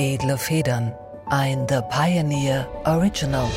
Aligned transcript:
Edle 0.00 0.38
Federn, 0.38 0.94
ein 1.26 1.66
The 1.68 1.80
Pioneer 1.90 2.68
Original. 2.84 3.50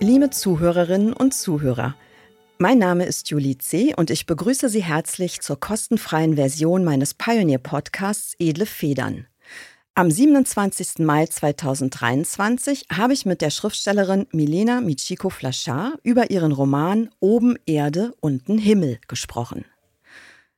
Liebe 0.00 0.30
Zuhörerinnen 0.30 1.12
und 1.12 1.34
Zuhörer, 1.34 1.94
mein 2.58 2.78
Name 2.78 3.04
ist 3.04 3.30
Julie 3.30 3.58
C. 3.58 3.94
und 3.94 4.10
ich 4.10 4.26
begrüße 4.26 4.68
Sie 4.68 4.82
herzlich 4.82 5.40
zur 5.40 5.60
kostenfreien 5.60 6.34
Version 6.34 6.82
meines 6.82 7.14
Pioneer-Podcasts 7.14 8.34
Edle 8.40 8.66
Federn. 8.66 9.28
Am 9.94 10.10
27. 10.10 10.98
Mai 10.98 11.26
2023 11.26 12.86
habe 12.90 13.12
ich 13.12 13.24
mit 13.24 13.40
der 13.40 13.50
Schriftstellerin 13.50 14.26
Milena 14.32 14.80
Michiko 14.80 15.30
Flachard 15.30 16.00
über 16.02 16.32
ihren 16.32 16.50
Roman 16.50 17.10
Oben 17.20 17.56
Erde, 17.66 18.14
unten 18.20 18.58
Himmel 18.58 18.98
gesprochen. 19.06 19.64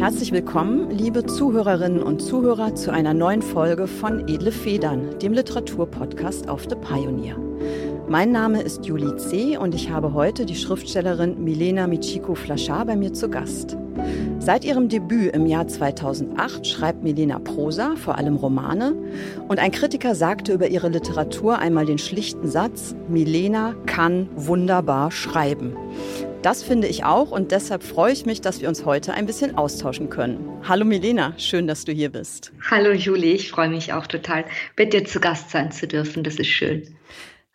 Herzlich 0.00 0.32
willkommen, 0.32 0.88
liebe 0.88 1.26
Zuhörerinnen 1.26 2.02
und 2.02 2.22
Zuhörer, 2.22 2.74
zu 2.74 2.90
einer 2.90 3.12
neuen 3.12 3.42
Folge 3.42 3.86
von 3.86 4.26
Edle 4.28 4.50
Federn, 4.50 5.18
dem 5.18 5.34
Literaturpodcast 5.34 6.48
auf 6.48 6.62
The 6.62 6.74
Pioneer. 6.74 7.36
Mein 8.08 8.32
Name 8.32 8.62
ist 8.62 8.86
Julie 8.86 9.18
C. 9.18 9.58
und 9.58 9.74
ich 9.74 9.90
habe 9.90 10.14
heute 10.14 10.46
die 10.46 10.54
Schriftstellerin 10.54 11.44
Milena 11.44 11.86
Michiko 11.86 12.34
Flachard 12.34 12.86
bei 12.86 12.96
mir 12.96 13.12
zu 13.12 13.28
Gast. 13.28 13.76
Seit 14.38 14.64
ihrem 14.64 14.88
Debüt 14.88 15.34
im 15.34 15.44
Jahr 15.44 15.68
2008 15.68 16.66
schreibt 16.66 17.02
Milena 17.02 17.38
Prosa, 17.38 17.94
vor 17.96 18.16
allem 18.16 18.36
Romane, 18.36 18.94
und 19.48 19.58
ein 19.58 19.70
Kritiker 19.70 20.14
sagte 20.14 20.54
über 20.54 20.68
ihre 20.68 20.88
Literatur 20.88 21.58
einmal 21.58 21.84
den 21.84 21.98
schlichten 21.98 22.48
Satz, 22.48 22.94
Milena 23.10 23.74
kann 23.84 24.30
wunderbar 24.34 25.10
schreiben. 25.10 25.76
Das 26.42 26.62
finde 26.62 26.88
ich 26.88 27.04
auch 27.04 27.32
und 27.32 27.52
deshalb 27.52 27.82
freue 27.82 28.14
ich 28.14 28.24
mich, 28.24 28.40
dass 28.40 28.62
wir 28.62 28.68
uns 28.70 28.86
heute 28.86 29.12
ein 29.12 29.26
bisschen 29.26 29.58
austauschen 29.58 30.08
können. 30.08 30.62
Hallo 30.66 30.86
Milena, 30.86 31.34
schön, 31.38 31.66
dass 31.66 31.84
du 31.84 31.92
hier 31.92 32.08
bist. 32.08 32.50
Hallo 32.70 32.92
Julie, 32.92 33.34
ich 33.34 33.50
freue 33.50 33.68
mich 33.68 33.92
auch 33.92 34.06
total, 34.06 34.46
bei 34.74 34.86
dir 34.86 35.04
zu 35.04 35.20
Gast 35.20 35.50
sein 35.50 35.70
zu 35.70 35.86
dürfen. 35.86 36.24
Das 36.24 36.36
ist 36.36 36.48
schön. 36.48 36.96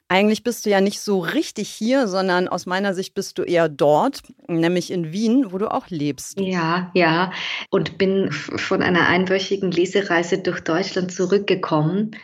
Eigentlich 0.07 0.43
bist 0.43 0.67
du 0.67 0.69
ja 0.69 0.81
nicht 0.81 0.99
so 0.99 1.17
richtig 1.19 1.67
hier, 1.67 2.07
sondern 2.07 2.47
aus 2.47 2.67
meiner 2.67 2.93
Sicht 2.93 3.15
bist 3.15 3.39
du 3.39 3.41
eher 3.41 3.69
dort, 3.69 4.21
nämlich 4.47 4.91
in 4.91 5.11
Wien, 5.11 5.47
wo 5.49 5.57
du 5.57 5.71
auch 5.71 5.87
lebst. 5.89 6.39
Ja, 6.39 6.91
ja. 6.93 7.31
Und 7.71 7.97
bin 7.97 8.31
von 8.31 8.83
einer 8.83 9.07
einwöchigen 9.07 9.71
Lesereise 9.71 10.37
durch 10.37 10.59
Deutschland 10.59 11.11
zurückgekommen 11.11 12.15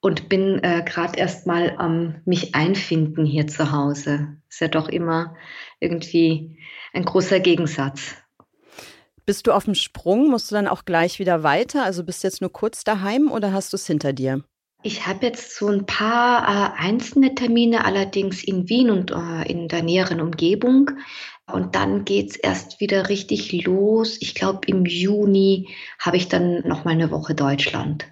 und 0.00 0.28
bin 0.28 0.62
äh, 0.62 0.82
gerade 0.84 1.18
erst 1.18 1.46
mal 1.46 1.74
am 1.78 2.20
mich 2.24 2.54
einfinden 2.54 3.24
hier 3.24 3.46
zu 3.46 3.72
Hause. 3.72 4.36
Ist 4.48 4.60
ja 4.60 4.68
doch 4.68 4.88
immer 4.88 5.34
irgendwie 5.80 6.58
ein 6.92 7.04
großer 7.04 7.40
Gegensatz. 7.40 8.14
Bist 9.24 9.46
du 9.46 9.52
auf 9.52 9.64
dem 9.64 9.74
Sprung? 9.74 10.30
Musst 10.30 10.50
du 10.50 10.54
dann 10.54 10.68
auch 10.68 10.84
gleich 10.84 11.18
wieder 11.18 11.42
weiter? 11.42 11.84
Also 11.84 12.04
bist 12.04 12.22
du 12.22 12.28
jetzt 12.28 12.40
nur 12.40 12.52
kurz 12.52 12.84
daheim 12.84 13.30
oder 13.30 13.52
hast 13.52 13.72
du 13.72 13.76
es 13.76 13.86
hinter 13.86 14.12
dir? 14.12 14.44
Ich 14.82 15.06
habe 15.08 15.26
jetzt 15.26 15.56
so 15.56 15.66
ein 15.66 15.84
paar 15.84 16.46
äh, 16.46 16.80
einzelne 16.80 17.34
Termine, 17.34 17.84
allerdings 17.84 18.44
in 18.44 18.68
Wien 18.68 18.90
und 18.90 19.10
äh, 19.10 19.50
in 19.50 19.66
der 19.66 19.82
näheren 19.82 20.20
Umgebung. 20.20 20.92
Und 21.50 21.74
dann 21.74 22.04
geht 22.04 22.30
es 22.30 22.36
erst 22.36 22.78
wieder 22.80 23.08
richtig 23.08 23.64
los. 23.64 24.16
Ich 24.20 24.36
glaube, 24.36 24.60
im 24.66 24.84
Juni 24.84 25.74
habe 25.98 26.16
ich 26.16 26.28
dann 26.28 26.60
noch 26.66 26.84
mal 26.84 26.92
eine 26.92 27.10
Woche 27.10 27.34
Deutschland 27.34 28.06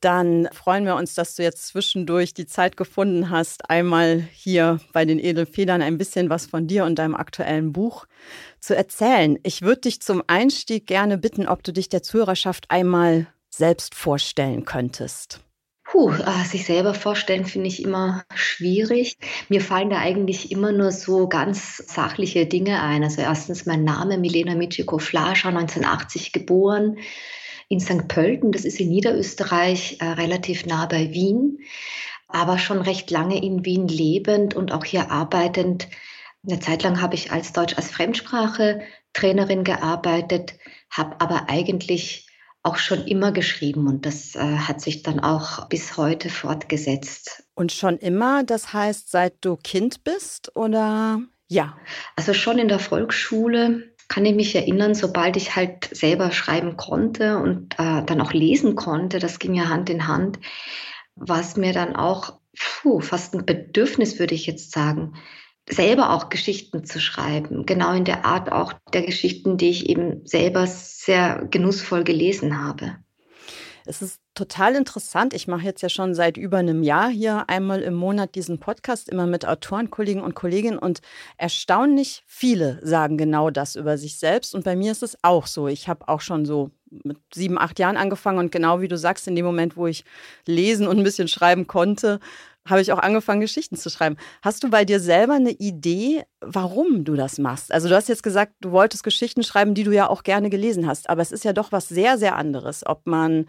dann 0.00 0.48
freuen 0.52 0.84
wir 0.84 0.94
uns, 0.94 1.14
dass 1.14 1.34
du 1.34 1.42
jetzt 1.42 1.66
zwischendurch 1.68 2.34
die 2.34 2.46
Zeit 2.46 2.76
gefunden 2.76 3.30
hast, 3.30 3.68
einmal 3.68 4.28
hier 4.32 4.80
bei 4.92 5.04
den 5.04 5.18
Edelfedern 5.18 5.82
ein 5.82 5.98
bisschen 5.98 6.30
was 6.30 6.46
von 6.46 6.66
dir 6.66 6.84
und 6.84 6.98
deinem 6.98 7.14
aktuellen 7.14 7.72
Buch 7.72 8.06
zu 8.60 8.76
erzählen. 8.76 9.38
Ich 9.42 9.62
würde 9.62 9.82
dich 9.82 10.00
zum 10.00 10.22
Einstieg 10.26 10.86
gerne 10.86 11.18
bitten, 11.18 11.48
ob 11.48 11.62
du 11.62 11.72
dich 11.72 11.88
der 11.88 12.02
Zuhörerschaft 12.02 12.66
einmal 12.70 13.26
selbst 13.50 13.94
vorstellen 13.94 14.64
könntest. 14.64 15.40
Puh, 15.90 16.12
äh, 16.12 16.44
sich 16.44 16.66
selber 16.66 16.92
vorstellen 16.92 17.46
finde 17.46 17.68
ich 17.68 17.82
immer 17.82 18.22
schwierig. 18.34 19.16
Mir 19.48 19.62
fallen 19.62 19.88
da 19.88 19.96
eigentlich 19.98 20.52
immer 20.52 20.70
nur 20.70 20.92
so 20.92 21.28
ganz 21.28 21.78
sachliche 21.78 22.44
Dinge 22.44 22.82
ein. 22.82 23.02
Also 23.02 23.22
erstens 23.22 23.64
mein 23.64 23.84
Name, 23.84 24.18
Milena 24.18 24.54
Michiko 24.54 24.98
Flascher, 24.98 25.48
1980 25.48 26.32
geboren 26.32 26.98
in 27.68 27.80
St. 27.80 28.08
Pölten, 28.08 28.52
das 28.52 28.64
ist 28.64 28.80
in 28.80 28.88
Niederösterreich, 28.88 29.98
äh, 30.00 30.04
relativ 30.04 30.66
nah 30.66 30.86
bei 30.86 31.12
Wien, 31.12 31.58
aber 32.28 32.58
schon 32.58 32.80
recht 32.80 33.10
lange 33.10 33.42
in 33.42 33.64
Wien 33.64 33.88
lebend 33.88 34.54
und 34.54 34.72
auch 34.72 34.84
hier 34.84 35.10
arbeitend. 35.10 35.88
Eine 36.46 36.60
Zeit 36.60 36.82
lang 36.82 37.00
habe 37.00 37.14
ich 37.14 37.30
als 37.30 37.52
Deutsch 37.52 37.76
als 37.76 37.90
Fremdsprache 37.90 38.80
Trainerin 39.12 39.64
gearbeitet, 39.64 40.54
habe 40.90 41.20
aber 41.20 41.48
eigentlich 41.48 42.26
auch 42.62 42.76
schon 42.76 43.06
immer 43.06 43.32
geschrieben 43.32 43.86
und 43.86 44.04
das 44.04 44.34
äh, 44.34 44.40
hat 44.40 44.80
sich 44.80 45.02
dann 45.02 45.20
auch 45.20 45.68
bis 45.68 45.96
heute 45.96 46.28
fortgesetzt. 46.28 47.44
Und 47.54 47.72
schon 47.72 47.98
immer, 47.98 48.44
das 48.44 48.72
heißt, 48.72 49.10
seit 49.10 49.34
du 49.40 49.56
Kind 49.56 50.04
bist 50.04 50.54
oder 50.56 51.20
ja? 51.48 51.76
Also 52.16 52.34
schon 52.34 52.58
in 52.58 52.68
der 52.68 52.78
Volksschule 52.78 53.94
kann 54.08 54.24
ich 54.24 54.34
mich 54.34 54.54
erinnern, 54.54 54.94
sobald 54.94 55.36
ich 55.36 55.54
halt 55.54 55.88
selber 55.92 56.30
schreiben 56.30 56.76
konnte 56.76 57.38
und 57.38 57.74
äh, 57.74 58.02
dann 58.04 58.20
auch 58.20 58.32
lesen 58.32 58.74
konnte, 58.74 59.18
das 59.18 59.38
ging 59.38 59.54
ja 59.54 59.68
Hand 59.68 59.90
in 59.90 60.08
Hand, 60.08 60.38
war 61.14 61.40
es 61.40 61.56
mir 61.56 61.72
dann 61.72 61.94
auch 61.94 62.38
puh, 62.58 63.00
fast 63.00 63.34
ein 63.34 63.46
Bedürfnis, 63.46 64.18
würde 64.18 64.34
ich 64.34 64.46
jetzt 64.46 64.72
sagen, 64.72 65.14
selber 65.68 66.10
auch 66.10 66.30
Geschichten 66.30 66.84
zu 66.84 67.00
schreiben. 67.00 67.66
Genau 67.66 67.92
in 67.92 68.04
der 68.04 68.24
Art 68.24 68.50
auch 68.50 68.72
der 68.92 69.02
Geschichten, 69.02 69.58
die 69.58 69.68
ich 69.68 69.88
eben 69.88 70.26
selber 70.26 70.66
sehr 70.66 71.46
genussvoll 71.50 72.04
gelesen 72.04 72.62
habe. 72.62 72.96
Es 73.88 74.02
ist 74.02 74.20
total 74.34 74.74
interessant. 74.74 75.32
Ich 75.32 75.48
mache 75.48 75.64
jetzt 75.64 75.80
ja 75.80 75.88
schon 75.88 76.14
seit 76.14 76.36
über 76.36 76.58
einem 76.58 76.82
Jahr 76.82 77.08
hier 77.08 77.48
einmal 77.48 77.80
im 77.80 77.94
Monat 77.94 78.34
diesen 78.34 78.60
Podcast, 78.60 79.08
immer 79.08 79.26
mit 79.26 79.48
Autorenkollegen 79.48 80.22
und 80.22 80.34
Kolleginnen. 80.34 80.78
Und 80.78 81.00
erstaunlich 81.38 82.22
viele 82.26 82.80
sagen 82.86 83.16
genau 83.16 83.48
das 83.48 83.76
über 83.76 83.96
sich 83.96 84.18
selbst. 84.18 84.54
Und 84.54 84.64
bei 84.64 84.76
mir 84.76 84.92
ist 84.92 85.02
es 85.02 85.16
auch 85.22 85.46
so. 85.46 85.68
Ich 85.68 85.88
habe 85.88 86.06
auch 86.06 86.20
schon 86.20 86.44
so 86.44 86.70
mit 86.90 87.18
sieben, 87.34 87.58
acht 87.58 87.78
Jahren 87.78 87.96
angefangen. 87.96 88.38
Und 88.38 88.52
genau 88.52 88.82
wie 88.82 88.88
du 88.88 88.98
sagst, 88.98 89.26
in 89.26 89.34
dem 89.34 89.46
Moment, 89.46 89.78
wo 89.78 89.86
ich 89.86 90.04
lesen 90.46 90.86
und 90.86 90.98
ein 90.98 91.04
bisschen 91.04 91.28
schreiben 91.28 91.66
konnte, 91.66 92.20
habe 92.66 92.82
ich 92.82 92.92
auch 92.92 92.98
angefangen, 92.98 93.40
Geschichten 93.40 93.76
zu 93.76 93.88
schreiben. 93.88 94.16
Hast 94.42 94.62
du 94.62 94.68
bei 94.68 94.84
dir 94.84 95.00
selber 95.00 95.34
eine 95.34 95.52
Idee, 95.52 96.24
warum 96.40 97.04
du 97.04 97.14
das 97.14 97.38
machst? 97.38 97.72
Also 97.72 97.88
du 97.88 97.96
hast 97.96 98.10
jetzt 98.10 98.22
gesagt, 98.22 98.52
du 98.60 98.70
wolltest 98.70 99.02
Geschichten 99.02 99.42
schreiben, 99.42 99.72
die 99.72 99.84
du 99.84 99.92
ja 99.92 100.10
auch 100.10 100.22
gerne 100.22 100.50
gelesen 100.50 100.86
hast, 100.86 101.08
aber 101.08 101.22
es 101.22 101.32
ist 101.32 101.44
ja 101.44 101.54
doch 101.54 101.72
was 101.72 101.88
sehr, 101.88 102.18
sehr 102.18 102.36
anderes, 102.36 102.86
ob 102.86 103.06
man 103.06 103.46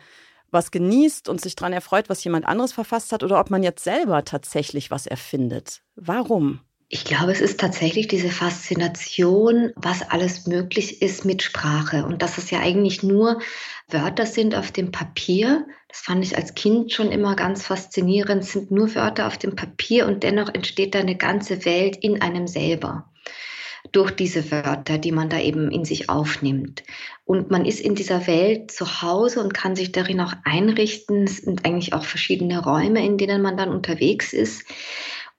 was 0.51 0.71
genießt 0.71 1.29
und 1.29 1.41
sich 1.41 1.55
daran 1.55 1.73
erfreut, 1.73 2.09
was 2.09 2.23
jemand 2.23 2.45
anderes 2.45 2.73
verfasst 2.73 3.11
hat, 3.11 3.23
oder 3.23 3.39
ob 3.39 3.49
man 3.49 3.63
jetzt 3.63 3.83
selber 3.83 4.23
tatsächlich 4.23 4.91
was 4.91 5.07
erfindet. 5.07 5.81
Warum? 5.95 6.61
Ich 6.91 7.03
glaube, 7.03 7.31
es 7.31 7.39
ist 7.39 7.59
tatsächlich 7.59 8.07
diese 8.07 8.29
Faszination, 8.29 9.71
was 9.75 10.01
alles 10.09 10.47
möglich 10.47 11.03
ist 11.03 11.23
mit 11.23 11.43
Sprache 11.43 12.03
und 12.03 12.23
dass 12.23 12.39
es 12.39 12.49
ja 12.49 12.61
eigentlich 12.61 13.03
nur 13.03 13.39
Wörter 13.87 14.25
sind 14.25 14.55
auf 14.55 14.71
dem 14.71 14.91
Papier. 14.91 15.67
Das 15.87 15.99
fand 15.99 16.25
ich 16.25 16.35
als 16.35 16.55
Kind 16.55 16.91
schon 16.91 17.11
immer 17.11 17.35
ganz 17.35 17.67
faszinierend, 17.67 18.41
es 18.41 18.53
sind 18.53 18.71
nur 18.71 18.95
Wörter 18.95 19.27
auf 19.27 19.37
dem 19.37 19.55
Papier 19.55 20.07
und 20.07 20.23
dennoch 20.23 20.51
entsteht 20.51 20.95
da 20.95 20.99
eine 20.99 21.15
ganze 21.15 21.63
Welt 21.63 21.95
in 21.97 22.23
einem 22.23 22.47
selber 22.47 23.08
durch 23.91 24.11
diese 24.11 24.51
Wörter, 24.51 24.97
die 24.97 25.11
man 25.11 25.29
da 25.29 25.39
eben 25.39 25.71
in 25.71 25.85
sich 25.85 26.09
aufnimmt. 26.09 26.83
Und 27.25 27.51
man 27.51 27.65
ist 27.65 27.79
in 27.79 27.95
dieser 27.95 28.27
Welt 28.27 28.71
zu 28.71 29.01
Hause 29.01 29.41
und 29.41 29.53
kann 29.53 29.75
sich 29.75 29.91
darin 29.91 30.21
auch 30.21 30.33
einrichten. 30.43 31.23
Es 31.23 31.37
sind 31.37 31.65
eigentlich 31.65 31.93
auch 31.93 32.03
verschiedene 32.03 32.63
Räume, 32.63 33.05
in 33.05 33.17
denen 33.17 33.41
man 33.41 33.57
dann 33.57 33.69
unterwegs 33.69 34.33
ist. 34.33 34.65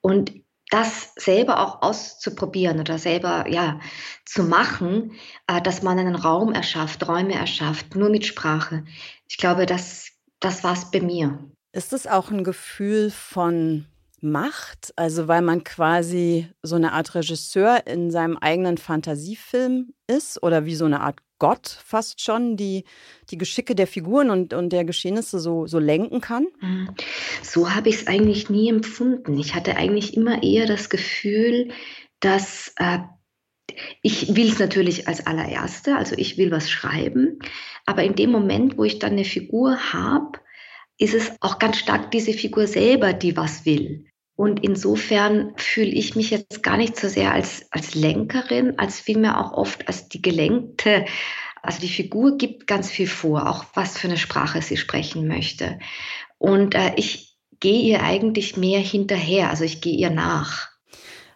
Und 0.00 0.32
das 0.70 1.12
selber 1.17 1.61
auch 1.61 1.82
auszuprobieren 1.82 2.79
oder 2.79 2.99
selber 2.99 3.47
ja 3.49 3.81
zu 4.25 4.44
machen, 4.44 5.12
äh, 5.49 5.61
dass 5.61 5.82
man 5.82 5.99
einen 5.99 6.14
Raum 6.14 6.52
erschafft, 6.52 7.06
Räume 7.08 7.35
erschafft, 7.35 7.97
nur 7.97 8.08
mit 8.08 8.25
Sprache. 8.25 8.85
Ich 9.29 9.37
glaube, 9.37 9.67
das, 9.67 10.12
das 10.38 10.62
war 10.62 10.75
es 10.75 10.91
bei 10.91 11.00
mir. 11.00 11.38
Ist 11.73 11.93
es 11.93 12.06
auch 12.06 12.31
ein 12.31 12.44
Gefühl 12.44 13.11
von 13.11 13.87
macht. 14.23 14.93
Also 14.97 15.29
weil 15.29 15.43
man 15.43 15.65
quasi 15.65 16.49
so 16.63 16.77
eine 16.77 16.93
Art 16.93 17.15
Regisseur 17.15 17.87
in 17.87 18.11
seinem 18.11 18.37
eigenen 18.37 18.79
Fantasiefilm 18.79 19.93
ist 20.07 20.43
oder 20.43 20.65
wie 20.65 20.75
so 20.75 20.85
eine 20.85 21.01
Art 21.01 21.21
Gott 21.39 21.79
fast 21.85 22.21
schon, 22.21 22.57
die 22.57 22.85
die 23.31 23.39
Geschicke 23.39 23.75
der 23.75 23.87
Figuren 23.87 24.31
und, 24.31 24.53
und 24.53 24.71
der 24.71 24.85
Geschehnisse 24.85 25.41
so, 25.41 25.67
so 25.67 25.79
lenken 25.79 26.21
kann? 26.21 26.47
Mhm. 26.61 26.91
So 27.43 27.75
habe 27.75 27.89
ich 27.89 27.97
es 27.97 28.07
eigentlich 28.07 28.51
nie 28.51 28.69
empfunden. 28.69 29.39
Ich 29.39 29.55
hatte 29.55 29.77
eigentlich 29.77 30.15
immer 30.17 30.43
eher 30.43 30.67
das 30.67 30.91
Gefühl, 30.91 31.71
dass 32.21 32.73
äh, 32.77 32.99
ich 34.03 34.37
will 34.37 34.49
es 34.49 34.59
natürlich 34.59 35.09
als 35.09 35.27
allererste, 35.27 35.97
also 35.97 36.15
ich 36.17 36.37
will 36.37 36.51
was 36.51 36.71
schreiben, 36.71 37.39
aber 37.87 38.05
in 38.05 38.15
dem 38.15 38.31
Moment, 38.31 38.77
wo 38.77 38.85
ich 38.85 38.99
dann 38.99 39.13
eine 39.13 39.25
Figur 39.25 39.93
habe, 39.93 40.39
ist 40.99 41.15
es 41.15 41.33
auch 41.41 41.59
ganz 41.59 41.79
stark 41.79 42.11
diese 42.11 42.35
Figur 42.35 42.67
selber, 42.67 43.13
die 43.13 43.37
was 43.37 43.65
will. 43.65 44.10
Und 44.41 44.65
insofern 44.65 45.53
fühle 45.59 45.91
ich 45.91 46.17
mich 46.17 46.31
jetzt 46.31 46.63
gar 46.63 46.79
nicht 46.79 46.99
so 46.99 47.09
sehr 47.09 47.35
als, 47.35 47.67
als 47.73 47.95
Lenkerin, 47.95 48.79
als 48.79 48.99
vielmehr 48.99 49.39
auch 49.39 49.53
oft 49.53 49.87
als 49.87 50.09
die 50.09 50.23
Gelenkte. 50.23 51.05
Also 51.61 51.79
die 51.79 51.91
Figur 51.91 52.39
gibt 52.39 52.67
ganz 52.67 52.89
viel 52.89 53.07
vor, 53.07 53.51
auch 53.51 53.67
was 53.75 53.99
für 53.99 54.09
eine 54.09 54.17
Sprache 54.17 54.63
sie 54.63 54.79
sprechen 54.79 55.29
möchte. 55.29 55.79
Und 56.39 56.75
äh, 56.75 56.95
ich 56.97 57.37
gehe 57.61 57.83
ihr 57.83 58.03
eigentlich 58.03 58.57
mehr 58.57 58.81
hinterher, 58.81 59.51
also 59.51 59.65
ich 59.65 59.83
gehe 59.83 59.99
ihr 59.99 60.09
nach. 60.09 60.71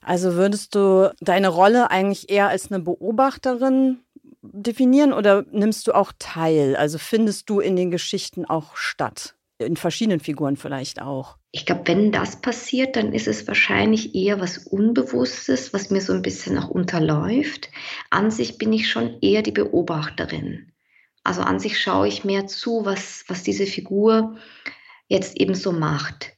Also 0.01 0.33
würdest 0.33 0.75
du 0.75 1.13
deine 1.21 1.49
Rolle 1.49 1.91
eigentlich 1.91 2.31
eher 2.31 2.49
als 2.49 2.73
eine 2.73 2.83
Beobachterin 2.83 3.99
definieren 4.41 5.13
oder 5.13 5.45
nimmst 5.53 5.87
du 5.89 5.93
auch 5.93 6.13
teil? 6.19 6.75
Also 6.75 6.97
findest 6.97 7.51
du 7.51 7.61
in 7.61 7.77
den 7.77 7.91
Geschichten 7.91 8.47
auch 8.47 8.79
statt? 8.79 9.34
In 9.59 9.77
verschiedenen 9.77 10.21
Figuren 10.21 10.57
vielleicht 10.57 11.01
auch. 11.01 11.37
Ich 11.53 11.65
glaube, 11.65 11.83
wenn 11.87 12.11
das 12.11 12.41
passiert, 12.41 12.97
dann 12.97 13.13
ist 13.13 13.29
es 13.29 13.47
wahrscheinlich 13.47 14.15
eher 14.15 14.41
was 14.41 14.59
Unbewusstes, 14.59 15.73
was 15.73 15.91
mir 15.91 16.01
so 16.01 16.13
ein 16.13 16.23
bisschen 16.23 16.57
noch 16.57 16.69
unterläuft. 16.69 17.71
An 18.11 18.33
sich 18.33 18.59
bin 18.59 18.73
ich 18.73 18.91
schon 18.91 19.21
eher 19.21 19.43
die 19.43 19.53
Beobachterin. 19.53 20.73
Also 21.23 21.43
an 21.43 21.61
sich 21.61 21.81
schaue 21.81 22.09
ich 22.09 22.25
mehr 22.25 22.47
zu, 22.49 22.85
was, 22.85 23.25
was 23.29 23.45
diese 23.45 23.67
Figur 23.67 24.37
jetzt 25.09 25.41
eben 25.41 25.55
so 25.55 25.71
macht 25.71 26.35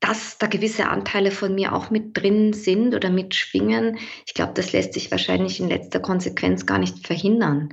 dass 0.00 0.38
da 0.38 0.46
gewisse 0.46 0.88
Anteile 0.88 1.30
von 1.30 1.54
mir 1.54 1.72
auch 1.74 1.90
mit 1.90 2.16
drin 2.16 2.52
sind 2.52 2.94
oder 2.94 3.10
mitschwingen, 3.10 3.98
ich 4.26 4.34
glaube, 4.34 4.52
das 4.54 4.72
lässt 4.72 4.94
sich 4.94 5.10
wahrscheinlich 5.10 5.60
in 5.60 5.68
letzter 5.68 6.00
Konsequenz 6.00 6.66
gar 6.66 6.78
nicht 6.78 7.06
verhindern. 7.06 7.70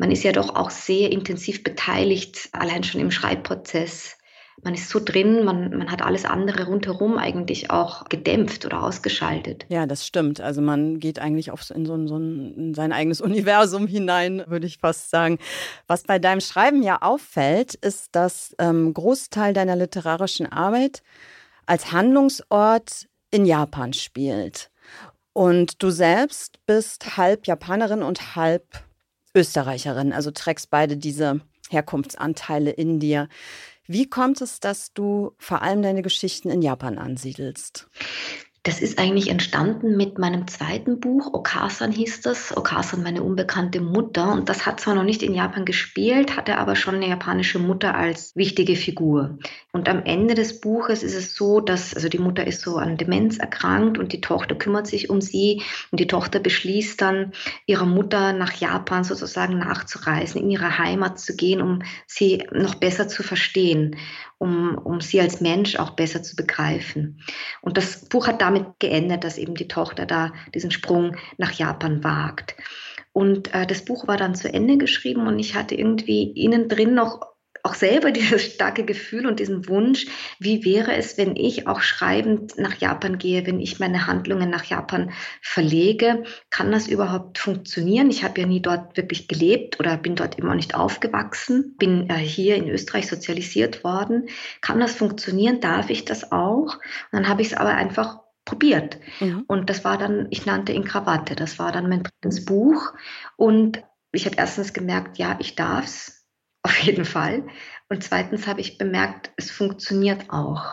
Man 0.00 0.10
ist 0.10 0.22
ja 0.22 0.32
doch 0.32 0.56
auch 0.56 0.70
sehr 0.70 1.12
intensiv 1.12 1.62
beteiligt, 1.62 2.48
allein 2.52 2.82
schon 2.84 3.02
im 3.02 3.10
Schreibprozess. 3.10 4.16
Man 4.62 4.72
ist 4.72 4.88
so 4.88 4.98
drin, 4.98 5.44
man, 5.44 5.76
man 5.76 5.90
hat 5.90 6.00
alles 6.00 6.24
andere 6.24 6.68
rundherum 6.68 7.18
eigentlich 7.18 7.70
auch 7.70 8.06
gedämpft 8.08 8.64
oder 8.64 8.82
ausgeschaltet. 8.82 9.66
Ja, 9.68 9.84
das 9.84 10.06
stimmt. 10.06 10.40
Also 10.40 10.62
man 10.62 11.00
geht 11.00 11.18
eigentlich 11.18 11.50
auf 11.50 11.68
in, 11.68 11.84
so 11.84 11.96
ein, 11.96 12.08
so 12.08 12.16
ein, 12.16 12.54
in 12.54 12.74
sein 12.74 12.94
eigenes 12.94 13.20
Universum 13.20 13.86
hinein, 13.86 14.42
würde 14.46 14.66
ich 14.66 14.78
fast 14.78 15.10
sagen. 15.10 15.38
Was 15.86 16.04
bei 16.04 16.18
deinem 16.18 16.40
Schreiben 16.40 16.82
ja 16.82 17.02
auffällt, 17.02 17.74
ist, 17.74 18.16
dass 18.16 18.56
ähm, 18.58 18.94
Großteil 18.94 19.52
deiner 19.52 19.76
literarischen 19.76 20.50
Arbeit 20.50 21.02
als 21.66 21.92
Handlungsort 21.92 23.06
in 23.30 23.44
Japan 23.44 23.92
spielt. 23.92 24.70
Und 25.34 25.82
du 25.82 25.90
selbst 25.90 26.58
bist 26.64 27.18
halb 27.18 27.46
Japanerin 27.46 28.02
und 28.02 28.34
halb 28.34 28.64
Österreicherin, 29.34 30.12
also 30.12 30.30
trägst 30.30 30.70
beide 30.70 30.96
diese 30.96 31.40
Herkunftsanteile 31.70 32.70
in 32.70 32.98
dir. 32.98 33.28
Wie 33.86 34.08
kommt 34.08 34.40
es, 34.40 34.60
dass 34.60 34.92
du 34.92 35.32
vor 35.38 35.62
allem 35.62 35.82
deine 35.82 36.02
Geschichten 36.02 36.50
in 36.50 36.62
Japan 36.62 36.98
ansiedelst? 36.98 37.88
Das 38.62 38.82
ist 38.82 38.98
eigentlich 38.98 39.30
entstanden 39.30 39.96
mit 39.96 40.18
meinem 40.18 40.46
zweiten 40.46 41.00
Buch, 41.00 41.32
Okasan 41.32 41.92
hieß 41.92 42.20
das, 42.20 42.54
Okasan, 42.54 43.02
meine 43.02 43.22
unbekannte 43.22 43.80
Mutter. 43.80 44.32
Und 44.32 44.50
das 44.50 44.66
hat 44.66 44.80
zwar 44.80 44.94
noch 44.94 45.02
nicht 45.02 45.22
in 45.22 45.32
Japan 45.34 45.64
gespielt, 45.64 46.36
hatte 46.36 46.58
aber 46.58 46.76
schon 46.76 46.96
eine 46.96 47.08
japanische 47.08 47.58
Mutter 47.58 47.94
als 47.94 48.36
wichtige 48.36 48.76
Figur. 48.76 49.38
Und 49.72 49.88
am 49.88 50.04
Ende 50.04 50.34
des 50.34 50.60
Buches 50.60 51.02
ist 51.02 51.14
es 51.14 51.34
so, 51.34 51.60
dass, 51.60 51.94
also 51.94 52.10
die 52.10 52.18
Mutter 52.18 52.46
ist 52.46 52.60
so 52.60 52.76
an 52.76 52.98
Demenz 52.98 53.38
erkrankt 53.38 53.96
und 53.96 54.12
die 54.12 54.20
Tochter 54.20 54.54
kümmert 54.54 54.86
sich 54.86 55.08
um 55.08 55.22
sie. 55.22 55.62
Und 55.90 55.98
die 55.98 56.06
Tochter 56.06 56.38
beschließt 56.38 57.00
dann, 57.00 57.32
ihrer 57.64 57.86
Mutter 57.86 58.34
nach 58.34 58.52
Japan 58.52 59.04
sozusagen 59.04 59.58
nachzureisen, 59.58 60.38
in 60.38 60.50
ihre 60.50 60.76
Heimat 60.76 61.18
zu 61.18 61.34
gehen, 61.34 61.62
um 61.62 61.78
sie 62.06 62.44
noch 62.52 62.74
besser 62.74 63.08
zu 63.08 63.22
verstehen 63.22 63.96
um, 64.40 64.78
um 64.78 65.02
sie 65.02 65.20
als 65.20 65.42
Mensch 65.42 65.76
auch 65.76 65.90
besser 65.90 66.22
zu 66.22 66.34
begreifen. 66.34 67.20
Und 67.60 67.76
das 67.76 68.08
Buch 68.08 68.26
hat 68.26 68.40
damit 68.40 68.80
geendet, 68.80 69.22
dass 69.22 69.36
eben 69.36 69.54
die 69.54 69.68
Tochter 69.68 70.06
da 70.06 70.32
diesen 70.54 70.70
Sprung 70.70 71.16
nach 71.36 71.52
Japan 71.52 72.02
wagt. 72.02 72.56
Und 73.12 73.52
äh, 73.52 73.66
das 73.66 73.84
Buch 73.84 74.08
war 74.08 74.16
dann 74.16 74.34
zu 74.34 74.52
Ende 74.52 74.78
geschrieben 74.78 75.26
und 75.26 75.38
ich 75.38 75.54
hatte 75.54 75.74
irgendwie 75.74 76.22
innen 76.30 76.68
drin 76.68 76.94
noch 76.94 77.20
auch 77.62 77.74
selber 77.74 78.10
dieses 78.12 78.42
starke 78.42 78.84
Gefühl 78.84 79.26
und 79.26 79.40
diesen 79.40 79.68
Wunsch, 79.68 80.06
wie 80.38 80.64
wäre 80.64 80.94
es, 80.94 81.18
wenn 81.18 81.36
ich 81.36 81.66
auch 81.66 81.80
schreibend 81.80 82.58
nach 82.58 82.74
Japan 82.76 83.18
gehe, 83.18 83.46
wenn 83.46 83.60
ich 83.60 83.80
meine 83.80 84.06
Handlungen 84.06 84.50
nach 84.50 84.64
Japan 84.64 85.12
verlege? 85.42 86.24
Kann 86.50 86.72
das 86.72 86.88
überhaupt 86.88 87.38
funktionieren? 87.38 88.10
Ich 88.10 88.24
habe 88.24 88.40
ja 88.40 88.46
nie 88.46 88.62
dort 88.62 88.96
wirklich 88.96 89.28
gelebt 89.28 89.80
oder 89.80 89.96
bin 89.96 90.16
dort 90.16 90.38
immer 90.38 90.54
nicht 90.54 90.74
aufgewachsen, 90.74 91.76
bin 91.78 92.08
äh, 92.10 92.14
hier 92.14 92.56
in 92.56 92.68
Österreich 92.68 93.08
sozialisiert 93.08 93.84
worden. 93.84 94.28
Kann 94.60 94.80
das 94.80 94.94
funktionieren? 94.94 95.60
Darf 95.60 95.90
ich 95.90 96.04
das 96.04 96.32
auch? 96.32 96.74
Und 96.74 97.12
dann 97.12 97.28
habe 97.28 97.42
ich 97.42 97.48
es 97.48 97.54
aber 97.54 97.70
einfach 97.70 98.20
probiert. 98.44 98.98
Mhm. 99.20 99.44
Und 99.46 99.70
das 99.70 99.84
war 99.84 99.98
dann, 99.98 100.26
ich 100.30 100.46
nannte 100.46 100.72
ihn 100.72 100.84
Krawatte, 100.84 101.36
das 101.36 101.58
war 101.58 101.72
dann 101.72 101.88
mein 101.88 102.02
drittes 102.02 102.44
Buch. 102.44 102.92
Und 103.36 103.82
ich 104.12 104.26
habe 104.26 104.36
erstens 104.38 104.72
gemerkt, 104.72 105.18
ja, 105.18 105.36
ich 105.38 105.54
darf 105.54 105.84
es 105.84 106.19
auf 106.62 106.78
jeden 106.80 107.04
Fall. 107.04 107.44
Und 107.88 108.04
zweitens 108.04 108.46
habe 108.46 108.60
ich 108.60 108.78
bemerkt, 108.78 109.32
es 109.36 109.50
funktioniert 109.50 110.30
auch. 110.30 110.64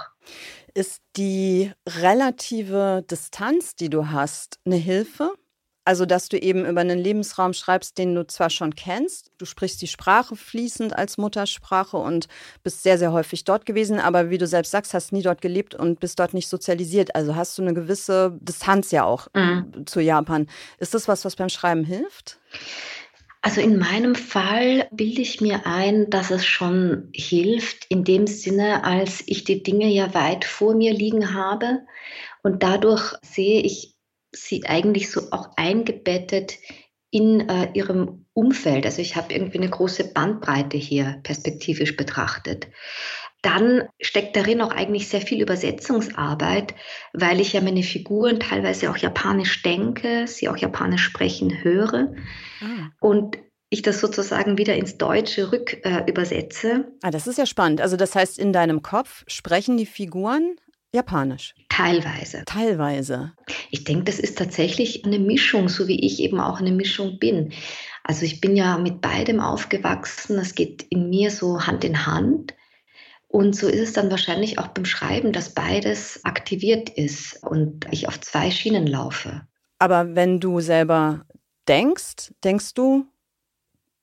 Ist 0.74 1.02
die 1.16 1.72
relative 1.88 3.04
Distanz, 3.10 3.76
die 3.76 3.90
du 3.90 4.10
hast, 4.10 4.60
eine 4.66 4.76
Hilfe? 4.76 5.34
Also, 5.88 6.06
dass 6.06 6.28
du 6.28 6.38
eben 6.38 6.66
über 6.66 6.82
einen 6.82 7.00
Lebensraum 7.00 7.54
schreibst, 7.54 7.98
den 7.98 8.14
du 8.14 8.28
zwar 8.28 8.50
schon 8.50 8.76
kennst, 8.76 9.32
du 9.38 9.46
sprichst 9.46 9.82
die 9.82 9.88
Sprache 9.88 10.36
fließend 10.36 10.94
als 10.94 11.18
Muttersprache 11.18 11.96
und 11.96 12.28
bist 12.62 12.84
sehr, 12.84 12.98
sehr 12.98 13.14
häufig 13.14 13.46
dort 13.46 13.66
gewesen, 13.66 13.98
aber 13.98 14.30
wie 14.30 14.38
du 14.38 14.48
selbst 14.48 14.72
sagst, 14.72 14.94
hast 14.94 15.14
nie 15.14 15.22
dort 15.22 15.42
gelebt 15.42 15.76
und 15.76 16.02
bist 16.02 16.20
dort 16.20 16.34
nicht 16.34 16.50
sozialisiert. 16.50 17.16
Also 17.16 17.38
hast 17.38 17.58
du 17.58 17.62
eine 17.62 17.74
gewisse 17.74 18.38
Distanz 18.42 18.92
ja 18.92 19.06
auch 19.06 19.30
mhm. 19.34 19.86
zu 19.86 20.02
Japan. 20.02 20.48
Ist 20.78 20.94
das 20.94 21.08
was, 21.08 21.24
was 21.24 21.38
beim 21.38 21.48
Schreiben 21.48 21.86
hilft? 21.86 22.38
Also 23.42 23.62
in 23.62 23.78
meinem 23.78 24.16
Fall 24.16 24.88
bilde 24.92 25.22
ich 25.22 25.42
mir 25.42 25.66
ein, 25.66 26.10
dass 26.10 26.32
es 26.32 26.46
schon 26.46 27.10
hilft, 27.14 27.86
in 27.90 28.04
dem 28.04 28.28
Sinne, 28.28 28.84
als 28.84 29.24
ich 29.26 29.44
die 29.44 29.64
Dinge 29.64 29.88
ja 29.88 30.14
weit 30.14 30.44
vor 30.44 30.76
mir 30.76 30.94
liegen 30.94 31.34
habe 31.34 31.86
und 32.44 32.64
dadurch 32.64 33.14
sehe 33.22 33.62
ich 33.62 33.96
sie 34.32 34.66
eigentlich 34.66 35.12
so 35.12 35.32
auch 35.32 35.52
eingebettet 35.56 36.58
in 37.10 37.48
äh, 37.48 37.72
ihrem 37.74 38.26
Umfeld. 38.34 38.86
Also 38.86 39.02
ich 39.02 39.16
habe 39.16 39.34
irgendwie 39.34 39.58
eine 39.58 39.70
große 39.70 40.14
Bandbreite 40.14 40.78
hier 40.78 41.20
perspektivisch 41.24 41.96
betrachtet 41.96 42.68
dann 43.42 43.84
steckt 44.00 44.36
darin 44.36 44.62
auch 44.62 44.72
eigentlich 44.72 45.08
sehr 45.08 45.22
viel 45.22 45.42
Übersetzungsarbeit, 45.42 46.74
weil 47.14 47.40
ich 47.40 47.54
ja 47.54 47.62
meine 47.62 47.84
Figuren 47.84 48.40
teilweise 48.40 48.90
auch 48.90 48.98
japanisch 48.98 49.62
denke, 49.62 50.28
sie 50.28 50.50
auch 50.50 50.58
japanisch 50.58 51.04
sprechen 51.04 51.64
höre 51.64 52.14
ah. 52.62 52.90
und 53.00 53.38
ich 53.70 53.82
das 53.82 54.00
sozusagen 54.00 54.58
wieder 54.58 54.76
ins 54.76 54.98
Deutsche 54.98 55.52
rück 55.52 55.86
äh, 55.86 56.10
übersetze. 56.10 56.86
Ah, 57.02 57.12
das 57.12 57.28
ist 57.28 57.38
ja 57.38 57.46
spannend. 57.46 57.82
Also 57.82 57.98
das 57.98 58.16
heißt, 58.16 58.40
in 58.40 58.54
deinem 58.54 58.82
Kopf 58.82 59.24
sprechen 59.28 59.78
die 59.78 59.86
Figuren 59.86 60.56
Japanisch? 60.94 61.54
Teilweise. 61.70 62.44
Teilweise. 62.46 63.34
Ich 63.72 63.84
denke, 63.84 64.06
das 64.06 64.20
ist 64.20 64.38
tatsächlich 64.38 65.06
eine 65.06 65.20
Mischung, 65.20 65.68
so 65.68 65.88
wie 65.88 66.06
ich 66.06 66.22
eben 66.22 66.40
auch 66.40 66.60
eine 66.60 66.72
Mischung 66.72 67.20
bin. 67.20 67.52
Also 68.04 68.26
ich 68.26 68.40
bin 68.40 68.56
ja 68.56 68.78
mit 68.78 69.02
beidem 69.02 69.42
aufgewachsen. 69.42 70.38
Das 70.38 70.56
geht 70.56 70.84
in 70.90 71.10
mir 71.10 71.30
so 71.30 71.68
Hand 71.68 71.84
in 71.84 72.06
Hand. 72.06 72.54
Und 73.28 73.56
so 73.56 73.68
ist 73.68 73.82
es 73.82 73.94
dann 73.94 74.10
wahrscheinlich 74.10 74.58
auch 74.58 74.68
beim 74.68 74.86
Schreiben, 74.86 75.34
dass 75.34 75.54
beides 75.54 76.24
aktiviert 76.24 76.90
ist 76.90 77.44
und 77.44 77.86
ich 77.92 78.08
auf 78.08 78.20
zwei 78.22 78.52
Schienen 78.52 78.88
laufe. 78.88 79.42
Aber 79.80 80.16
wenn 80.16 80.40
du 80.40 80.60
selber 80.62 81.26
denkst, 81.68 82.34
denkst 82.44 82.74
du 82.74 83.06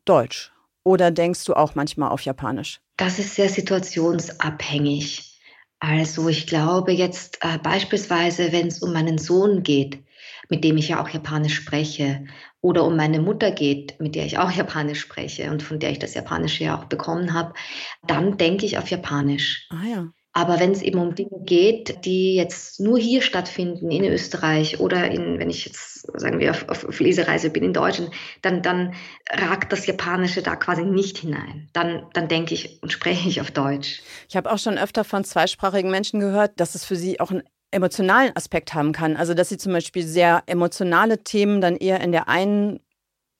Deutsch 0.04 0.52
oder 0.84 1.10
denkst 1.10 1.44
du 1.44 1.54
auch 1.54 1.74
manchmal 1.74 2.10
auf 2.10 2.20
Japanisch? 2.20 2.80
Das 2.96 3.18
ist 3.18 3.34
sehr 3.34 3.48
situationsabhängig. 3.48 5.40
Also 5.80 6.28
ich 6.28 6.46
glaube 6.46 6.92
jetzt 6.92 7.38
äh, 7.42 7.58
beispielsweise, 7.58 8.52
wenn 8.52 8.68
es 8.68 8.82
um 8.82 8.92
meinen 8.92 9.18
Sohn 9.18 9.62
geht, 9.62 9.98
mit 10.48 10.64
dem 10.64 10.76
ich 10.76 10.88
ja 10.88 11.02
auch 11.02 11.08
Japanisch 11.08 11.54
spreche, 11.54 12.24
oder 12.64 12.84
um 12.84 12.96
meine 12.96 13.20
Mutter 13.20 13.50
geht, 13.50 14.00
mit 14.00 14.14
der 14.14 14.24
ich 14.24 14.38
auch 14.38 14.50
Japanisch 14.50 15.00
spreche 15.00 15.50
und 15.50 15.62
von 15.62 15.78
der 15.78 15.90
ich 15.90 15.98
das 15.98 16.14
Japanische 16.14 16.64
ja 16.64 16.78
auch 16.78 16.86
bekommen 16.86 17.34
habe, 17.34 17.52
dann 18.06 18.38
denke 18.38 18.64
ich 18.64 18.78
auf 18.78 18.88
Japanisch. 18.88 19.68
Ah 19.70 19.86
ja. 19.86 20.08
Aber 20.36 20.58
wenn 20.58 20.72
es 20.72 20.82
eben 20.82 20.98
um 20.98 21.14
Dinge 21.14 21.44
geht, 21.44 22.04
die 22.06 22.34
jetzt 22.34 22.80
nur 22.80 22.98
hier 22.98 23.22
stattfinden, 23.22 23.90
in 23.90 24.04
Österreich 24.04 24.80
oder 24.80 25.08
in, 25.08 25.38
wenn 25.38 25.48
ich 25.48 25.66
jetzt, 25.66 26.10
sagen 26.18 26.40
wir, 26.40 26.50
auf, 26.50 26.84
auf 26.88 26.98
Lesereise 26.98 27.50
bin 27.50 27.62
in 27.62 27.72
Deutschland, 27.72 28.10
dann, 28.42 28.60
dann 28.60 28.94
ragt 29.30 29.70
das 29.72 29.86
Japanische 29.86 30.42
da 30.42 30.56
quasi 30.56 30.84
nicht 30.84 31.18
hinein. 31.18 31.68
Dann, 31.72 32.06
dann 32.14 32.26
denke 32.26 32.54
ich 32.54 32.82
und 32.82 32.90
spreche 32.90 33.28
ich 33.28 33.40
auf 33.42 33.52
Deutsch. 33.52 34.02
Ich 34.28 34.36
habe 34.36 34.50
auch 34.50 34.58
schon 34.58 34.76
öfter 34.76 35.04
von 35.04 35.22
zweisprachigen 35.22 35.90
Menschen 35.90 36.18
gehört, 36.18 36.58
dass 36.58 36.74
es 36.74 36.84
für 36.84 36.96
sie 36.96 37.20
auch 37.20 37.30
einen 37.30 37.44
emotionalen 37.74 38.34
Aspekt 38.36 38.72
haben 38.74 38.92
kann. 38.92 39.16
Also, 39.16 39.34
dass 39.34 39.48
sie 39.50 39.58
zum 39.58 39.72
Beispiel 39.72 40.06
sehr 40.06 40.42
emotionale 40.46 41.22
Themen 41.22 41.60
dann 41.60 41.76
eher 41.76 42.00
in 42.00 42.12
der 42.12 42.28
einen 42.28 42.80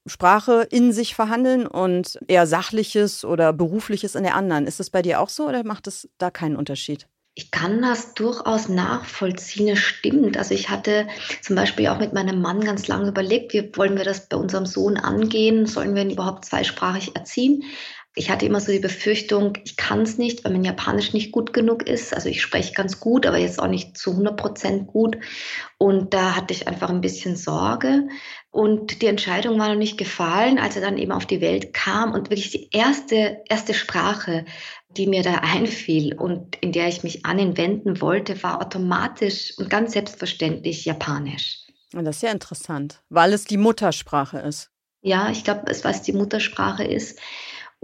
Sprache 0.07 0.67
in 0.69 0.93
sich 0.93 1.15
verhandeln 1.15 1.65
und 1.65 2.19
eher 2.27 2.45
Sachliches 2.45 3.25
oder 3.25 3.53
Berufliches 3.53 4.13
in 4.13 4.23
der 4.23 4.35
anderen. 4.35 4.67
Ist 4.67 4.79
das 4.79 4.91
bei 4.91 5.01
dir 5.01 5.19
auch 5.19 5.29
so 5.29 5.47
oder 5.47 5.63
macht 5.63 5.87
es 5.87 6.07
da 6.19 6.29
keinen 6.29 6.55
Unterschied? 6.55 7.07
Ich 7.37 7.51
kann 7.51 7.81
das 7.81 8.13
durchaus 8.13 8.69
nachvollziehen, 8.69 9.67
es 9.67 9.79
stimmt. 9.79 10.37
Also 10.37 10.53
ich 10.53 10.69
hatte 10.69 11.07
zum 11.41 11.57
Beispiel 11.57 11.87
auch 11.87 11.99
mit 11.99 12.13
meinem 12.13 12.39
Mann 12.39 12.61
ganz 12.61 12.87
lange 12.87 13.09
überlegt, 13.09 13.51
wie 13.51 13.75
wollen 13.75 13.97
wir 13.97 14.05
das 14.05 14.29
bei 14.29 14.37
unserem 14.37 14.65
Sohn 14.65 14.95
angehen? 14.95 15.65
Sollen 15.65 15.95
wir 15.95 16.03
ihn 16.03 16.11
überhaupt 16.11 16.45
zweisprachig 16.45 17.13
erziehen? 17.13 17.63
Ich 18.17 18.29
hatte 18.29 18.45
immer 18.45 18.61
so 18.61 18.71
die 18.71 18.79
Befürchtung, 18.79 19.57
ich 19.65 19.75
kann 19.75 20.01
es 20.01 20.17
nicht, 20.17 20.43
weil 20.43 20.53
mein 20.53 20.63
Japanisch 20.63 21.11
nicht 21.11 21.33
gut 21.33 21.51
genug 21.51 21.83
ist. 21.83 22.13
Also 22.13 22.29
ich 22.29 22.41
spreche 22.41 22.73
ganz 22.73 23.01
gut, 23.01 23.25
aber 23.25 23.37
jetzt 23.37 23.59
auch 23.59 23.67
nicht 23.67 23.97
zu 23.97 24.11
100 24.11 24.37
Prozent 24.37 24.87
gut. 24.87 25.17
Und 25.77 26.13
da 26.13 26.35
hatte 26.35 26.53
ich 26.53 26.67
einfach 26.67 26.89
ein 26.89 27.01
bisschen 27.01 27.35
Sorge. 27.35 28.07
Und 28.51 29.01
die 29.01 29.07
Entscheidung 29.07 29.59
war 29.59 29.67
noch 29.67 29.75
nicht 29.75 29.97
gefallen, 29.97 30.59
als 30.59 30.77
er 30.77 30.81
dann 30.81 30.97
eben 30.97 31.11
auf 31.11 31.25
die 31.25 31.41
Welt 31.41 31.73
kam 31.73 32.13
und 32.13 32.29
wirklich 32.29 32.51
die 32.51 32.69
erste, 32.71 33.43
erste 33.49 33.73
Sprache, 33.73 34.45
die 34.95 35.07
mir 35.07 35.21
da 35.21 35.41
einfiel 35.41 36.13
und 36.15 36.55
in 36.61 36.71
der 36.71 36.87
ich 36.87 37.03
mich 37.03 37.25
an 37.25 37.37
ihn 37.37 37.57
wenden 37.57 37.99
wollte, 37.99 38.41
war 38.43 38.61
automatisch 38.61 39.53
und 39.57 39.69
ganz 39.69 39.91
selbstverständlich 39.91 40.85
Japanisch. 40.85 41.65
Und 41.93 42.05
das 42.05 42.17
ist 42.17 42.21
ja 42.23 42.31
interessant, 42.31 43.01
weil 43.09 43.33
es 43.33 43.43
die 43.43 43.57
Muttersprache 43.57 44.39
ist. 44.39 44.71
Ja, 45.01 45.29
ich 45.29 45.43
glaube, 45.43 45.63
es, 45.67 45.83
was 45.83 46.01
die 46.01 46.13
Muttersprache 46.13 46.83
ist 46.83 47.19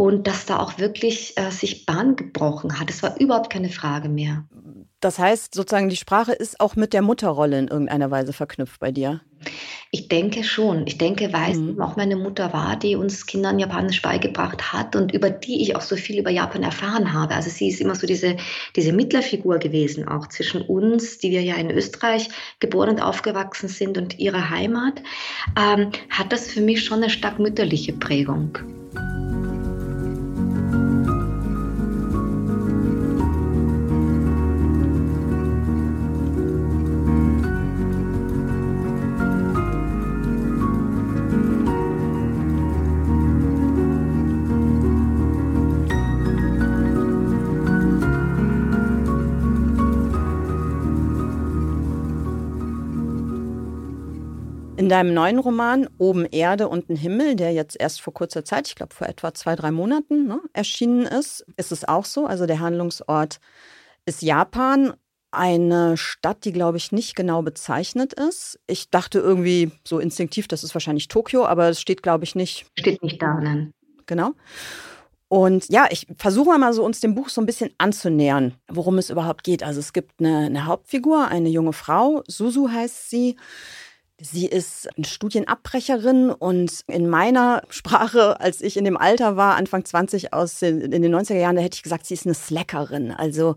und 0.01 0.25
dass 0.25 0.47
da 0.47 0.57
auch 0.57 0.79
wirklich 0.79 1.37
äh, 1.37 1.51
sich 1.51 1.85
Bahn 1.85 2.15
gebrochen 2.15 2.79
hat. 2.79 2.89
Es 2.89 3.03
war 3.03 3.19
überhaupt 3.19 3.51
keine 3.51 3.69
Frage 3.69 4.09
mehr. 4.09 4.45
Das 4.99 5.19
heißt, 5.19 5.53
sozusagen 5.53 5.89
die 5.89 5.95
Sprache 5.95 6.31
ist 6.31 6.59
auch 6.59 6.75
mit 6.75 6.93
der 6.93 7.03
Mutterrolle 7.03 7.59
in 7.59 7.67
irgendeiner 7.67 8.09
Weise 8.09 8.33
verknüpft 8.33 8.79
bei 8.79 8.91
dir. 8.91 9.21
Ich 9.91 10.07
denke 10.07 10.43
schon. 10.43 10.87
Ich 10.87 10.97
denke, 10.97 11.31
weil 11.33 11.55
mhm. 11.55 11.69
es 11.73 11.79
auch 11.79 11.97
meine 11.97 12.15
Mutter 12.15 12.51
war, 12.51 12.77
die 12.77 12.95
uns 12.95 13.27
Kindern 13.27 13.59
Japanisch 13.59 14.01
beigebracht 14.01 14.73
hat 14.73 14.95
und 14.95 15.13
über 15.13 15.29
die 15.29 15.61
ich 15.61 15.75
auch 15.75 15.81
so 15.81 15.95
viel 15.95 16.17
über 16.17 16.31
Japan 16.31 16.63
erfahren 16.63 17.13
habe. 17.13 17.35
Also 17.35 17.51
sie 17.51 17.67
ist 17.67 17.79
immer 17.79 17.93
so 17.93 18.07
diese, 18.07 18.37
diese 18.75 18.93
Mittlerfigur 18.93 19.59
gewesen, 19.59 20.07
auch 20.07 20.25
zwischen 20.29 20.63
uns, 20.63 21.19
die 21.19 21.29
wir 21.29 21.43
ja 21.43 21.57
in 21.57 21.69
Österreich 21.69 22.27
geboren 22.59 22.89
und 22.89 23.01
aufgewachsen 23.03 23.69
sind 23.69 23.99
und 23.99 24.17
ihrer 24.17 24.49
Heimat, 24.49 25.03
ähm, 25.55 25.91
hat 26.09 26.33
das 26.33 26.47
für 26.47 26.61
mich 26.61 26.83
schon 26.83 27.03
eine 27.03 27.11
stark 27.11 27.37
mütterliche 27.37 27.93
Prägung. 27.93 28.80
Deinem 54.91 55.13
neuen 55.13 55.39
Roman 55.39 55.89
Oben 55.97 56.25
Erde, 56.25 56.67
unten 56.67 56.95
Himmel, 56.95 57.35
der 57.35 57.53
jetzt 57.53 57.79
erst 57.79 58.01
vor 58.01 58.13
kurzer 58.13 58.45
Zeit, 58.45 58.67
ich 58.67 58.75
glaube 58.75 58.93
vor 58.93 59.07
etwa 59.07 59.33
zwei, 59.33 59.55
drei 59.55 59.71
Monaten 59.71 60.27
ne, 60.27 60.39
erschienen 60.53 61.05
ist, 61.05 61.45
ist 61.57 61.71
es 61.71 61.87
auch 61.87 62.05
so. 62.05 62.25
Also 62.25 62.45
der 62.45 62.59
Handlungsort 62.59 63.39
ist 64.05 64.21
Japan, 64.21 64.93
eine 65.31 65.95
Stadt, 65.95 66.43
die, 66.43 66.51
glaube 66.51 66.77
ich, 66.77 66.91
nicht 66.91 67.15
genau 67.15 67.41
bezeichnet 67.41 68.13
ist. 68.13 68.59
Ich 68.67 68.89
dachte 68.89 69.19
irgendwie 69.19 69.71
so 69.87 69.99
instinktiv, 69.99 70.47
das 70.47 70.63
ist 70.63 70.75
wahrscheinlich 70.75 71.07
Tokio, 71.07 71.45
aber 71.45 71.69
es 71.69 71.79
steht, 71.79 72.03
glaube 72.03 72.25
ich, 72.25 72.35
nicht. 72.35 72.65
Steht 72.77 73.01
nicht 73.01 73.21
da, 73.21 73.35
nein. 73.35 73.73
Genau. 74.07 74.33
Und 75.29 75.69
ja, 75.69 75.87
ich 75.89 76.07
versuche 76.17 76.57
mal 76.57 76.73
so 76.73 76.83
uns 76.83 76.99
dem 76.99 77.15
Buch 77.15 77.29
so 77.29 77.39
ein 77.39 77.45
bisschen 77.45 77.69
anzunähern, 77.77 78.55
worum 78.67 78.97
es 78.97 79.09
überhaupt 79.09 79.45
geht. 79.45 79.63
Also 79.63 79.79
es 79.79 79.93
gibt 79.93 80.19
eine, 80.19 80.47
eine 80.47 80.65
Hauptfigur, 80.65 81.29
eine 81.29 81.47
junge 81.47 81.71
Frau, 81.71 82.21
Susu 82.27 82.69
heißt 82.69 83.09
sie, 83.09 83.37
Sie 84.23 84.45
ist 84.45 84.87
Studienabbrecherin 85.03 86.29
und 86.29 86.83
in 86.87 87.09
meiner 87.09 87.63
Sprache, 87.69 88.39
als 88.39 88.61
ich 88.61 88.77
in 88.77 88.85
dem 88.85 88.97
Alter 88.97 89.35
war, 89.35 89.55
Anfang 89.55 89.83
20 89.83 90.31
aus 90.31 90.59
den, 90.59 90.81
in 90.81 91.01
den 91.01 91.15
90er 91.15 91.39
Jahren, 91.39 91.55
da 91.55 91.61
hätte 91.63 91.75
ich 91.75 91.83
gesagt, 91.83 92.05
sie 92.05 92.13
ist 92.13 92.27
eine 92.27 92.35
Slackerin. 92.35 93.11
Also 93.11 93.55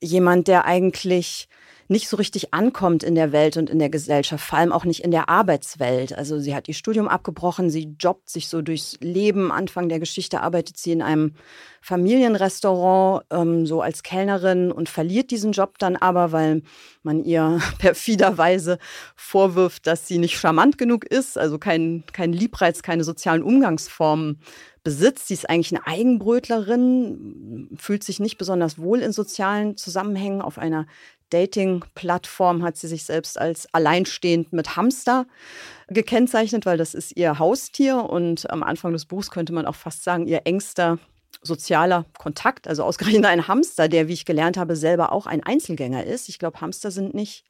jemand, 0.00 0.48
der 0.48 0.64
eigentlich 0.64 1.48
nicht 1.90 2.08
so 2.08 2.16
richtig 2.16 2.54
ankommt 2.54 3.02
in 3.02 3.16
der 3.16 3.32
Welt 3.32 3.56
und 3.56 3.68
in 3.68 3.80
der 3.80 3.90
Gesellschaft, 3.90 4.44
vor 4.44 4.58
allem 4.60 4.70
auch 4.70 4.84
nicht 4.84 5.02
in 5.02 5.10
der 5.10 5.28
Arbeitswelt. 5.28 6.16
Also 6.16 6.38
sie 6.38 6.54
hat 6.54 6.68
ihr 6.68 6.74
Studium 6.74 7.08
abgebrochen, 7.08 7.68
sie 7.68 7.96
jobbt 7.98 8.30
sich 8.30 8.46
so 8.48 8.62
durchs 8.62 8.96
Leben. 9.00 9.50
Anfang 9.50 9.88
der 9.88 9.98
Geschichte 9.98 10.40
arbeitet 10.40 10.76
sie 10.76 10.92
in 10.92 11.02
einem 11.02 11.34
Familienrestaurant, 11.82 13.24
ähm, 13.30 13.66
so 13.66 13.82
als 13.82 14.04
Kellnerin 14.04 14.70
und 14.70 14.88
verliert 14.88 15.32
diesen 15.32 15.50
Job 15.50 15.78
dann 15.78 15.96
aber, 15.96 16.30
weil 16.30 16.62
man 17.02 17.24
ihr 17.24 17.60
perfiderweise 17.78 18.78
vorwirft, 19.16 19.88
dass 19.88 20.06
sie 20.06 20.18
nicht 20.18 20.38
charmant 20.38 20.78
genug 20.78 21.04
ist, 21.04 21.36
also 21.36 21.58
kein, 21.58 22.04
kein 22.12 22.32
Liebreiz, 22.32 22.82
keine 22.82 23.02
sozialen 23.02 23.42
Umgangsformen 23.42 24.38
besitzt. 24.84 25.28
Sie 25.28 25.34
ist 25.34 25.50
eigentlich 25.50 25.74
eine 25.74 25.86
Eigenbrötlerin, 25.86 27.68
fühlt 27.76 28.04
sich 28.04 28.20
nicht 28.20 28.38
besonders 28.38 28.78
wohl 28.78 29.00
in 29.00 29.12
sozialen 29.12 29.76
Zusammenhängen 29.76 30.40
auf 30.40 30.58
einer 30.58 30.86
Dating-Plattform 31.30 32.62
hat 32.62 32.76
sie 32.76 32.88
sich 32.88 33.04
selbst 33.04 33.38
als 33.38 33.72
alleinstehend 33.72 34.52
mit 34.52 34.76
Hamster 34.76 35.26
gekennzeichnet, 35.88 36.66
weil 36.66 36.78
das 36.78 36.94
ist 36.94 37.16
ihr 37.16 37.38
Haustier 37.38 38.04
und 38.04 38.50
am 38.50 38.62
Anfang 38.62 38.92
des 38.92 39.06
Buchs 39.06 39.30
könnte 39.30 39.52
man 39.52 39.66
auch 39.66 39.74
fast 39.74 40.04
sagen, 40.04 40.26
ihr 40.26 40.42
engster 40.44 40.98
sozialer 41.42 42.04
Kontakt, 42.18 42.68
also 42.68 42.84
ausgerechnet 42.84 43.24
ein 43.26 43.48
Hamster, 43.48 43.88
der, 43.88 44.08
wie 44.08 44.12
ich 44.12 44.24
gelernt 44.24 44.56
habe, 44.56 44.76
selber 44.76 45.12
auch 45.12 45.26
ein 45.26 45.42
Einzelgänger 45.42 46.04
ist. 46.04 46.28
Ich 46.28 46.38
glaube, 46.38 46.60
Hamster 46.60 46.90
sind 46.90 47.14
nicht 47.14 47.44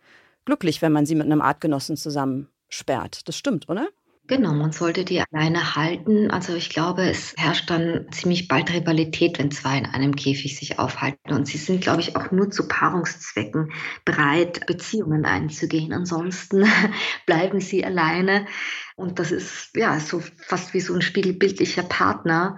glücklich, 0.45 0.83
wenn 0.83 0.93
man 0.93 1.07
sie 1.07 1.15
mit 1.15 1.27
einem 1.27 1.41
Artgenossen 1.41 1.97
zusammensperrt. 1.97 3.29
Das 3.29 3.37
stimmt, 3.37 3.69
oder? 3.69 3.89
Genau, 4.31 4.55
man 4.55 4.71
sollte 4.71 5.05
die 5.05 5.21
alleine 5.21 5.75
halten. 5.75 6.31
Also 6.31 6.55
ich 6.55 6.71
glaube, 6.71 7.03
es 7.03 7.35
herrscht 7.37 7.69
dann 7.69 8.07
ziemlich 8.13 8.47
bald 8.47 8.73
Rivalität, 8.73 9.41
wenn 9.41 9.51
zwei 9.51 9.77
in 9.77 9.87
einem 9.87 10.15
Käfig 10.15 10.57
sich 10.57 10.79
aufhalten. 10.79 11.33
Und 11.33 11.49
sie 11.49 11.59
sind, 11.59 11.81
glaube 11.81 12.01
ich, 12.01 12.15
auch 12.15 12.31
nur 12.31 12.49
zu 12.49 12.69
Paarungszwecken 12.69 13.73
bereit, 14.05 14.65
Beziehungen 14.69 15.25
einzugehen. 15.25 15.93
Ansonsten 15.93 16.65
bleiben 17.27 17.59
sie 17.59 17.85
alleine. 17.85 18.47
Und 18.95 19.19
das 19.19 19.33
ist 19.33 19.71
ja 19.75 19.99
so 19.99 20.23
fast 20.47 20.75
wie 20.75 20.81
so 20.81 20.95
ein 20.95 21.03
spiegelbildlicher 21.03 21.83
Partner 21.83 22.57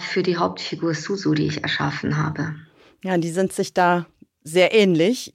für 0.00 0.24
die 0.24 0.38
Hauptfigur 0.38 0.92
Susu, 0.92 1.34
die 1.34 1.46
ich 1.46 1.62
erschaffen 1.62 2.16
habe. 2.16 2.56
Ja, 3.04 3.16
die 3.16 3.30
sind 3.30 3.52
sich 3.52 3.72
da 3.72 4.06
sehr 4.42 4.74
ähnlich. 4.74 5.32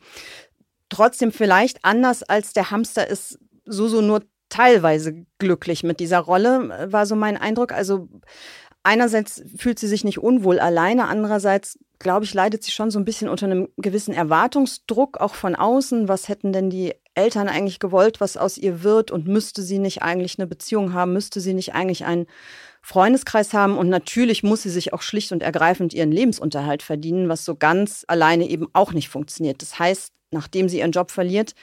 Trotzdem 0.89 1.31
vielleicht 1.31 1.85
anders 1.85 2.23
als 2.23 2.51
der 2.51 2.71
Hamster 2.71 3.07
ist 3.07 3.39
Susu 3.63 4.01
nur 4.01 4.23
teilweise 4.49 5.25
glücklich 5.39 5.83
mit 5.83 5.99
dieser 5.99 6.19
Rolle, 6.19 6.91
war 6.91 7.05
so 7.05 7.15
mein 7.15 7.37
Eindruck. 7.37 7.71
Also 7.71 8.07
einerseits 8.83 9.43
fühlt 9.57 9.79
sie 9.79 9.87
sich 9.87 10.03
nicht 10.03 10.19
unwohl 10.19 10.59
alleine, 10.59 11.07
andererseits 11.07 11.77
glaube 11.99 12.25
ich, 12.25 12.33
leidet 12.33 12.63
sie 12.63 12.71
schon 12.71 12.91
so 12.91 12.99
ein 12.99 13.05
bisschen 13.05 13.29
unter 13.29 13.45
einem 13.45 13.69
gewissen 13.77 14.13
Erwartungsdruck, 14.13 15.17
auch 15.19 15.33
von 15.33 15.55
außen. 15.55 16.07
Was 16.07 16.29
hätten 16.29 16.53
denn 16.53 16.69
die 16.69 16.93
Eltern 17.15 17.47
eigentlich 17.47 17.79
gewollt, 17.79 18.21
was 18.21 18.37
aus 18.37 18.57
ihr 18.57 18.83
wird? 18.83 19.11
Und 19.11 19.27
müsste 19.27 19.63
sie 19.63 19.79
nicht 19.79 20.03
eigentlich 20.03 20.37
eine 20.37 20.47
Beziehung 20.47 20.93
haben? 20.93 21.13
Müsste 21.13 21.39
sie 21.39 21.53
nicht 21.53 21.73
eigentlich 21.73 22.05
einen 22.05 22.27
Freundeskreis 22.81 23.53
haben? 23.53 23.77
Und 23.77 23.89
natürlich 23.89 24.43
muss 24.43 24.61
sie 24.63 24.69
sich 24.69 24.93
auch 24.93 25.01
schlicht 25.01 25.31
und 25.31 25.41
ergreifend 25.41 25.93
ihren 25.93 26.11
Lebensunterhalt 26.11 26.83
verdienen, 26.83 27.29
was 27.29 27.45
so 27.45 27.55
ganz 27.55 28.05
alleine 28.07 28.47
eben 28.47 28.67
auch 28.73 28.93
nicht 28.93 29.09
funktioniert. 29.09 29.61
Das 29.61 29.79
heißt, 29.79 30.13
nachdem 30.31 30.69
sie 30.69 30.79
ihren 30.79 30.91
Job 30.91 31.11
verliert, 31.11 31.55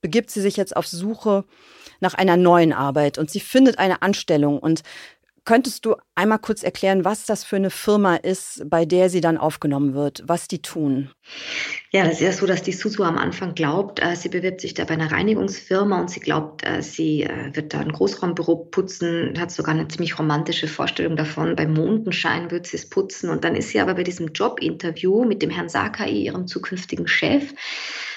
begibt 0.00 0.30
sie 0.30 0.40
sich 0.40 0.56
jetzt 0.56 0.76
auf 0.76 0.86
Suche 0.86 1.44
nach 2.00 2.14
einer 2.14 2.36
neuen 2.36 2.72
Arbeit 2.72 3.18
und 3.18 3.30
sie 3.30 3.40
findet 3.40 3.78
eine 3.78 4.02
Anstellung 4.02 4.58
und 4.58 4.82
Könntest 5.44 5.84
du 5.84 5.96
einmal 6.14 6.38
kurz 6.38 6.62
erklären, 6.62 7.04
was 7.04 7.26
das 7.26 7.42
für 7.42 7.56
eine 7.56 7.70
Firma 7.70 8.14
ist, 8.14 8.62
bei 8.70 8.84
der 8.84 9.10
sie 9.10 9.20
dann 9.20 9.38
aufgenommen 9.38 9.92
wird, 9.92 10.22
was 10.26 10.46
die 10.46 10.62
tun? 10.62 11.10
Ja, 11.90 12.04
das 12.04 12.14
ist 12.14 12.20
ja 12.20 12.32
so, 12.32 12.46
dass 12.46 12.62
die 12.62 12.72
Susu 12.72 13.02
am 13.02 13.18
Anfang 13.18 13.56
glaubt, 13.56 14.00
äh, 14.00 14.14
sie 14.14 14.28
bewirbt 14.28 14.60
sich 14.60 14.74
da 14.74 14.84
bei 14.84 14.94
einer 14.94 15.10
Reinigungsfirma 15.10 16.00
und 16.00 16.10
sie 16.10 16.20
glaubt, 16.20 16.64
äh, 16.64 16.80
sie 16.80 17.24
äh, 17.24 17.50
wird 17.54 17.74
da 17.74 17.80
ein 17.80 17.90
Großraumbüro 17.90 18.68
putzen, 18.70 19.34
hat 19.36 19.50
sogar 19.50 19.74
eine 19.74 19.88
ziemlich 19.88 20.16
romantische 20.16 20.68
Vorstellung 20.68 21.16
davon. 21.16 21.56
Bei 21.56 21.66
Mondenschein 21.66 22.52
wird 22.52 22.68
sie 22.68 22.76
es 22.76 22.88
putzen. 22.88 23.28
Und 23.28 23.42
dann 23.42 23.56
ist 23.56 23.70
sie 23.70 23.80
aber 23.80 23.94
bei 23.94 24.04
diesem 24.04 24.28
Jobinterview 24.28 25.24
mit 25.24 25.42
dem 25.42 25.50
Herrn 25.50 25.68
Sakai, 25.68 26.10
ihrem 26.10 26.46
zukünftigen 26.46 27.08
Chef, 27.08 27.52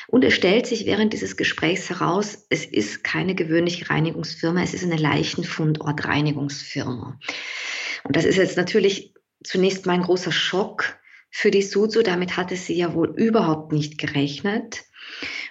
und 0.07 0.24
es 0.24 0.33
stellt 0.33 0.65
sich 0.67 0.85
während 0.85 1.13
dieses 1.13 1.38
Gesprächs 1.38 1.89
heraus, 1.89 2.45
es 2.50 2.65
ist 2.65 3.03
keine 3.03 3.35
gewöhnliche 3.35 3.89
Reinigungsfirma, 3.89 4.62
es 4.62 4.74
ist 4.74 4.83
eine 4.83 4.97
Leichenfundortreinigungsfirma. 4.97 7.17
Und 8.03 8.15
das 8.15 8.25
ist 8.25 8.38
jetzt 8.38 8.57
natürlich 8.57 9.13
zunächst 9.43 9.85
mal 9.85 9.93
ein 9.93 10.03
großer 10.03 10.31
Schock 10.31 10.97
für 11.31 11.51
die 11.51 11.63
Suzu. 11.63 12.03
Damit 12.03 12.38
hatte 12.38 12.55
sie 12.55 12.75
ja 12.75 12.93
wohl 12.93 13.13
überhaupt 13.17 13.71
nicht 13.71 13.97
gerechnet. 13.97 14.83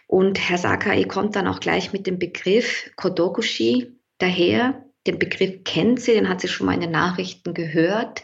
Und 0.07 0.39
Herr 0.39 0.59
Sakai 0.59 1.05
kommt 1.05 1.37
dann 1.37 1.49
auch 1.49 1.61
gleich 1.61 1.93
mit 1.93 2.07
dem 2.07 2.19
Begriff 2.19 2.91
Kodokushi 2.97 3.99
daher. 4.19 4.85
Den 5.07 5.19
Begriff 5.19 5.65
kennt 5.65 6.01
sie, 6.01 6.13
den 6.13 6.29
hat 6.29 6.41
sie 6.41 6.49
schon 6.49 6.67
mal 6.67 6.75
in 6.75 6.81
den 6.81 6.91
Nachrichten 6.91 7.53
gehört, 7.53 8.23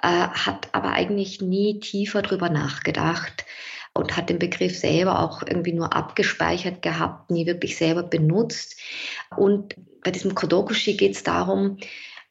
äh, 0.00 0.06
hat 0.06 0.68
aber 0.72 0.92
eigentlich 0.92 1.40
nie 1.40 1.80
tiefer 1.80 2.22
drüber 2.22 2.50
nachgedacht, 2.50 3.44
und 3.94 4.16
hat 4.16 4.30
den 4.30 4.38
Begriff 4.38 4.78
selber 4.78 5.20
auch 5.20 5.42
irgendwie 5.42 5.72
nur 5.72 5.94
abgespeichert 5.94 6.82
gehabt, 6.82 7.30
nie 7.30 7.46
wirklich 7.46 7.76
selber 7.76 8.02
benutzt. 8.02 8.78
Und 9.36 9.76
bei 10.02 10.10
diesem 10.10 10.34
Kodokushi 10.34 10.94
geht 10.94 11.16
es 11.16 11.22
darum, 11.22 11.78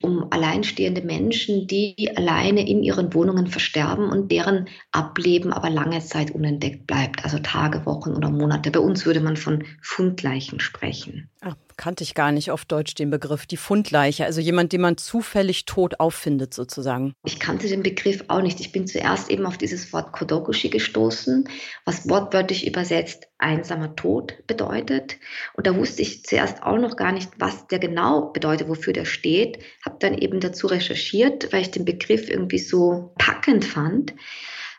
um 0.01 0.31
alleinstehende 0.31 1.01
Menschen, 1.01 1.67
die 1.67 2.09
alleine 2.15 2.67
in 2.67 2.83
ihren 2.83 3.13
Wohnungen 3.13 3.47
versterben 3.47 4.09
und 4.09 4.31
deren 4.31 4.69
Ableben 4.91 5.51
aber 5.51 5.69
lange 5.69 5.99
Zeit 5.99 6.31
unentdeckt 6.31 6.87
bleibt, 6.87 7.25
also 7.25 7.39
Tage, 7.39 7.85
Wochen 7.85 8.11
oder 8.11 8.29
Monate. 8.29 8.71
Bei 8.71 8.79
uns 8.79 9.05
würde 9.05 9.19
man 9.19 9.35
von 9.35 9.65
Fundleichen 9.81 10.61
sprechen. 10.61 11.29
Ach, 11.41 11.55
kannte 11.79 12.03
ich 12.03 12.13
gar 12.13 12.31
nicht 12.31 12.51
auf 12.51 12.65
Deutsch 12.65 12.93
den 12.93 13.09
Begriff, 13.09 13.47
die 13.47 13.57
Fundleiche, 13.57 14.25
also 14.25 14.41
jemand, 14.41 14.73
den 14.73 14.81
man 14.81 14.97
zufällig 14.97 15.65
tot 15.65 15.99
auffindet 15.99 16.53
sozusagen. 16.53 17.13
Ich 17.25 17.39
kannte 17.39 17.67
den 17.67 17.81
Begriff 17.81 18.25
auch 18.27 18.41
nicht. 18.41 18.59
Ich 18.59 18.71
bin 18.71 18.85
zuerst 18.85 19.31
eben 19.31 19.45
auf 19.45 19.57
dieses 19.57 19.91
Wort 19.93 20.11
Kodokushi 20.11 20.69
gestoßen, 20.69 21.47
was 21.85 22.07
wortwörtlich 22.07 22.67
übersetzt 22.67 23.27
einsamer 23.37 23.95
Tod 23.95 24.35
bedeutet. 24.45 25.17
Und 25.55 25.65
da 25.65 25.75
wusste 25.75 26.01
ich 26.01 26.25
zuerst 26.25 26.61
auch 26.61 26.77
noch 26.77 26.97
gar 26.97 27.13
nicht, 27.13 27.31
was 27.37 27.65
der 27.67 27.79
genau 27.79 28.31
bedeutet, 28.33 28.67
wofür 28.67 28.91
der 28.91 29.05
steht. 29.05 29.59
Habe 29.85 29.95
dann 29.99 30.17
eben 30.17 30.41
dazu 30.41 30.67
recherchiert, 30.67 31.53
weil 31.53 31.61
ich 31.61 31.71
den 31.71 31.85
Begriff 31.85 32.29
irgendwie 32.29 32.59
so 32.59 33.13
packend 33.17 33.63
fand 33.63 34.13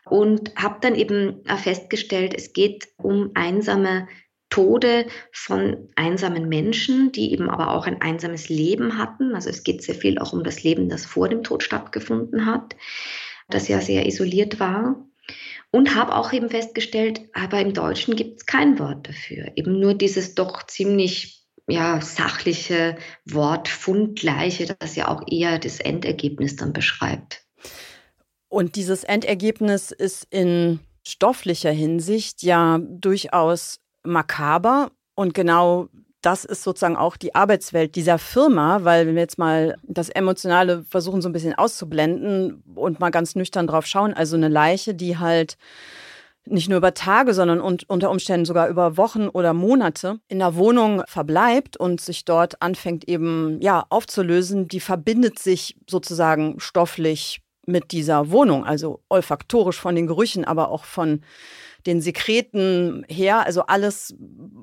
und 0.05 0.55
habe 0.55 0.77
dann 0.81 0.95
eben 0.95 1.43
festgestellt, 1.57 2.33
es 2.35 2.53
geht 2.53 2.89
um 2.97 3.31
einsame 3.33 4.07
Tode 4.51 5.07
von 5.31 5.89
einsamen 5.95 6.47
Menschen, 6.47 7.11
die 7.11 7.31
eben 7.31 7.49
aber 7.49 7.71
auch 7.71 7.87
ein 7.87 8.01
einsames 8.01 8.49
Leben 8.49 8.99
hatten. 8.99 9.33
Also 9.33 9.49
es 9.49 9.63
geht 9.63 9.81
sehr 9.81 9.95
viel 9.95 10.19
auch 10.19 10.33
um 10.33 10.43
das 10.43 10.61
Leben, 10.61 10.89
das 10.89 11.05
vor 11.05 11.27
dem 11.27 11.41
Tod 11.41 11.63
stattgefunden 11.63 12.45
hat, 12.45 12.75
das 13.49 13.67
ja 13.67 13.81
sehr 13.81 14.05
isoliert 14.05 14.59
war. 14.59 15.03
Und 15.71 15.95
habe 15.95 16.15
auch 16.15 16.33
eben 16.33 16.49
festgestellt, 16.49 17.21
aber 17.33 17.61
im 17.61 17.73
Deutschen 17.73 18.17
gibt 18.17 18.41
es 18.41 18.45
kein 18.45 18.77
Wort 18.77 19.07
dafür. 19.07 19.53
Eben 19.55 19.79
nur 19.79 19.93
dieses 19.93 20.35
doch 20.35 20.63
ziemlich 20.67 21.41
ja, 21.67 22.01
sachliche 22.01 22.97
Wort 23.25 23.69
Fundleiche, 23.69 24.75
das 24.79 24.97
ja 24.97 25.07
auch 25.07 25.23
eher 25.31 25.59
das 25.59 25.79
Endergebnis 25.79 26.57
dann 26.57 26.73
beschreibt. 26.73 27.45
Und 28.49 28.75
dieses 28.75 29.05
Endergebnis 29.05 29.91
ist 29.91 30.27
in 30.29 30.81
stofflicher 31.07 31.71
Hinsicht 31.71 32.43
ja 32.43 32.79
durchaus 32.83 33.80
makaber. 34.03 34.91
Und 35.15 35.33
genau 35.33 35.89
das 36.21 36.45
ist 36.45 36.63
sozusagen 36.63 36.95
auch 36.95 37.17
die 37.17 37.33
Arbeitswelt 37.33 37.95
dieser 37.95 38.19
Firma, 38.19 38.83
weil 38.83 39.07
wenn 39.07 39.15
wir 39.15 39.21
jetzt 39.21 39.39
mal 39.39 39.75
das 39.83 40.09
Emotionale 40.09 40.83
versuchen 40.83 41.21
so 41.21 41.29
ein 41.29 41.33
bisschen 41.33 41.55
auszublenden 41.55 42.63
und 42.75 42.99
mal 42.99 43.09
ganz 43.09 43.35
nüchtern 43.35 43.67
drauf 43.67 43.87
schauen, 43.87 44.13
also 44.13 44.35
eine 44.35 44.47
Leiche, 44.47 44.93
die 44.93 45.17
halt 45.17 45.57
nicht 46.45 46.69
nur 46.69 46.77
über 46.77 46.93
Tage, 46.93 47.33
sondern 47.33 47.59
unter 47.59 48.09
Umständen 48.09 48.45
sogar 48.45 48.67
über 48.67 48.97
Wochen 48.97 49.27
oder 49.27 49.53
Monate 49.53 50.19
in 50.27 50.39
der 50.39 50.55
Wohnung 50.55 51.03
verbleibt 51.07 51.77
und 51.77 52.01
sich 52.01 52.25
dort 52.25 52.61
anfängt 52.61 53.07
eben 53.07 53.59
ja 53.61 53.85
aufzulösen, 53.89 54.67
die 54.67 54.79
verbindet 54.79 55.37
sich 55.37 55.77
sozusagen 55.87 56.59
stofflich 56.59 57.41
mit 57.71 57.91
dieser 57.91 58.31
Wohnung, 58.31 58.65
also 58.65 59.01
olfaktorisch 59.09 59.79
von 59.79 59.95
den 59.95 60.07
Gerüchen, 60.07 60.45
aber 60.45 60.69
auch 60.69 60.83
von 60.83 61.21
den 61.85 62.01
Sekreten 62.01 63.05
her. 63.09 63.45
Also 63.45 63.63
alles 63.63 64.15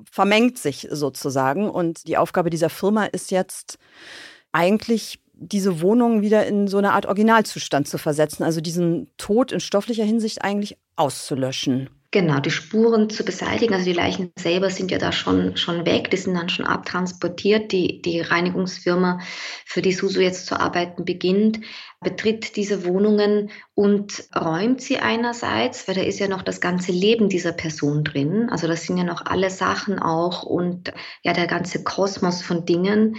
vermengt 0.09 0.57
sich 0.57 0.87
sozusagen. 0.89 1.69
Und 1.69 2.07
die 2.07 2.17
Aufgabe 2.17 2.49
dieser 2.49 2.69
Firma 2.69 3.05
ist 3.05 3.31
jetzt 3.31 3.77
eigentlich 4.51 5.19
diese 5.33 5.81
Wohnung 5.81 6.21
wieder 6.21 6.45
in 6.45 6.67
so 6.67 6.77
eine 6.77 6.93
Art 6.93 7.05
Originalzustand 7.05 7.87
zu 7.87 7.97
versetzen, 7.97 8.43
also 8.43 8.61
diesen 8.61 9.09
Tod 9.17 9.51
in 9.51 9.59
stofflicher 9.59 10.03
Hinsicht 10.03 10.43
eigentlich 10.43 10.77
auszulöschen. 10.95 11.89
Genau, 12.11 12.39
die 12.39 12.49
Spuren 12.49 13.11
zu 13.11 13.23
beseitigen. 13.23 13.75
Also 13.75 13.85
die 13.85 13.93
Leichen 13.93 14.31
selber 14.35 14.71
sind 14.71 14.89
ja 14.89 14.97
da 14.97 15.11
schon, 15.11 15.55
schon 15.57 15.85
weg, 15.85 16.09
die 16.09 16.17
sind 16.17 16.33
dann 16.33 16.49
schon 16.49 16.65
abtransportiert. 16.65 17.71
Die, 17.71 18.01
die 18.01 18.19
Reinigungsfirma, 18.19 19.19
für 19.63 19.83
die 19.83 19.93
Susu 19.93 20.19
jetzt 20.19 20.47
zu 20.47 20.59
arbeiten 20.59 21.05
beginnt, 21.05 21.59
betritt 22.01 22.55
diese 22.55 22.83
Wohnungen 22.83 23.51
und 23.75 24.23
räumt 24.35 24.81
sie 24.81 24.97
einerseits, 24.97 25.87
weil 25.87 25.95
da 25.95 26.01
ist 26.01 26.17
ja 26.17 26.27
noch 26.27 26.41
das 26.41 26.61
ganze 26.61 26.91
Leben 26.91 27.29
dieser 27.29 27.51
Person 27.51 28.03
drin. 28.03 28.49
Also 28.49 28.67
das 28.67 28.85
sind 28.85 28.97
ja 28.97 29.03
noch 29.03 29.27
alle 29.27 29.51
Sachen 29.51 29.99
auch 29.99 30.41
und 30.41 30.91
ja 31.21 31.33
der 31.33 31.45
ganze 31.45 31.83
Kosmos 31.83 32.41
von 32.41 32.65
Dingen, 32.65 33.17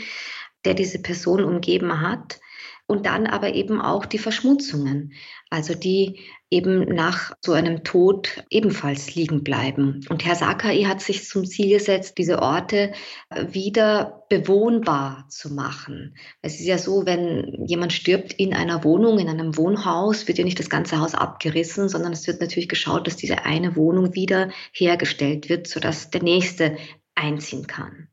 der 0.65 0.75
diese 0.75 1.01
Person 1.01 1.45
umgeben 1.45 2.01
hat 2.01 2.41
und 2.89 3.07
dann 3.07 3.29
aber 3.29 3.55
eben 3.55 3.81
auch 3.81 4.05
die 4.05 4.19
Verschmutzungen, 4.19 5.13
also 5.49 5.75
die 5.75 6.19
eben 6.51 6.81
nach 6.81 7.33
so 7.45 7.53
einem 7.53 7.85
Tod 7.85 8.45
ebenfalls 8.51 9.15
liegen 9.15 9.45
bleiben. 9.45 10.01
Und 10.09 10.25
Herr 10.25 10.35
Sakai 10.35 10.83
hat 10.85 11.01
sich 11.01 11.29
zum 11.29 11.45
Ziel 11.45 11.79
gesetzt, 11.79 12.19
diese 12.19 12.43
Orte 12.43 12.93
wieder 13.31 14.25
bewohnbar 14.29 15.27
zu 15.29 15.55
machen. 15.55 16.17
Es 16.43 16.59
ist 16.59 16.67
ja 16.67 16.79
so, 16.79 17.07
wenn 17.07 17.65
jemand 17.67 17.93
stirbt 17.93 18.33
in 18.33 18.53
einer 18.53 18.85
Wohnung, 18.85 19.19
in 19.19 19.29
einem 19.29 19.57
Wohnhaus, 19.57 20.27
wird 20.27 20.39
ja 20.39 20.45
nicht 20.45 20.59
das 20.59 20.71
ganze 20.71 20.99
Haus 20.99 21.15
abgerissen, 21.15 21.89
sondern 21.89 22.13
es 22.13 22.27
wird 22.27 22.41
natürlich 22.41 22.69
geschaut, 22.69 23.07
dass 23.07 23.17
diese 23.17 23.45
eine 23.45 23.77
Wohnung 23.77 24.15
wieder 24.15 24.51
hergestellt 24.73 25.49
wird, 25.49 25.69
sodass 25.69 26.11
der 26.11 26.23
nächste 26.23 26.77
einziehen 27.15 27.67
kann. 27.67 28.10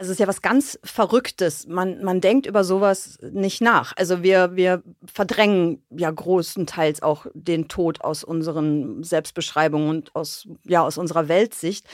Es 0.00 0.08
ist 0.08 0.20
ja 0.20 0.28
was 0.28 0.42
ganz 0.42 0.78
Verrücktes. 0.84 1.66
Man, 1.66 2.04
man 2.04 2.20
denkt 2.20 2.46
über 2.46 2.62
sowas 2.62 3.18
nicht 3.20 3.60
nach. 3.60 3.92
Also 3.96 4.22
wir, 4.22 4.54
wir 4.54 4.84
verdrängen 5.12 5.82
ja 5.90 6.08
großenteils 6.08 7.02
auch 7.02 7.26
den 7.34 7.66
Tod 7.66 8.00
aus 8.02 8.22
unseren 8.22 9.02
Selbstbeschreibungen 9.02 9.88
und 9.88 10.14
aus, 10.14 10.46
ja, 10.64 10.82
aus 10.82 10.98
unserer 10.98 11.26
Weltsicht. 11.26 11.84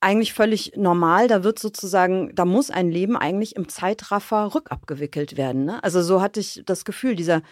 Eigentlich 0.00 0.32
völlig 0.32 0.72
normal. 0.76 1.28
Da 1.28 1.44
wird 1.44 1.58
sozusagen, 1.58 2.34
da 2.34 2.46
muss 2.46 2.70
ein 2.70 2.90
Leben 2.90 3.14
eigentlich 3.14 3.56
im 3.56 3.68
Zeitraffer 3.68 4.54
rückabgewickelt 4.54 5.36
werden. 5.36 5.66
Ne? 5.66 5.84
Also 5.84 6.02
so 6.02 6.22
hatte 6.22 6.40
ich 6.40 6.62
das 6.64 6.86
Gefühl, 6.86 7.14
dieser 7.14 7.42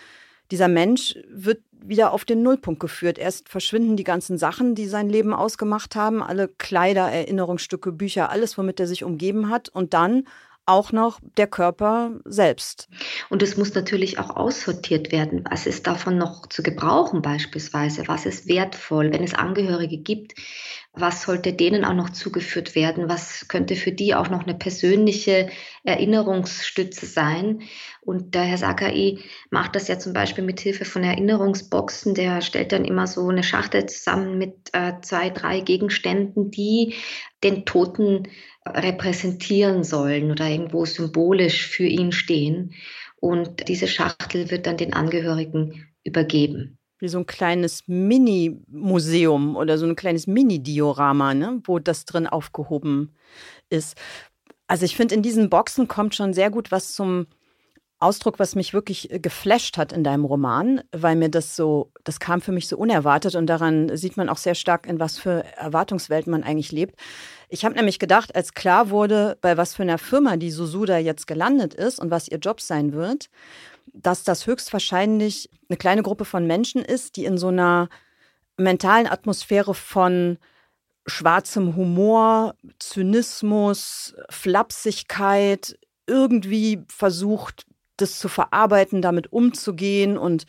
dieser 0.52 0.68
Mensch 0.68 1.16
wird 1.28 1.62
wieder 1.84 2.12
auf 2.12 2.24
den 2.24 2.42
Nullpunkt 2.42 2.78
geführt. 2.78 3.18
Erst 3.18 3.48
verschwinden 3.48 3.96
die 3.96 4.04
ganzen 4.04 4.36
Sachen, 4.38 4.74
die 4.74 4.86
sein 4.86 5.08
Leben 5.08 5.32
ausgemacht 5.32 5.96
haben, 5.96 6.22
alle 6.22 6.46
Kleider, 6.46 7.10
Erinnerungsstücke, 7.10 7.90
Bücher, 7.90 8.30
alles, 8.30 8.56
womit 8.58 8.78
er 8.78 8.86
sich 8.86 9.02
umgeben 9.02 9.48
hat. 9.48 9.70
Und 9.70 9.94
dann 9.94 10.24
auch 10.64 10.92
noch 10.92 11.18
der 11.36 11.48
Körper 11.48 12.12
selbst. 12.24 12.88
Und 13.30 13.42
es 13.42 13.56
muss 13.56 13.74
natürlich 13.74 14.18
auch 14.18 14.36
aussortiert 14.36 15.10
werden. 15.10 15.44
Was 15.50 15.66
ist 15.66 15.86
davon 15.86 16.18
noch 16.18 16.46
zu 16.46 16.62
gebrauchen 16.62 17.20
beispielsweise? 17.20 18.06
Was 18.06 18.26
ist 18.26 18.46
wertvoll, 18.46 19.12
wenn 19.12 19.24
es 19.24 19.34
Angehörige 19.34 19.98
gibt? 19.98 20.34
Was 20.94 21.22
sollte 21.22 21.55
denen 21.55 21.87
auch 21.87 21.94
noch 21.94 22.11
zugeführt 22.11 22.74
werden? 22.74 23.09
Was 23.09 23.48
könnte 23.48 23.76
für 23.76 23.92
die 23.92 24.14
auch 24.14 24.28
noch 24.28 24.42
eine 24.42 24.55
persönliche 24.55 25.48
Erinnerungsstütze 25.85 27.07
sein? 27.07 27.62
Und 28.02 28.35
der 28.35 28.42
Herr 28.42 28.59
Sakai 28.59 29.18
macht 29.48 29.74
das 29.74 29.88
ja 29.88 29.98
zum 29.98 30.12
Beispiel 30.12 30.44
mit 30.44 30.61
Hilfe 30.61 30.85
von 30.85 31.02
Erinnerungsboxen. 31.02 32.14
Der 32.14 32.42
stellt 32.42 32.72
dann 32.72 32.85
immer 32.85 33.07
so 33.07 33.26
eine 33.26 33.42
Schachtel 33.42 33.87
zusammen 33.87 34.37
mit 34.37 34.55
äh, 34.74 34.92
zwei, 35.00 35.31
drei 35.31 35.61
Gegenständen, 35.61 36.50
die 36.50 36.94
den 37.42 37.64
Toten 37.64 38.28
repräsentieren 38.66 39.85
sollen 39.85 40.31
oder 40.31 40.46
irgendwo 40.46 40.85
symbolisch 40.85 41.66
für 41.66 41.87
ihn 41.87 42.12
stehen. 42.12 42.74
Und 43.16 43.68
diese 43.68 43.88
Schachtel 43.88 44.50
wird 44.50 44.66
dann 44.66 44.76
den 44.76 44.92
Angehörigen 44.92 45.88
übergeben 46.05 46.78
wie 47.02 47.08
so 47.08 47.18
ein 47.18 47.26
kleines 47.26 47.82
Mini-Museum 47.88 49.56
oder 49.56 49.76
so 49.76 49.86
ein 49.86 49.96
kleines 49.96 50.28
Mini-Diorama, 50.28 51.34
ne, 51.34 51.60
wo 51.64 51.80
das 51.80 52.04
drin 52.04 52.28
aufgehoben 52.28 53.10
ist. 53.68 53.96
Also 54.68 54.84
ich 54.84 54.96
finde, 54.96 55.16
in 55.16 55.22
diesen 55.22 55.50
Boxen 55.50 55.88
kommt 55.88 56.14
schon 56.14 56.32
sehr 56.32 56.50
gut 56.50 56.70
was 56.70 56.94
zum 56.94 57.26
Ausdruck, 57.98 58.38
was 58.38 58.54
mich 58.54 58.72
wirklich 58.72 59.08
geflasht 59.12 59.78
hat 59.78 59.92
in 59.92 60.04
deinem 60.04 60.24
Roman, 60.24 60.82
weil 60.92 61.16
mir 61.16 61.28
das 61.28 61.56
so, 61.56 61.92
das 62.04 62.20
kam 62.20 62.40
für 62.40 62.52
mich 62.52 62.68
so 62.68 62.76
unerwartet 62.76 63.34
und 63.34 63.46
daran 63.46 63.96
sieht 63.96 64.16
man 64.16 64.28
auch 64.28 64.38
sehr 64.38 64.54
stark, 64.54 64.86
in 64.86 64.98
was 64.98 65.18
für 65.18 65.44
Erwartungswelten 65.56 66.30
man 66.30 66.42
eigentlich 66.42 66.72
lebt. 66.72 66.96
Ich 67.48 67.64
habe 67.64 67.74
nämlich 67.74 67.98
gedacht, 67.98 68.34
als 68.34 68.54
klar 68.54 68.90
wurde, 68.90 69.36
bei 69.40 69.56
was 69.56 69.74
für 69.74 69.82
einer 69.82 69.98
Firma 69.98 70.36
die 70.36 70.50
Susuda 70.50 70.98
jetzt 70.98 71.26
gelandet 71.26 71.74
ist 71.74 72.00
und 72.00 72.10
was 72.10 72.28
ihr 72.28 72.38
Job 72.38 72.60
sein 72.60 72.92
wird, 72.92 73.28
dass 73.92 74.24
das 74.24 74.46
höchstwahrscheinlich 74.46 75.50
eine 75.68 75.76
kleine 75.76 76.02
Gruppe 76.02 76.24
von 76.24 76.46
Menschen 76.46 76.83
ist, 76.83 77.16
die 77.16 77.24
in 77.24 77.38
so 77.38 77.48
einer 77.48 77.88
mentalen 78.57 79.07
Atmosphäre 79.07 79.74
von 79.74 80.38
schwarzem 81.07 81.76
Humor, 81.76 82.55
Zynismus, 82.78 84.14
Flapsigkeit 84.31 85.78
irgendwie 86.07 86.83
versucht, 86.88 87.66
das 87.96 88.18
zu 88.18 88.28
verarbeiten, 88.28 89.02
damit 89.02 89.33
umzugehen 89.33 90.16
und 90.16 90.44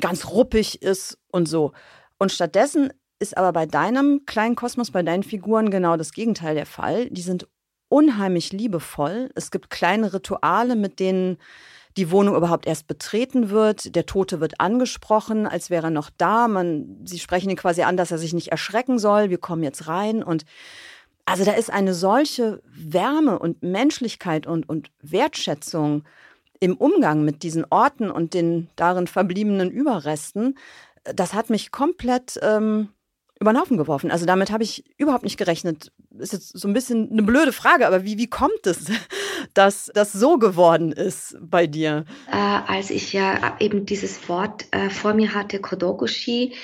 ganz 0.00 0.28
ruppig 0.28 0.82
ist 0.82 1.18
und 1.30 1.48
so. 1.48 1.72
Und 2.18 2.32
stattdessen 2.32 2.92
ist 3.18 3.36
aber 3.36 3.52
bei 3.52 3.66
deinem 3.66 4.26
kleinen 4.26 4.56
Kosmos, 4.56 4.90
bei 4.90 5.02
deinen 5.02 5.22
Figuren 5.22 5.70
genau 5.70 5.96
das 5.96 6.12
Gegenteil 6.12 6.54
der 6.54 6.66
Fall. 6.66 7.08
Die 7.10 7.22
sind 7.22 7.46
unheimlich 7.88 8.52
liebevoll. 8.52 9.30
Es 9.34 9.50
gibt 9.50 9.70
kleine 9.70 10.12
Rituale, 10.12 10.76
mit 10.76 10.98
denen 10.98 11.38
die 11.96 12.10
Wohnung 12.10 12.36
überhaupt 12.36 12.66
erst 12.66 12.86
betreten 12.86 13.50
wird. 13.50 13.94
Der 13.94 14.06
Tote 14.06 14.40
wird 14.40 14.60
angesprochen, 14.60 15.46
als 15.46 15.70
wäre 15.70 15.88
er 15.88 15.90
noch 15.90 16.10
da. 16.16 16.48
Man, 16.48 17.04
sie 17.04 17.18
sprechen 17.18 17.50
ihn 17.50 17.56
quasi 17.56 17.82
an, 17.82 17.96
dass 17.96 18.10
er 18.10 18.18
sich 18.18 18.32
nicht 18.32 18.48
erschrecken 18.48 18.98
soll. 18.98 19.30
Wir 19.30 19.38
kommen 19.38 19.62
jetzt 19.62 19.88
rein. 19.88 20.22
Und 20.22 20.44
also 21.24 21.44
da 21.44 21.52
ist 21.52 21.70
eine 21.70 21.94
solche 21.94 22.62
Wärme 22.74 23.38
und 23.38 23.62
Menschlichkeit 23.62 24.46
und, 24.46 24.68
und 24.68 24.90
Wertschätzung 25.02 26.04
im 26.60 26.76
Umgang 26.76 27.24
mit 27.24 27.42
diesen 27.42 27.64
Orten 27.70 28.10
und 28.10 28.34
den 28.34 28.68
darin 28.76 29.06
verbliebenen 29.06 29.70
Überresten. 29.70 30.56
Das 31.04 31.34
hat 31.34 31.50
mich 31.50 31.72
komplett 31.72 32.38
ähm, 32.42 32.88
über 33.40 33.52
den 33.52 33.60
Haufen 33.60 33.76
geworfen. 33.76 34.10
Also 34.10 34.24
damit 34.24 34.52
habe 34.52 34.62
ich 34.62 34.84
überhaupt 34.96 35.24
nicht 35.24 35.36
gerechnet. 35.36 35.92
Ist 36.18 36.32
jetzt 36.32 36.56
so 36.56 36.68
ein 36.68 36.72
bisschen 36.72 37.10
eine 37.10 37.24
blöde 37.24 37.52
Frage, 37.52 37.86
aber 37.86 38.04
wie, 38.04 38.16
wie 38.16 38.28
kommt 38.28 38.66
es, 38.66 38.86
dass 39.54 39.90
das 39.94 40.12
so 40.12 40.38
geworden 40.38 40.92
ist 40.92 41.36
bei 41.40 41.66
dir? 41.66 42.04
Äh, 42.30 42.36
als 42.36 42.90
ich 42.90 43.12
ja 43.12 43.56
eben 43.60 43.86
dieses 43.86 44.28
Wort 44.28 44.66
äh, 44.70 44.90
vor 44.90 45.14
mir 45.14 45.34
hatte, 45.34 45.60
Kodogushi, 45.60 46.54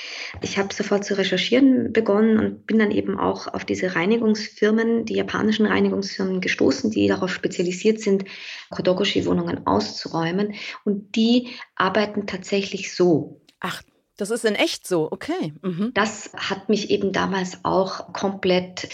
ich 0.42 0.58
habe 0.58 0.72
sofort 0.72 1.04
zu 1.04 1.16
recherchieren 1.16 1.92
begonnen 1.92 2.38
und 2.38 2.66
bin 2.66 2.78
dann 2.78 2.90
eben 2.90 3.18
auch 3.18 3.46
auf 3.46 3.64
diese 3.64 3.94
Reinigungsfirmen, 3.94 5.04
die 5.04 5.14
japanischen 5.14 5.66
Reinigungsfirmen 5.66 6.40
gestoßen, 6.40 6.90
die 6.90 7.08
darauf 7.08 7.30
spezialisiert 7.30 8.00
sind, 8.00 8.24
Kodogushi-Wohnungen 8.70 9.66
auszuräumen. 9.66 10.54
Und 10.84 11.16
die 11.16 11.48
arbeiten 11.76 12.26
tatsächlich 12.26 12.94
so. 12.94 13.40
Ach, 13.60 13.82
das 14.16 14.30
ist 14.30 14.44
in 14.44 14.56
echt 14.56 14.86
so, 14.86 15.08
okay. 15.10 15.54
Mhm. 15.62 15.92
Das 15.94 16.32
hat 16.34 16.68
mich 16.68 16.90
eben 16.90 17.12
damals 17.12 17.58
auch 17.64 18.12
komplett 18.12 18.88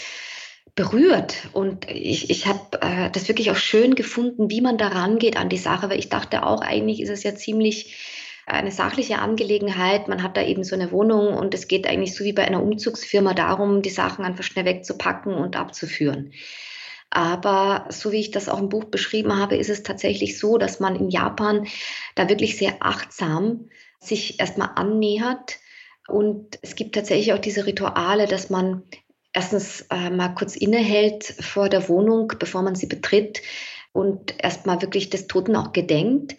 berührt 0.75 1.47
und 1.53 1.89
ich, 1.89 2.29
ich 2.29 2.47
habe 2.47 2.81
äh, 2.81 3.09
das 3.09 3.29
wirklich 3.29 3.49
auch 3.49 3.55
schön 3.55 3.95
gefunden, 3.95 4.49
wie 4.49 4.61
man 4.61 4.77
da 4.77 4.89
rangeht 4.89 5.37
an 5.37 5.49
die 5.49 5.57
Sache, 5.57 5.89
weil 5.89 5.99
ich 5.99 6.09
dachte 6.09 6.45
auch, 6.45 6.61
eigentlich 6.61 7.01
ist 7.01 7.09
es 7.09 7.23
ja 7.23 7.33
ziemlich 7.33 7.95
eine 8.45 8.71
sachliche 8.71 9.19
Angelegenheit. 9.19 10.07
Man 10.07 10.21
hat 10.21 10.37
da 10.37 10.43
eben 10.43 10.63
so 10.63 10.75
eine 10.75 10.91
Wohnung 10.91 11.33
und 11.33 11.53
es 11.53 11.67
geht 11.67 11.87
eigentlich 11.87 12.13
so 12.13 12.23
wie 12.23 12.33
bei 12.33 12.45
einer 12.45 12.61
Umzugsfirma 12.61 13.33
darum, 13.33 13.81
die 13.81 13.89
Sachen 13.89 14.23
einfach 14.23 14.43
schnell 14.43 14.65
wegzupacken 14.65 15.33
und 15.33 15.55
abzuführen. 15.55 16.31
Aber 17.09 17.85
so 17.89 18.11
wie 18.11 18.19
ich 18.19 18.31
das 18.31 18.49
auch 18.49 18.59
im 18.59 18.69
Buch 18.69 18.85
beschrieben 18.85 19.37
habe, 19.37 19.55
ist 19.55 19.69
es 19.69 19.83
tatsächlich 19.83 20.37
so, 20.37 20.57
dass 20.57 20.79
man 20.79 20.95
in 20.95 21.09
Japan 21.09 21.65
da 22.15 22.27
wirklich 22.29 22.57
sehr 22.57 22.75
achtsam 22.81 23.69
sich 23.99 24.39
erstmal 24.39 24.71
annähert. 24.75 25.57
Und 26.07 26.59
es 26.61 26.75
gibt 26.75 26.93
tatsächlich 26.93 27.33
auch 27.33 27.39
diese 27.39 27.65
Rituale, 27.65 28.27
dass 28.27 28.49
man 28.49 28.83
erstens 29.35 29.81
äh, 29.91 30.09
mal 30.09 30.29
kurz 30.29 30.55
innehält 30.55 31.23
vor 31.23 31.69
der 31.69 31.87
Wohnung, 31.89 32.31
bevor 32.39 32.63
man 32.63 32.75
sie 32.75 32.87
betritt 32.87 33.41
und 33.91 34.33
erstmal 34.41 34.81
wirklich 34.81 35.09
des 35.09 35.27
Toten 35.27 35.55
auch 35.55 35.73
gedenkt. 35.73 36.35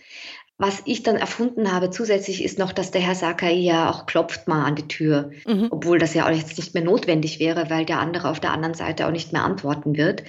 Was 0.58 0.80
ich 0.86 1.02
dann 1.02 1.16
erfunden 1.16 1.70
habe 1.70 1.90
zusätzlich 1.90 2.42
ist 2.42 2.58
noch, 2.58 2.72
dass 2.72 2.90
der 2.90 3.02
Herr 3.02 3.14
Sakai 3.14 3.52
ja 3.52 3.90
auch 3.90 4.06
klopft 4.06 4.48
mal 4.48 4.64
an 4.64 4.74
die 4.74 4.88
Tür, 4.88 5.30
mhm. 5.46 5.68
obwohl 5.70 5.98
das 5.98 6.14
ja 6.14 6.26
auch 6.26 6.30
jetzt 6.30 6.56
nicht 6.56 6.72
mehr 6.72 6.82
notwendig 6.82 7.38
wäre, 7.38 7.68
weil 7.68 7.84
der 7.84 8.00
andere 8.00 8.30
auf 8.30 8.40
der 8.40 8.52
anderen 8.52 8.74
Seite 8.74 9.06
auch 9.06 9.10
nicht 9.10 9.34
mehr 9.34 9.44
antworten 9.44 9.98
wird 9.98 10.24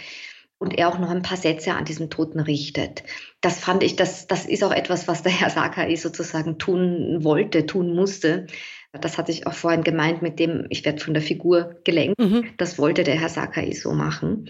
und 0.58 0.78
er 0.78 0.90
auch 0.90 1.00
noch 1.00 1.10
ein 1.10 1.22
paar 1.22 1.38
Sätze 1.38 1.74
an 1.74 1.86
diesen 1.86 2.10
Toten 2.10 2.42
richtet. 2.42 3.04
Das 3.40 3.60
fand 3.60 3.84
ich, 3.84 3.96
das, 3.96 4.28
das 4.28 4.46
ist 4.46 4.64
auch 4.66 4.74
etwas, 4.74 5.08
was 5.08 5.24
der 5.24 5.32
Herr 5.32 5.50
Sakai 5.50 5.96
sozusagen 5.96 6.58
tun 6.58 7.20
wollte, 7.24 7.66
tun 7.66 7.96
musste. 7.96 8.48
Das 8.93 9.17
hatte 9.17 9.32
ich 9.32 9.45
auch 9.47 9.54
vorhin 9.54 9.84
gemeint 9.84 10.21
mit 10.21 10.39
dem, 10.39 10.65
ich 10.69 10.86
werde 10.86 11.04
von 11.04 11.13
der 11.13 11.23
Figur 11.23 11.76
gelenkt. 11.84 12.19
Mhm. 12.19 12.45
Das 12.58 12.80
wollte 12.80 13.04
der 13.04 13.15
Herr 13.15 13.30
Sakai 13.30 13.71
so 13.71 13.93
machen. 13.93 14.50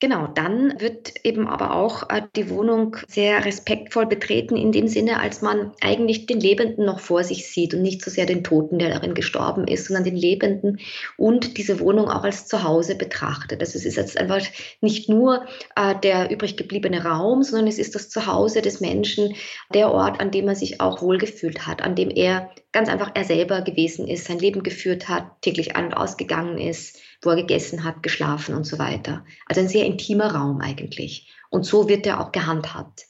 Genau, 0.00 0.28
dann 0.28 0.80
wird 0.80 1.24
eben 1.24 1.48
aber 1.48 1.74
auch 1.74 2.08
äh, 2.08 2.22
die 2.36 2.50
Wohnung 2.50 2.96
sehr 3.08 3.44
respektvoll 3.44 4.06
betreten, 4.06 4.56
in 4.56 4.70
dem 4.70 4.86
Sinne, 4.86 5.18
als 5.18 5.42
man 5.42 5.72
eigentlich 5.80 6.26
den 6.26 6.38
Lebenden 6.38 6.84
noch 6.84 7.00
vor 7.00 7.24
sich 7.24 7.48
sieht 7.48 7.74
und 7.74 7.82
nicht 7.82 8.02
so 8.02 8.08
sehr 8.08 8.24
den 8.24 8.44
Toten, 8.44 8.78
der 8.78 8.90
darin 8.90 9.14
gestorben 9.14 9.66
ist, 9.66 9.86
sondern 9.86 10.04
den 10.04 10.14
Lebenden 10.14 10.78
und 11.16 11.58
diese 11.58 11.80
Wohnung 11.80 12.08
auch 12.08 12.22
als 12.22 12.46
Zuhause 12.46 12.94
betrachtet. 12.94 13.60
Also 13.60 13.76
es 13.76 13.84
ist 13.84 13.96
jetzt 13.96 14.16
einfach 14.16 14.40
nicht 14.80 15.08
nur 15.08 15.46
äh, 15.74 15.96
der 16.00 16.30
übrig 16.30 16.56
gebliebene 16.56 17.02
Raum, 17.02 17.42
sondern 17.42 17.66
es 17.66 17.80
ist 17.80 17.96
das 17.96 18.08
Zuhause 18.08 18.62
des 18.62 18.80
Menschen, 18.80 19.34
der 19.74 19.90
Ort, 19.90 20.20
an 20.20 20.30
dem 20.30 20.46
er 20.46 20.54
sich 20.54 20.80
auch 20.80 21.02
wohlgefühlt 21.02 21.66
hat, 21.66 21.82
an 21.82 21.96
dem 21.96 22.10
er 22.10 22.50
ganz 22.72 22.88
einfach 22.88 23.12
er 23.14 23.24
selber 23.24 23.62
gewesen 23.62 24.06
ist, 24.06 24.26
sein 24.26 24.38
Leben 24.38 24.62
geführt 24.62 25.08
hat, 25.08 25.42
täglich 25.42 25.76
an 25.76 25.86
und 25.86 25.94
ausgegangen 25.94 26.58
ist 26.58 26.98
wo 27.22 27.30
er 27.30 27.36
gegessen 27.36 27.84
hat, 27.84 28.02
geschlafen 28.02 28.54
und 28.54 28.64
so 28.64 28.78
weiter. 28.78 29.24
Also 29.46 29.60
ein 29.60 29.68
sehr 29.68 29.86
intimer 29.86 30.34
Raum 30.34 30.60
eigentlich. 30.60 31.32
Und 31.50 31.64
so 31.64 31.88
wird 31.88 32.06
er 32.06 32.20
auch 32.20 32.32
gehandhabt. 32.32 33.06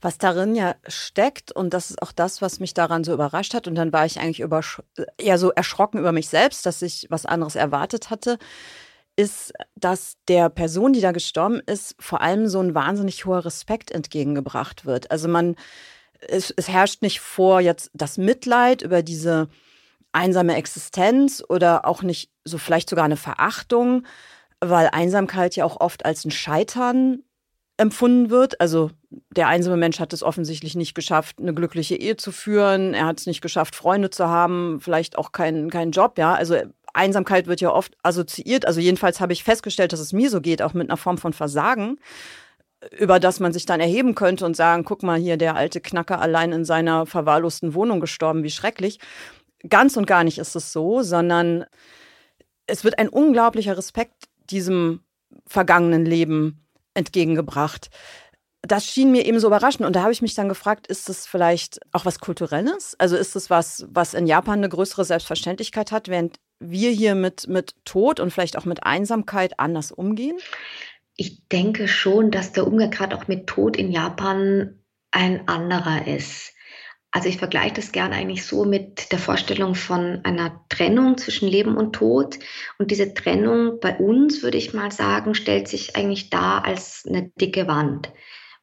Was 0.00 0.18
darin 0.18 0.54
ja 0.54 0.74
steckt, 0.86 1.50
und 1.50 1.72
das 1.72 1.90
ist 1.90 2.02
auch 2.02 2.12
das, 2.12 2.42
was 2.42 2.60
mich 2.60 2.74
daran 2.74 3.04
so 3.04 3.14
überrascht 3.14 3.54
hat, 3.54 3.66
und 3.66 3.74
dann 3.74 3.92
war 3.92 4.04
ich 4.04 4.20
eigentlich 4.20 4.44
eher 5.16 5.38
so 5.38 5.50
erschrocken 5.50 5.98
über 5.98 6.12
mich 6.12 6.28
selbst, 6.28 6.66
dass 6.66 6.82
ich 6.82 7.06
was 7.08 7.24
anderes 7.24 7.56
erwartet 7.56 8.10
hatte, 8.10 8.38
ist, 9.16 9.54
dass 9.76 10.16
der 10.28 10.50
Person, 10.50 10.92
die 10.92 11.00
da 11.00 11.12
gestorben 11.12 11.62
ist, 11.64 11.94
vor 11.98 12.20
allem 12.20 12.48
so 12.48 12.60
ein 12.60 12.74
wahnsinnig 12.74 13.24
hoher 13.24 13.46
Respekt 13.46 13.92
entgegengebracht 13.92 14.84
wird. 14.84 15.10
Also 15.10 15.28
man, 15.28 15.56
es, 16.28 16.52
es 16.56 16.68
herrscht 16.68 17.02
nicht 17.02 17.20
vor 17.20 17.60
jetzt 17.60 17.90
das 17.94 18.18
Mitleid 18.18 18.82
über 18.82 19.02
diese 19.02 19.48
einsame 20.12 20.54
Existenz 20.56 21.42
oder 21.48 21.86
auch 21.86 22.02
nicht 22.02 22.30
so 22.44 22.58
vielleicht 22.58 22.88
sogar 22.88 23.04
eine 23.04 23.16
Verachtung, 23.16 24.06
weil 24.60 24.88
Einsamkeit 24.92 25.56
ja 25.56 25.64
auch 25.64 25.80
oft 25.80 26.04
als 26.04 26.24
ein 26.24 26.30
Scheitern 26.30 27.22
empfunden 27.76 28.30
wird. 28.30 28.60
Also 28.60 28.90
der 29.36 29.48
einsame 29.48 29.76
Mensch 29.76 29.98
hat 29.98 30.12
es 30.12 30.22
offensichtlich 30.22 30.76
nicht 30.76 30.94
geschafft, 30.94 31.38
eine 31.40 31.54
glückliche 31.54 31.96
Ehe 31.96 32.16
zu 32.16 32.30
führen. 32.30 32.94
Er 32.94 33.06
hat 33.06 33.18
es 33.18 33.26
nicht 33.26 33.40
geschafft, 33.40 33.74
Freunde 33.74 34.10
zu 34.10 34.28
haben, 34.28 34.80
vielleicht 34.80 35.18
auch 35.18 35.32
keinen 35.32 35.70
keinen 35.70 35.90
Job. 35.90 36.18
Ja, 36.18 36.34
also 36.34 36.56
Einsamkeit 36.92 37.48
wird 37.48 37.60
ja 37.60 37.72
oft 37.72 37.96
assoziiert. 38.04 38.66
Also 38.66 38.80
jedenfalls 38.80 39.20
habe 39.20 39.32
ich 39.32 39.42
festgestellt, 39.42 39.92
dass 39.92 40.00
es 40.00 40.12
mir 40.12 40.30
so 40.30 40.40
geht, 40.40 40.62
auch 40.62 40.74
mit 40.74 40.88
einer 40.88 40.96
Form 40.96 41.18
von 41.18 41.32
Versagen 41.32 41.98
über 42.90 43.20
das 43.20 43.40
man 43.40 43.52
sich 43.52 43.66
dann 43.66 43.80
erheben 43.80 44.14
könnte 44.14 44.44
und 44.44 44.56
sagen, 44.56 44.84
guck 44.84 45.02
mal 45.02 45.18
hier, 45.18 45.36
der 45.36 45.56
alte 45.56 45.80
Knacker 45.80 46.20
allein 46.20 46.52
in 46.52 46.64
seiner 46.64 47.06
verwahrlosten 47.06 47.74
Wohnung 47.74 48.00
gestorben, 48.00 48.42
wie 48.42 48.50
schrecklich. 48.50 48.98
Ganz 49.68 49.96
und 49.96 50.06
gar 50.06 50.24
nicht 50.24 50.38
ist 50.38 50.56
es 50.56 50.72
so, 50.72 51.02
sondern 51.02 51.64
es 52.66 52.84
wird 52.84 52.98
ein 52.98 53.08
unglaublicher 53.08 53.76
Respekt 53.76 54.24
diesem 54.50 55.00
vergangenen 55.46 56.04
Leben 56.04 56.66
entgegengebracht. 56.94 57.90
Das 58.62 58.86
schien 58.86 59.12
mir 59.12 59.26
eben 59.26 59.40
so 59.40 59.48
überraschend. 59.48 59.86
Und 59.86 59.94
da 59.94 60.02
habe 60.02 60.12
ich 60.12 60.22
mich 60.22 60.34
dann 60.34 60.48
gefragt, 60.48 60.86
ist 60.86 61.08
das 61.08 61.26
vielleicht 61.26 61.80
auch 61.92 62.06
was 62.06 62.18
Kulturelles? 62.18 62.94
Also 62.98 63.16
ist 63.16 63.36
es 63.36 63.50
was, 63.50 63.84
was 63.90 64.14
in 64.14 64.26
Japan 64.26 64.58
eine 64.58 64.70
größere 64.70 65.04
Selbstverständlichkeit 65.04 65.92
hat, 65.92 66.08
während 66.08 66.38
wir 66.60 66.90
hier 66.90 67.14
mit, 67.14 67.46
mit 67.46 67.74
Tod 67.84 68.20
und 68.20 68.32
vielleicht 68.32 68.56
auch 68.56 68.64
mit 68.64 68.84
Einsamkeit 68.84 69.60
anders 69.60 69.92
umgehen? 69.92 70.38
Ich 71.16 71.48
denke 71.48 71.88
schon, 71.88 72.30
dass 72.30 72.52
der 72.52 72.66
Umgang 72.66 72.90
gerade 72.90 73.16
auch 73.16 73.28
mit 73.28 73.46
Tod 73.46 73.76
in 73.76 73.90
Japan 73.92 74.80
ein 75.10 75.46
anderer 75.48 76.06
ist. 76.06 76.52
Also 77.12 77.28
ich 77.28 77.38
vergleiche 77.38 77.74
das 77.74 77.92
gerne 77.92 78.16
eigentlich 78.16 78.44
so 78.44 78.64
mit 78.64 79.12
der 79.12 79.20
Vorstellung 79.20 79.76
von 79.76 80.20
einer 80.24 80.64
Trennung 80.68 81.16
zwischen 81.16 81.48
Leben 81.48 81.76
und 81.76 81.92
Tod. 81.92 82.40
Und 82.76 82.90
diese 82.90 83.14
Trennung 83.14 83.78
bei 83.80 83.96
uns, 83.96 84.42
würde 84.42 84.58
ich 84.58 84.74
mal 84.74 84.90
sagen, 84.90 85.36
stellt 85.36 85.68
sich 85.68 85.94
eigentlich 85.94 86.30
dar 86.30 86.64
als 86.64 87.04
eine 87.08 87.30
dicke 87.40 87.68
Wand. 87.68 88.10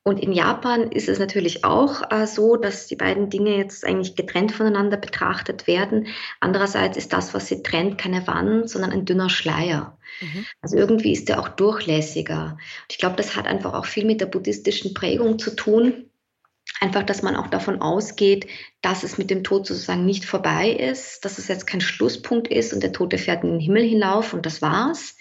Und 0.04 0.20
in 0.20 0.32
Japan 0.32 0.92
ist 0.92 1.08
es 1.08 1.20
natürlich 1.20 1.64
auch 1.64 2.12
äh, 2.12 2.26
so, 2.26 2.56
dass 2.56 2.88
die 2.88 2.96
beiden 2.96 3.30
Dinge 3.30 3.56
jetzt 3.56 3.86
eigentlich 3.86 4.16
getrennt 4.16 4.52
voneinander 4.52 4.98
betrachtet 4.98 5.68
werden. 5.68 6.08
Andererseits 6.40 6.98
ist 6.98 7.14
das, 7.14 7.34
was 7.34 7.48
sie 7.48 7.62
trennt, 7.62 8.00
keine 8.00 8.26
Wand, 8.26 8.70
sondern 8.70 8.92
ein 8.92 9.06
dünner 9.06 9.30
Schleier. 9.30 9.98
Mhm. 10.20 10.46
Also 10.62 10.78
irgendwie 10.78 11.14
ist 11.14 11.30
der 11.30 11.40
auch 11.40 11.50
durchlässiger. 11.50 12.58
Und 12.58 12.92
ich 12.92 12.98
glaube, 12.98 13.16
das 13.16 13.36
hat 13.36 13.46
einfach 13.46 13.74
auch 13.74 13.86
viel 13.86 14.06
mit 14.06 14.22
der 14.22 14.26
buddhistischen 14.26 14.96
Prägung 14.96 15.38
zu 15.38 15.56
tun 15.56 16.12
Einfach, 16.80 17.04
dass 17.04 17.22
man 17.22 17.36
auch 17.36 17.48
davon 17.48 17.82
ausgeht, 17.82 18.48
dass 18.82 19.04
es 19.04 19.18
mit 19.18 19.30
dem 19.30 19.44
Tod 19.44 19.68
sozusagen 19.68 20.06
nicht 20.06 20.26
vorbei 20.26 20.70
ist, 20.70 21.26
dass 21.26 21.38
es 21.38 21.48
jetzt 21.48 21.68
kein 21.68 21.82
Schlusspunkt 21.82 22.48
ist 22.48 22.74
und 22.74 22.82
der 22.82 22.92
Tote 22.92 23.18
fährt 23.18 23.44
in 23.44 23.52
den 23.52 23.60
Himmel 23.60 23.84
hinauf 23.84 24.34
und 24.34 24.46
das 24.46 24.62
war's, 24.62 25.16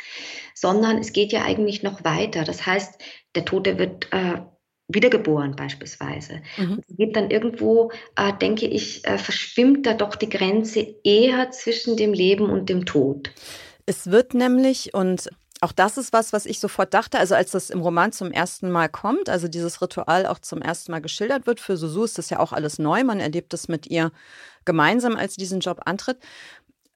sondern 0.54 0.98
es 0.98 1.12
geht 1.12 1.32
ja 1.32 1.42
eigentlich 1.42 1.82
noch 1.82 2.04
weiter. 2.04 2.44
Das 2.44 2.66
heißt, 2.66 3.00
der 3.34 3.44
Tote 3.44 3.78
wird 3.78 4.08
äh, 4.12 4.40
wiedergeboren 4.94 5.57
beispielsweise. 5.57 6.42
Mhm. 6.57 6.81
geht 6.96 7.16
dann 7.16 7.31
irgendwo, 7.31 7.90
äh, 8.16 8.33
denke 8.40 8.66
ich, 8.66 9.05
äh, 9.07 9.18
verschwimmt 9.18 9.87
da 9.87 9.94
doch 9.94 10.16
die 10.16 10.29
Grenze 10.29 10.94
eher 11.05 11.50
zwischen 11.50 11.96
dem 11.96 12.12
Leben 12.12 12.50
und 12.50 12.68
dem 12.68 12.87
Tod. 12.87 13.31
Es 13.87 14.11
wird 14.11 14.35
nämlich, 14.35 14.94
und 14.94 15.31
auch 15.61 15.72
das 15.72 15.98
ist 15.98 16.12
was, 16.12 16.33
was 16.33 16.46
ich 16.46 16.59
sofort 16.59 16.94
dachte, 16.94 17.18
also 17.18 17.35
als 17.35 17.50
das 17.50 17.70
im 17.70 17.81
Roman 17.81 18.12
zum 18.12 18.33
ersten 18.33 18.70
Mal 18.70 18.88
kommt, 18.88 19.29
also 19.29 19.46
dieses 19.46 19.83
Ritual 19.83 20.26
auch 20.26 20.38
zum 20.38 20.62
ersten 20.62 20.92
Mal 20.92 21.00
geschildert 21.00 21.46
wird, 21.46 21.61
für 21.61 21.76
Susu 21.76 22.05
ist 22.05 22.18
das 22.18 22.31
ja 22.31 22.38
auch 22.38 22.53
alles 22.53 22.79
neu, 22.79 23.05
man 23.05 23.20
erlebt 23.20 23.53
es 23.53 23.68
mit 23.68 23.87
ihr 23.87 24.11
gemeinsam, 24.64 25.16
als 25.16 25.35
sie 25.35 25.40
diesen 25.40 25.61
Job 25.61 25.83
antritt. 25.85 26.18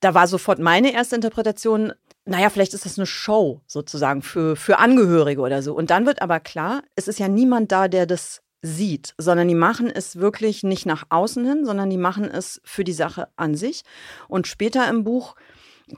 Da 0.00 0.14
war 0.14 0.26
sofort 0.26 0.59
meine 0.59 0.92
erste 0.92 1.14
Interpretation, 1.14 1.92
naja, 2.26 2.48
vielleicht 2.50 2.74
ist 2.74 2.87
das 2.87 2.98
eine 2.98 3.06
Show 3.06 3.60
sozusagen 3.66 4.22
für, 4.22 4.56
für 4.56 4.78
Angehörige 4.78 5.40
oder 5.40 5.62
so. 5.62 5.74
Und 5.74 5.90
dann 5.90 6.06
wird 6.06 6.22
aber 6.22 6.40
klar, 6.40 6.82
es 6.96 7.08
ist 7.08 7.18
ja 7.18 7.28
niemand 7.28 7.70
da, 7.70 7.88
der 7.88 8.06
das 8.06 8.42
sieht, 8.62 9.14
sondern 9.18 9.46
die 9.46 9.54
machen 9.54 9.90
es 9.90 10.16
wirklich 10.16 10.62
nicht 10.62 10.87
nach 10.87 11.04
außen 11.10 11.44
hin, 11.44 11.66
sondern 11.66 11.90
die 11.90 11.98
machen 11.98 12.24
es 12.24 12.62
für 12.64 12.82
die 12.82 12.94
Sache 12.94 13.28
an 13.37 13.54
sich. 13.54 13.82
Und 14.26 14.46
später 14.46 14.88
im 14.88 15.04
Buch 15.04 15.34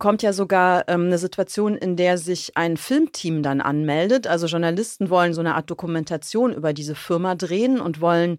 kommt 0.00 0.22
ja 0.22 0.32
sogar 0.32 0.88
ähm, 0.88 1.06
eine 1.06 1.18
Situation, 1.18 1.76
in 1.76 1.94
der 1.94 2.18
sich 2.18 2.56
ein 2.56 2.76
Filmteam 2.76 3.44
dann 3.44 3.60
anmeldet. 3.60 4.26
Also 4.26 4.48
Journalisten 4.48 5.10
wollen 5.10 5.32
so 5.32 5.40
eine 5.40 5.54
Art 5.54 5.70
Dokumentation 5.70 6.52
über 6.52 6.72
diese 6.72 6.96
Firma 6.96 7.36
drehen 7.36 7.80
und 7.80 8.00
wollen 8.00 8.38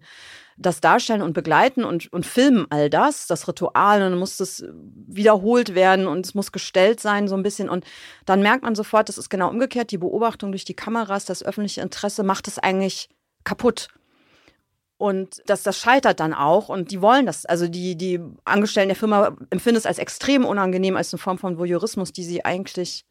das 0.58 0.80
darstellen 0.80 1.22
und 1.22 1.32
begleiten 1.32 1.84
und, 1.84 2.12
und 2.12 2.26
filmen 2.26 2.66
all 2.70 2.90
das, 2.90 3.26
das 3.26 3.46
Ritual, 3.46 4.02
und 4.02 4.10
dann 4.10 4.18
muss 4.18 4.36
das 4.36 4.64
wiederholt 5.06 5.74
werden 5.74 6.06
und 6.08 6.26
es 6.26 6.34
muss 6.34 6.52
gestellt 6.52 7.00
sein, 7.00 7.28
so 7.28 7.36
ein 7.36 7.42
bisschen. 7.42 7.68
Und 7.68 7.84
dann 8.26 8.42
merkt 8.42 8.64
man 8.64 8.74
sofort, 8.74 9.08
das 9.08 9.18
ist 9.18 9.30
genau 9.30 9.48
umgekehrt. 9.48 9.90
Die 9.92 9.98
Beobachtung 9.98 10.50
durch 10.50 10.64
die 10.64 10.74
Kameras, 10.74 11.24
das 11.24 11.42
öffentliche 11.42 11.80
Interesse 11.80 12.24
macht 12.24 12.48
es 12.48 12.58
eigentlich 12.58 13.08
kaputt. 13.44 13.88
Und 14.96 15.42
das, 15.46 15.62
das 15.62 15.78
scheitert 15.78 16.18
dann 16.18 16.34
auch 16.34 16.68
und 16.68 16.90
die 16.90 17.00
wollen 17.00 17.24
das. 17.24 17.46
Also 17.46 17.68
die, 17.68 17.96
die 17.96 18.20
Angestellten 18.44 18.88
der 18.88 18.96
Firma 18.96 19.36
empfinden 19.50 19.78
es 19.78 19.86
als 19.86 19.98
extrem 19.98 20.44
unangenehm, 20.44 20.96
als 20.96 21.14
eine 21.14 21.18
Form 21.18 21.38
von 21.38 21.56
Voyeurismus, 21.56 22.12
die 22.12 22.24
sie 22.24 22.44
eigentlich 22.44 23.06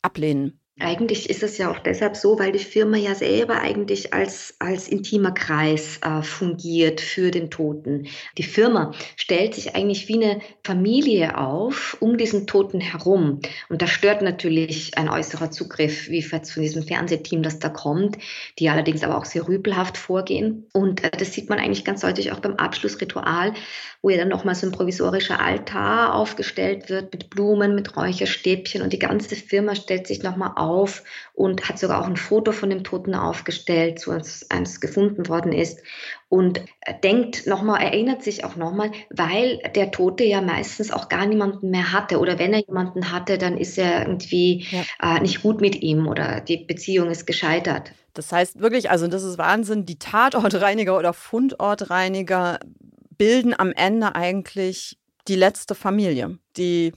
ablehnen. 0.00 0.60
Eigentlich 0.78 1.30
ist 1.30 1.42
es 1.42 1.56
ja 1.56 1.70
auch 1.70 1.78
deshalb 1.78 2.16
so, 2.16 2.38
weil 2.38 2.52
die 2.52 2.58
Firma 2.58 2.98
ja 2.98 3.14
selber 3.14 3.60
eigentlich 3.60 4.12
als, 4.12 4.56
als 4.58 4.88
intimer 4.88 5.32
Kreis 5.32 5.98
äh, 6.02 6.20
fungiert 6.20 7.00
für 7.00 7.30
den 7.30 7.50
Toten. 7.50 8.08
Die 8.36 8.42
Firma 8.42 8.92
stellt 9.16 9.54
sich 9.54 9.74
eigentlich 9.74 10.06
wie 10.08 10.22
eine 10.22 10.42
Familie 10.64 11.38
auf 11.38 11.96
um 12.00 12.18
diesen 12.18 12.46
Toten 12.46 12.80
herum. 12.80 13.40
Und 13.70 13.80
das 13.80 13.88
stört 13.88 14.20
natürlich 14.20 14.98
ein 14.98 15.08
äußerer 15.08 15.50
Zugriff, 15.50 16.10
wie 16.10 16.20
jetzt 16.20 16.52
von 16.52 16.62
diesem 16.62 16.82
Fernsehteam, 16.82 17.42
das 17.42 17.58
da 17.58 17.70
kommt, 17.70 18.18
die 18.58 18.68
allerdings 18.68 19.02
aber 19.02 19.16
auch 19.16 19.24
sehr 19.24 19.48
rüpelhaft 19.48 19.96
vorgehen. 19.96 20.66
Und 20.74 21.02
äh, 21.02 21.10
das 21.10 21.32
sieht 21.32 21.48
man 21.48 21.58
eigentlich 21.58 21.86
ganz 21.86 22.02
deutlich 22.02 22.32
auch 22.32 22.40
beim 22.40 22.56
Abschlussritual, 22.56 23.54
wo 24.06 24.10
ja 24.10 24.18
dann 24.18 24.28
nochmal 24.28 24.54
so 24.54 24.68
ein 24.68 24.72
provisorischer 24.72 25.40
Altar 25.40 26.14
aufgestellt 26.14 26.88
wird 26.88 27.12
mit 27.12 27.28
Blumen, 27.28 27.74
mit 27.74 27.96
Räucherstäbchen 27.96 28.80
und 28.80 28.92
die 28.92 29.00
ganze 29.00 29.34
Firma 29.34 29.74
stellt 29.74 30.06
sich 30.06 30.22
nochmal 30.22 30.52
auf 30.54 31.02
und 31.34 31.68
hat 31.68 31.80
sogar 31.80 32.00
auch 32.00 32.06
ein 32.06 32.16
Foto 32.16 32.52
von 32.52 32.70
dem 32.70 32.84
Toten 32.84 33.16
aufgestellt, 33.16 33.98
so 33.98 34.12
als 34.12 34.48
eins 34.48 34.80
gefunden 34.80 35.28
worden 35.28 35.50
ist. 35.50 35.80
Und 36.28 36.60
denkt 37.02 37.48
nochmal, 37.48 37.82
erinnert 37.82 38.22
sich 38.22 38.44
auch 38.44 38.54
nochmal, 38.54 38.92
weil 39.10 39.58
der 39.74 39.90
Tote 39.90 40.22
ja 40.22 40.40
meistens 40.40 40.92
auch 40.92 41.08
gar 41.08 41.26
niemanden 41.26 41.70
mehr 41.70 41.92
hatte. 41.92 42.20
Oder 42.20 42.38
wenn 42.38 42.52
er 42.52 42.64
jemanden 42.64 43.10
hatte, 43.10 43.38
dann 43.38 43.58
ist 43.58 43.76
er 43.76 44.02
irgendwie 44.02 44.68
ja. 44.70 45.16
äh, 45.16 45.20
nicht 45.20 45.42
gut 45.42 45.60
mit 45.60 45.82
ihm 45.82 46.06
oder 46.06 46.40
die 46.42 46.58
Beziehung 46.58 47.10
ist 47.10 47.26
gescheitert. 47.26 47.90
Das 48.14 48.30
heißt 48.30 48.60
wirklich, 48.60 48.88
also 48.88 49.08
das 49.08 49.24
ist 49.24 49.36
Wahnsinn, 49.36 49.84
die 49.84 49.98
Tatortreiniger 49.98 50.96
oder 50.96 51.12
Fundortreiniger 51.12 52.60
bilden 53.18 53.58
am 53.58 53.72
Ende 53.72 54.14
eigentlich 54.14 54.98
die 55.28 55.36
letzte 55.36 55.74
Familie, 55.74 56.38
die 56.56 56.92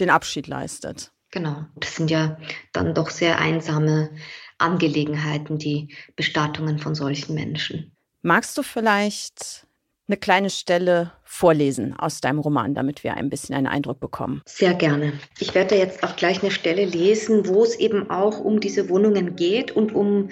den 0.00 0.10
Abschied 0.10 0.46
leistet. 0.46 1.12
Genau. 1.30 1.64
Das 1.76 1.96
sind 1.96 2.10
ja 2.10 2.36
dann 2.72 2.94
doch 2.94 3.10
sehr 3.10 3.38
einsame 3.38 4.10
Angelegenheiten, 4.58 5.58
die 5.58 5.94
Bestattungen 6.14 6.78
von 6.78 6.94
solchen 6.94 7.34
Menschen. 7.34 7.96
Magst 8.20 8.56
du 8.56 8.62
vielleicht 8.62 9.66
eine 10.08 10.16
kleine 10.18 10.50
Stelle 10.50 11.12
vorlesen 11.24 11.96
aus 11.96 12.20
deinem 12.20 12.38
Roman, 12.38 12.74
damit 12.74 13.02
wir 13.02 13.14
ein 13.14 13.30
bisschen 13.30 13.54
einen 13.54 13.66
Eindruck 13.66 13.98
bekommen? 13.98 14.42
Sehr 14.44 14.74
gerne. 14.74 15.14
Ich 15.38 15.54
werde 15.54 15.76
jetzt 15.76 16.04
auch 16.04 16.16
gleich 16.16 16.42
eine 16.42 16.50
Stelle 16.50 16.84
lesen, 16.84 17.48
wo 17.48 17.64
es 17.64 17.76
eben 17.76 18.10
auch 18.10 18.38
um 18.40 18.60
diese 18.60 18.88
Wohnungen 18.90 19.36
geht 19.36 19.70
und 19.70 19.94
um 19.94 20.28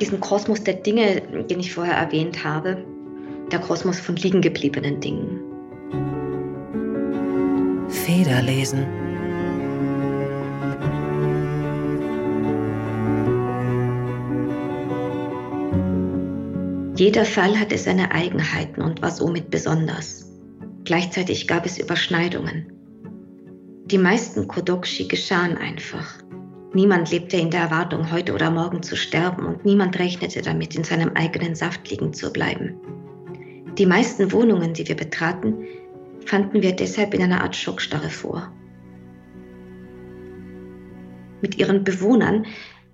diesen 0.00 0.20
Kosmos 0.20 0.64
der 0.64 0.74
Dinge, 0.74 1.20
den 1.44 1.60
ich 1.60 1.72
vorher 1.72 1.96
erwähnt 1.96 2.44
habe. 2.44 2.84
Der 3.50 3.58
Kosmos 3.60 4.00
von 4.00 4.16
liegengebliebenen 4.16 5.00
Dingen. 5.00 5.40
Federlesen. 7.88 8.86
Jeder 16.96 17.24
Fall 17.24 17.58
hatte 17.58 17.76
seine 17.76 18.12
Eigenheiten 18.12 18.80
und 18.80 19.02
war 19.02 19.10
somit 19.10 19.50
besonders. 19.50 20.30
Gleichzeitig 20.84 21.48
gab 21.48 21.66
es 21.66 21.78
Überschneidungen. 21.78 22.72
Die 23.86 23.98
meisten 23.98 24.46
Kodokshi 24.46 25.08
geschahen 25.08 25.58
einfach. 25.58 26.18
Niemand 26.72 27.10
lebte 27.10 27.36
in 27.36 27.50
der 27.50 27.60
Erwartung, 27.60 28.10
heute 28.10 28.32
oder 28.32 28.50
morgen 28.50 28.82
zu 28.82 28.96
sterben 28.96 29.44
und 29.44 29.64
niemand 29.64 29.98
rechnete 29.98 30.42
damit, 30.42 30.74
in 30.74 30.84
seinem 30.84 31.10
eigenen 31.14 31.54
Saft 31.54 31.88
liegen 31.90 32.12
zu 32.12 32.32
bleiben. 32.32 32.80
Die 33.78 33.86
meisten 33.86 34.30
Wohnungen, 34.30 34.72
die 34.72 34.86
wir 34.86 34.94
betraten, 34.94 35.66
fanden 36.24 36.62
wir 36.62 36.76
deshalb 36.76 37.12
in 37.12 37.22
einer 37.22 37.42
Art 37.42 37.56
Schockstarre 37.56 38.10
vor. 38.10 38.52
Mit 41.42 41.58
ihren 41.58 41.82
Bewohnern 41.82 42.46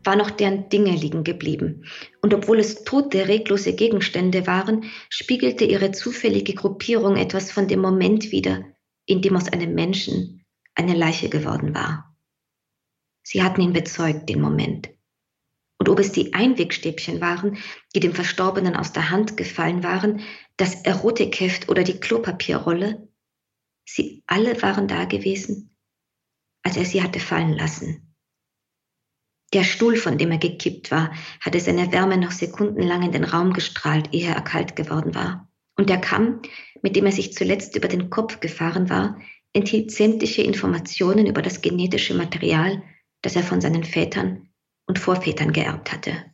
war 0.05 0.17
noch 0.17 0.31
deren 0.31 0.71
Dinge 0.71 0.93
liegen 0.93 1.23
geblieben. 1.23 1.85
Und 2.23 2.33
obwohl 2.33 2.59
es 2.59 2.85
tote, 2.85 3.29
reglose 3.29 3.75
Gegenstände 3.75 4.47
waren, 4.47 4.85
spiegelte 5.11 5.65
ihre 5.65 5.93
zufällige 5.93 6.55
Gruppierung 6.55 7.17
etwas 7.17 7.53
von 7.53 7.69
dem 7.69 7.81
Moment 7.81 8.33
wider, 8.33 8.65
in 9.05 9.21
dem 9.21 9.37
aus 9.37 9.53
einem 9.53 9.75
Menschen 9.75 10.45
eine 10.75 10.95
Leiche 10.95 11.29
geworden 11.29 11.75
war. 11.75 12.17
Sie 13.23 13.43
hatten 13.43 13.61
ihn 13.61 13.75
bezeugt, 13.75 14.31
den 14.31 14.41
Moment. 14.41 14.89
Und 15.79 15.89
ob 15.89 15.99
es 15.99 16.13
die 16.13 16.35
Einwegstäbchen 16.35 17.21
waren, 17.21 17.57
die 17.95 18.01
dem 18.01 18.13
Verstorbenen 18.13 18.77
aus 18.77 18.93
der 18.93 19.11
Hand 19.11 19.37
gefallen 19.37 19.83
waren, 19.83 20.21
das 20.61 20.75
Erotikheft 20.83 21.71
oder 21.71 21.85
die 21.85 21.99
Klopapierrolle, 21.99 23.09
sie 23.89 24.23
alle 24.27 24.61
waren 24.61 24.89
da 24.89 25.07
gewesen, 25.07 25.75
als 26.63 26.77
er 26.77 26.85
sie 26.85 27.03
hatte 27.03 27.19
fallen 27.19 27.55
lassen. 27.55 28.15
Der 29.55 29.65
Stuhl, 29.65 29.97
von 29.97 30.19
dem 30.19 30.31
er 30.31 30.39
gekippt 30.39 30.91
war, 30.91 31.13
hatte 31.41 31.59
seine 31.61 31.91
Wärme 31.93 32.19
noch 32.19 32.31
sekundenlang 32.31 33.03
in 33.03 33.13
den 33.13 33.25
Raum 33.25 33.55
gestrahlt, 33.55 34.13
ehe 34.13 34.29
er 34.29 34.43
kalt 34.43 34.77
geworden 34.77 35.15
war. 35.15 35.51
Und 35.77 35.89
der 35.89 35.99
Kamm, 35.99 36.43
mit 36.83 36.95
dem 36.95 37.07
er 37.07 37.13
sich 37.13 37.33
zuletzt 37.33 37.75
über 37.75 37.89
den 37.89 38.11
Kopf 38.11 38.41
gefahren 38.41 38.91
war, 38.91 39.19
enthielt 39.55 39.91
sämtliche 39.91 40.43
Informationen 40.43 41.27
über 41.27 41.41
das 41.41 41.63
genetische 41.63 42.15
Material, 42.15 42.83
das 43.23 43.35
er 43.35 43.43
von 43.43 43.63
seinen 43.63 43.83
Vätern 43.83 44.51
und 44.87 44.99
Vorvätern 44.99 45.53
geerbt 45.53 45.91
hatte. 45.91 46.33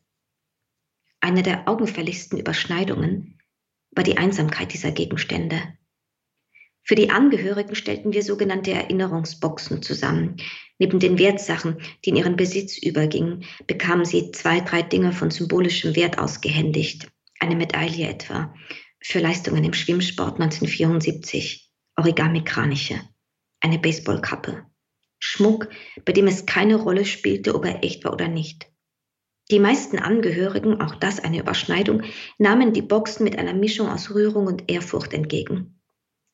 Eine 1.20 1.42
der 1.42 1.68
augenfälligsten 1.68 2.38
Überschneidungen 2.38 3.35
war 3.96 4.04
die 4.04 4.18
Einsamkeit 4.18 4.72
dieser 4.72 4.92
Gegenstände. 4.92 5.60
Für 6.84 6.94
die 6.94 7.10
Angehörigen 7.10 7.74
stellten 7.74 8.12
wir 8.12 8.22
sogenannte 8.22 8.70
Erinnerungsboxen 8.70 9.82
zusammen, 9.82 10.36
Neben 10.78 10.98
den 11.00 11.18
Wertsachen, 11.18 11.78
die 12.04 12.10
in 12.10 12.16
ihren 12.16 12.36
Besitz 12.36 12.76
übergingen, 12.76 13.44
bekamen 13.66 14.04
sie 14.04 14.30
zwei, 14.32 14.60
drei 14.60 14.82
Dinge 14.82 15.12
von 15.12 15.30
symbolischem 15.30 15.96
Wert 15.96 16.18
ausgehändigt. 16.18 17.08
Eine 17.38 17.56
Medaille 17.56 18.08
etwa 18.08 18.54
für 19.00 19.20
Leistungen 19.20 19.64
im 19.64 19.72
Schwimmsport 19.72 20.40
1974, 20.40 21.70
Origami-Kraniche, 21.96 23.00
eine 23.60 23.78
Baseballkappe, 23.78 24.66
Schmuck, 25.18 25.68
bei 26.04 26.12
dem 26.12 26.26
es 26.26 26.44
keine 26.44 26.76
Rolle 26.76 27.06
spielte, 27.06 27.54
ob 27.54 27.64
er 27.64 27.82
echt 27.82 28.04
war 28.04 28.12
oder 28.12 28.28
nicht. 28.28 28.66
Die 29.50 29.60
meisten 29.60 30.00
Angehörigen, 30.00 30.80
auch 30.80 30.96
das 30.96 31.20
eine 31.20 31.38
Überschneidung, 31.38 32.02
nahmen 32.36 32.72
die 32.72 32.82
Boxen 32.82 33.22
mit 33.22 33.38
einer 33.38 33.54
Mischung 33.54 33.88
aus 33.88 34.12
Rührung 34.12 34.46
und 34.48 34.68
Ehrfurcht 34.68 35.12
entgegen. 35.12 35.80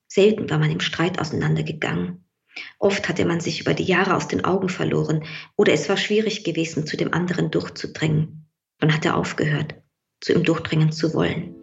Selten 0.09 0.49
war 0.49 0.59
man 0.59 0.71
im 0.71 0.81
Streit 0.81 1.21
auseinandergegangen. 1.21 2.25
Oft 2.79 3.09
hatte 3.09 3.27
man 3.27 3.41
sich 3.41 3.61
über 3.61 3.75
die 3.75 3.85
Jahre 3.85 4.17
aus 4.17 4.29
den 4.29 4.45
Augen 4.45 4.71
verloren 4.71 5.25
oder 5.57 5.75
es 5.75 5.89
war 5.91 5.99
schwierig 5.99 6.43
gewesen, 6.45 6.87
zu 6.87 6.97
dem 6.97 7.13
anderen 7.13 7.51
durchzudringen. 7.51 8.51
Man 8.81 8.95
hatte 8.95 9.15
aufgehört, 9.15 9.75
zu 10.21 10.33
ihm 10.33 10.45
durchdringen 10.45 10.91
zu 10.91 11.13
wollen. 11.13 11.55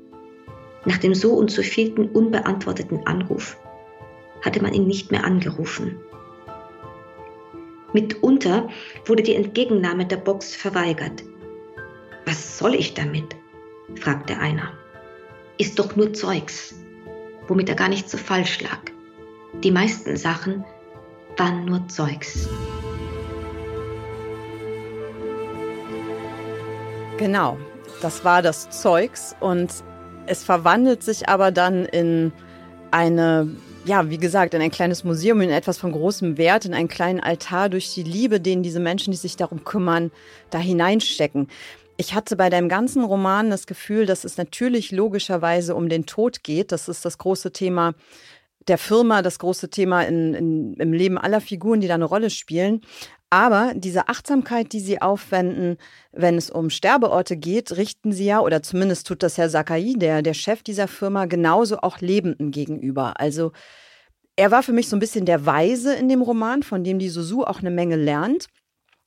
Nach 0.85 0.97
dem 0.97 1.15
so 1.15 1.33
und 1.33 1.49
so 1.49 1.63
vielten 1.63 2.09
unbeantworteten 2.09 3.07
Anruf 3.07 3.57
hatte 4.41 4.61
man 4.61 4.73
ihn 4.73 4.87
nicht 4.87 5.11
mehr 5.11 5.25
angerufen. 5.25 5.99
Mitunter 7.93 8.69
wurde 9.05 9.23
die 9.23 9.35
Entgegennahme 9.35 10.05
der 10.05 10.17
Box 10.17 10.55
verweigert. 10.55 11.23
Was 12.29 12.59
soll 12.59 12.75
ich 12.75 12.93
damit? 12.93 13.35
fragte 13.95 14.37
einer. 14.37 14.71
Ist 15.57 15.79
doch 15.79 15.95
nur 15.95 16.13
Zeugs, 16.13 16.75
womit 17.47 17.69
er 17.69 17.75
gar 17.75 17.89
nicht 17.89 18.07
so 18.07 18.19
falsch 18.19 18.61
lag. 18.61 18.77
Die 19.63 19.71
meisten 19.71 20.15
Sachen 20.15 20.63
waren 21.37 21.65
nur 21.65 21.87
Zeugs. 21.87 22.47
Genau, 27.17 27.57
das 27.99 28.23
war 28.23 28.43
das 28.43 28.69
Zeugs 28.69 29.35
und 29.39 29.73
es 30.27 30.43
verwandelt 30.43 31.01
sich 31.01 31.27
aber 31.27 31.49
dann 31.49 31.85
in 31.85 32.31
eine, 32.91 33.55
ja, 33.85 34.07
wie 34.11 34.19
gesagt, 34.19 34.53
in 34.53 34.61
ein 34.61 34.69
kleines 34.69 35.03
Museum, 35.03 35.41
in 35.41 35.49
etwas 35.49 35.79
von 35.79 35.91
großem 35.91 36.37
Wert, 36.37 36.65
in 36.65 36.75
einen 36.75 36.89
kleinen 36.89 37.21
Altar 37.21 37.69
durch 37.69 37.91
die 37.95 38.03
Liebe, 38.03 38.39
den 38.39 38.61
diese 38.61 38.79
Menschen, 38.79 39.09
die 39.09 39.17
sich 39.17 39.35
darum 39.35 39.63
kümmern, 39.63 40.11
da 40.51 40.59
hineinstecken. 40.59 41.47
Ich 42.01 42.13
hatte 42.13 42.37
bei 42.37 42.49
deinem 42.49 42.69
ganzen 42.69 43.03
Roman 43.03 43.49
das 43.49 43.67
Gefühl, 43.67 44.05
dass 44.05 44.23
es 44.23 44.37
natürlich 44.37 44.93
logischerweise 44.93 45.75
um 45.75 45.89
den 45.89 46.05
Tod 46.05 46.43
geht. 46.43 46.71
Das 46.71 46.87
ist 46.87 47.03
das 47.03 47.17
große 47.17 47.51
Thema 47.51 47.93
der 48.69 48.77
Firma, 48.77 49.21
das 49.21 49.37
große 49.37 49.69
Thema 49.69 50.03
in, 50.03 50.33
in, 50.33 50.73
im 50.75 50.93
Leben 50.93 51.17
aller 51.17 51.41
Figuren, 51.41 51.81
die 51.81 51.89
da 51.89 51.95
eine 51.95 52.05
Rolle 52.05 52.29
spielen. 52.29 52.79
Aber 53.29 53.73
diese 53.75 54.07
Achtsamkeit, 54.07 54.71
die 54.71 54.79
sie 54.79 55.01
aufwenden, 55.01 55.75
wenn 56.13 56.37
es 56.37 56.49
um 56.49 56.69
Sterbeorte 56.69 57.35
geht, 57.35 57.75
richten 57.75 58.13
sie 58.13 58.27
ja, 58.27 58.39
oder 58.39 58.63
zumindest 58.63 59.05
tut 59.05 59.21
das 59.21 59.37
Herr 59.37 59.49
Sakai, 59.49 59.95
der, 59.97 60.21
der 60.21 60.33
Chef 60.33 60.63
dieser 60.63 60.87
Firma, 60.87 61.25
genauso 61.25 61.79
auch 61.79 61.99
Lebenden 61.99 62.51
gegenüber. 62.51 63.19
Also 63.19 63.51
er 64.37 64.51
war 64.51 64.63
für 64.63 64.71
mich 64.71 64.87
so 64.87 64.95
ein 64.95 65.01
bisschen 65.01 65.25
der 65.25 65.45
Weise 65.45 65.95
in 65.95 66.07
dem 66.07 66.21
Roman, 66.21 66.63
von 66.63 66.85
dem 66.85 66.97
die 66.97 67.09
Susu 67.09 67.43
auch 67.43 67.59
eine 67.59 67.71
Menge 67.71 67.97
lernt. 67.97 68.47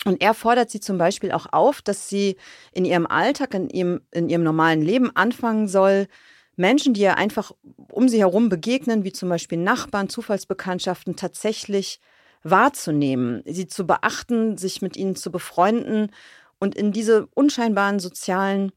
Und 0.05 0.21
er 0.23 0.35
fordert 0.35 0.71
sie 0.71 0.81
zum 0.81 0.99
Beispiel 0.99 1.33
auch 1.33 1.47
auf, 1.53 1.81
dass 1.81 2.09
sie 2.09 2.37
in 2.73 2.85
ihrem 2.85 3.07
Alltag, 3.07 3.55
in 3.55 3.71
ihrem, 3.71 4.01
in 4.11 4.29
ihrem 4.29 4.43
normalen 4.43 4.83
Leben 4.83 5.15
anfangen 5.15 5.69
soll, 5.69 6.09
Menschen, 6.57 6.93
die 6.93 7.03
ihr 7.03 7.17
einfach 7.17 7.53
um 7.91 8.09
sie 8.09 8.19
herum 8.19 8.49
begegnen, 8.49 9.05
wie 9.05 9.13
zum 9.13 9.29
Beispiel 9.29 9.59
Nachbarn, 9.59 10.09
Zufallsbekanntschaften, 10.09 11.17
tatsächlich 11.17 12.01
wahrzunehmen, 12.43 13.43
sie 13.47 13.69
zu 13.69 13.87
beachten, 13.87 14.59
sich 14.59 14.83
mit 14.83 14.97
ihnen 14.97 15.17
zu 15.17 15.31
befreunden 15.31 16.11
und 16.59 16.75
in 16.75 16.93
diese 16.93 17.27
unscheinbaren 17.35 18.01
sozialen 18.01 18.73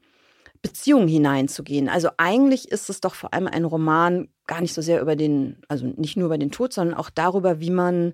Beziehungen 0.61 1.07
hineinzugehen. 1.07 1.89
Also 1.89 2.09
eigentlich 2.17 2.71
ist 2.71 2.89
es 2.89 3.01
doch 3.01 3.13
vor 3.13 3.33
allem 3.33 3.47
ein 3.47 3.65
Roman 3.65 4.29
gar 4.47 4.61
nicht 4.61 4.73
so 4.73 4.81
sehr 4.81 5.01
über 5.01 5.15
den, 5.15 5.57
also 5.67 5.85
nicht 5.85 6.17
nur 6.17 6.27
über 6.27 6.37
den 6.37 6.51
Tod, 6.51 6.73
sondern 6.73 6.97
auch 6.97 7.09
darüber, 7.09 7.59
wie 7.59 7.71
man 7.71 8.13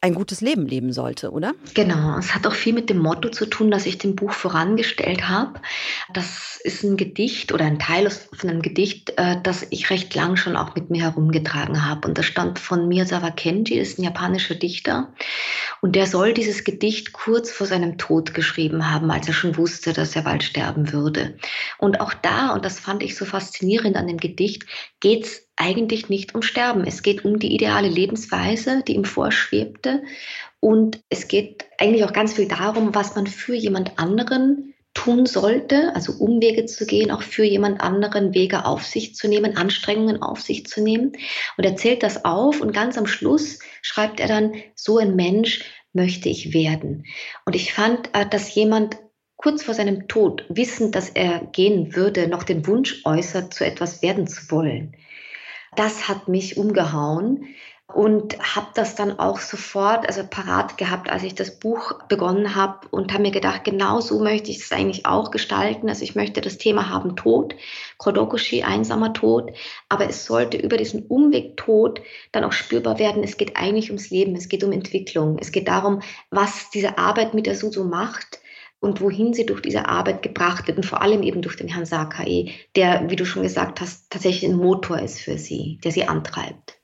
ein 0.00 0.14
gutes 0.14 0.40
Leben 0.40 0.66
leben 0.66 0.92
sollte, 0.92 1.30
oder? 1.30 1.54
Genau, 1.74 2.18
es 2.18 2.34
hat 2.34 2.46
auch 2.46 2.54
viel 2.54 2.72
mit 2.72 2.90
dem 2.90 2.98
Motto 2.98 3.28
zu 3.28 3.46
tun, 3.46 3.70
das 3.70 3.86
ich 3.86 3.98
dem 3.98 4.16
Buch 4.16 4.32
vorangestellt 4.32 5.28
habe. 5.28 5.60
Das 6.12 6.60
ist 6.62 6.82
ein 6.82 6.96
Gedicht 6.96 7.52
oder 7.52 7.64
ein 7.64 7.78
Teil 7.78 8.10
von 8.10 8.50
einem 8.50 8.62
Gedicht, 8.62 9.14
äh, 9.16 9.36
das 9.42 9.66
ich 9.70 9.90
recht 9.90 10.14
lang 10.14 10.36
schon 10.36 10.56
auch 10.56 10.74
mit 10.74 10.90
mir 10.90 11.02
herumgetragen 11.02 11.84
habe. 11.84 12.06
Und 12.08 12.18
das 12.18 12.26
stammt 12.26 12.58
von 12.58 12.88
Miyazawa 12.88 13.30
Kenji, 13.30 13.78
ist 13.78 13.98
ein 13.98 14.04
japanischer 14.04 14.54
Dichter. 14.54 15.12
Und 15.80 15.94
der 15.96 16.06
soll 16.06 16.32
dieses 16.32 16.64
Gedicht 16.64 17.12
kurz 17.12 17.50
vor 17.50 17.66
seinem 17.66 17.98
Tod 17.98 18.34
geschrieben 18.34 18.90
haben, 18.90 19.10
als 19.10 19.28
er 19.28 19.34
schon 19.34 19.56
wusste, 19.56 19.92
dass 19.92 20.16
er 20.16 20.22
bald 20.22 20.42
sterben 20.42 20.92
würde. 20.92 21.36
Und 21.78 22.00
auch 22.00 22.14
da, 22.14 22.50
und 22.50 22.64
das 22.64 22.80
fand 22.80 23.02
ich 23.02 23.16
so 23.16 23.24
faszinierend 23.24 23.96
an 23.96 24.06
dem 24.06 24.18
Gedicht, 24.18 24.64
geht 25.00 25.24
es 25.24 25.47
eigentlich 25.58 26.08
nicht 26.08 26.34
um 26.34 26.42
Sterben. 26.42 26.84
Es 26.86 27.02
geht 27.02 27.24
um 27.24 27.38
die 27.38 27.54
ideale 27.54 27.88
Lebensweise, 27.88 28.82
die 28.86 28.94
ihm 28.94 29.04
vorschwebte. 29.04 30.02
Und 30.60 31.00
es 31.08 31.28
geht 31.28 31.66
eigentlich 31.78 32.04
auch 32.04 32.12
ganz 32.12 32.34
viel 32.34 32.48
darum, 32.48 32.94
was 32.94 33.14
man 33.14 33.26
für 33.26 33.54
jemand 33.54 33.98
anderen 33.98 34.74
tun 34.94 35.26
sollte, 35.26 35.94
also 35.94 36.12
Umwege 36.12 36.66
zu 36.66 36.86
gehen, 36.86 37.10
auch 37.10 37.22
für 37.22 37.44
jemand 37.44 37.80
anderen 37.80 38.34
Wege 38.34 38.64
auf 38.64 38.84
sich 38.84 39.14
zu 39.14 39.28
nehmen, 39.28 39.56
Anstrengungen 39.56 40.22
auf 40.22 40.40
sich 40.40 40.66
zu 40.66 40.82
nehmen. 40.82 41.12
Und 41.56 41.64
er 41.64 41.76
zählt 41.76 42.02
das 42.02 42.24
auf 42.24 42.60
und 42.60 42.72
ganz 42.72 42.98
am 42.98 43.06
Schluss 43.06 43.58
schreibt 43.82 44.18
er 44.18 44.28
dann, 44.28 44.54
so 44.74 44.98
ein 44.98 45.14
Mensch 45.14 45.64
möchte 45.92 46.28
ich 46.28 46.52
werden. 46.52 47.04
Und 47.44 47.54
ich 47.54 47.72
fand, 47.72 48.10
äh, 48.14 48.26
dass 48.28 48.54
jemand 48.54 48.96
kurz 49.36 49.62
vor 49.62 49.74
seinem 49.74 50.08
Tod, 50.08 50.44
wissend, 50.48 50.96
dass 50.96 51.10
er 51.10 51.46
gehen 51.52 51.94
würde, 51.94 52.26
noch 52.26 52.42
den 52.42 52.66
Wunsch 52.66 53.02
äußert, 53.04 53.54
zu 53.54 53.64
etwas 53.64 54.02
werden 54.02 54.26
zu 54.26 54.50
wollen 54.50 54.96
das 55.76 56.08
hat 56.08 56.28
mich 56.28 56.56
umgehauen 56.56 57.46
und 57.94 58.38
habe 58.54 58.66
das 58.74 58.96
dann 58.96 59.18
auch 59.18 59.40
sofort 59.40 60.06
also 60.06 60.22
parat 60.28 60.76
gehabt, 60.76 61.10
als 61.10 61.22
ich 61.22 61.34
das 61.34 61.58
Buch 61.58 61.94
begonnen 62.08 62.54
habe 62.54 62.86
und 62.90 63.12
habe 63.14 63.22
mir 63.22 63.30
gedacht, 63.30 63.64
genau 63.64 64.00
so 64.00 64.20
möchte 64.20 64.50
ich 64.50 64.58
es 64.58 64.72
eigentlich 64.72 65.06
auch 65.06 65.30
gestalten. 65.30 65.88
Also 65.88 66.04
ich 66.04 66.14
möchte 66.14 66.42
das 66.42 66.58
Thema 66.58 66.90
haben 66.90 67.16
Tod, 67.16 67.54
Kodokushi, 67.96 68.62
einsamer 68.62 69.14
Tod, 69.14 69.52
aber 69.88 70.06
es 70.06 70.26
sollte 70.26 70.58
über 70.58 70.76
diesen 70.76 71.06
Umweg 71.06 71.56
Tod 71.56 72.02
dann 72.30 72.44
auch 72.44 72.52
spürbar 72.52 72.98
werden. 72.98 73.24
Es 73.24 73.38
geht 73.38 73.56
eigentlich 73.56 73.88
ums 73.88 74.10
Leben, 74.10 74.36
es 74.36 74.50
geht 74.50 74.64
um 74.64 74.72
Entwicklung, 74.72 75.38
es 75.40 75.50
geht 75.50 75.68
darum, 75.68 76.02
was 76.30 76.68
diese 76.68 76.98
Arbeit 76.98 77.32
mit 77.32 77.46
der 77.46 77.54
Suzu 77.54 77.84
macht 77.84 78.40
und 78.80 79.00
wohin 79.00 79.34
sie 79.34 79.46
durch 79.46 79.60
diese 79.60 79.88
Arbeit 79.88 80.22
gebracht 80.22 80.66
wird 80.68 80.76
und 80.78 80.86
vor 80.86 81.02
allem 81.02 81.22
eben 81.22 81.42
durch 81.42 81.56
den 81.56 81.68
Herrn 81.68 81.86
Sakai, 81.86 82.52
der, 82.76 83.10
wie 83.10 83.16
du 83.16 83.24
schon 83.24 83.42
gesagt 83.42 83.80
hast, 83.80 84.10
tatsächlich 84.10 84.50
ein 84.50 84.56
Motor 84.56 85.00
ist 85.00 85.20
für 85.20 85.38
sie, 85.38 85.78
der 85.82 85.92
sie 85.92 86.04
antreibt. 86.04 86.78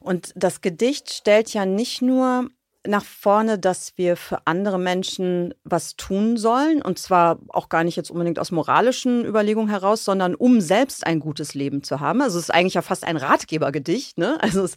Und 0.00 0.32
das 0.36 0.60
Gedicht 0.60 1.12
stellt 1.12 1.52
ja 1.52 1.64
nicht 1.64 2.02
nur 2.02 2.50
nach 2.86 3.04
vorne, 3.04 3.58
dass 3.58 3.92
wir 3.96 4.16
für 4.16 4.40
andere 4.46 4.78
Menschen 4.78 5.54
was 5.64 5.96
tun 5.96 6.36
sollen. 6.36 6.82
Und 6.82 6.98
zwar 6.98 7.38
auch 7.48 7.68
gar 7.68 7.84
nicht 7.84 7.96
jetzt 7.96 8.10
unbedingt 8.10 8.38
aus 8.38 8.50
moralischen 8.50 9.24
Überlegungen 9.24 9.68
heraus, 9.68 10.04
sondern 10.04 10.34
um 10.34 10.60
selbst 10.60 11.06
ein 11.06 11.20
gutes 11.20 11.54
Leben 11.54 11.82
zu 11.82 12.00
haben. 12.00 12.22
Also 12.22 12.38
es 12.38 12.44
ist 12.44 12.54
eigentlich 12.54 12.74
ja 12.74 12.82
fast 12.82 13.04
ein 13.04 13.16
Ratgebergedicht. 13.16 14.18
Ne? 14.18 14.38
Also 14.40 14.64
es 14.64 14.76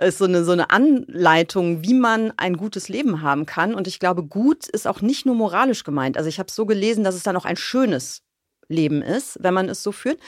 ist 0.00 0.18
so 0.18 0.24
eine, 0.24 0.44
so 0.44 0.52
eine 0.52 0.70
Anleitung, 0.70 1.82
wie 1.82 1.94
man 1.94 2.32
ein 2.36 2.56
gutes 2.56 2.88
Leben 2.88 3.22
haben 3.22 3.46
kann. 3.46 3.74
Und 3.74 3.86
ich 3.86 3.98
glaube, 3.98 4.22
gut 4.22 4.66
ist 4.68 4.86
auch 4.86 5.00
nicht 5.00 5.26
nur 5.26 5.34
moralisch 5.34 5.84
gemeint. 5.84 6.16
Also 6.16 6.28
ich 6.28 6.38
habe 6.38 6.48
es 6.48 6.54
so 6.54 6.66
gelesen, 6.66 7.04
dass 7.04 7.14
es 7.14 7.22
dann 7.22 7.36
auch 7.36 7.44
ein 7.44 7.56
schönes 7.56 8.22
Leben 8.68 9.02
ist, 9.02 9.38
wenn 9.42 9.54
man 9.54 9.68
es 9.68 9.82
so 9.82 9.92
führt 9.92 10.18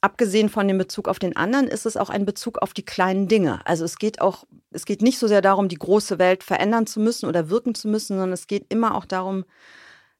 abgesehen 0.00 0.48
von 0.48 0.68
dem 0.68 0.78
Bezug 0.78 1.08
auf 1.08 1.18
den 1.18 1.36
anderen, 1.36 1.68
ist 1.68 1.86
es 1.86 1.96
auch 1.96 2.10
ein 2.10 2.24
Bezug 2.24 2.58
auf 2.58 2.72
die 2.74 2.84
kleinen 2.84 3.28
Dinge. 3.28 3.60
Also 3.64 3.84
es 3.84 3.98
geht 3.98 4.20
auch, 4.20 4.44
es 4.70 4.84
geht 4.84 5.02
nicht 5.02 5.18
so 5.18 5.26
sehr 5.26 5.42
darum, 5.42 5.68
die 5.68 5.76
große 5.76 6.18
Welt 6.18 6.44
verändern 6.44 6.86
zu 6.86 7.00
müssen 7.00 7.26
oder 7.26 7.50
wirken 7.50 7.74
zu 7.74 7.88
müssen, 7.88 8.14
sondern 8.16 8.32
es 8.32 8.46
geht 8.46 8.66
immer 8.68 8.94
auch 8.94 9.04
darum, 9.04 9.44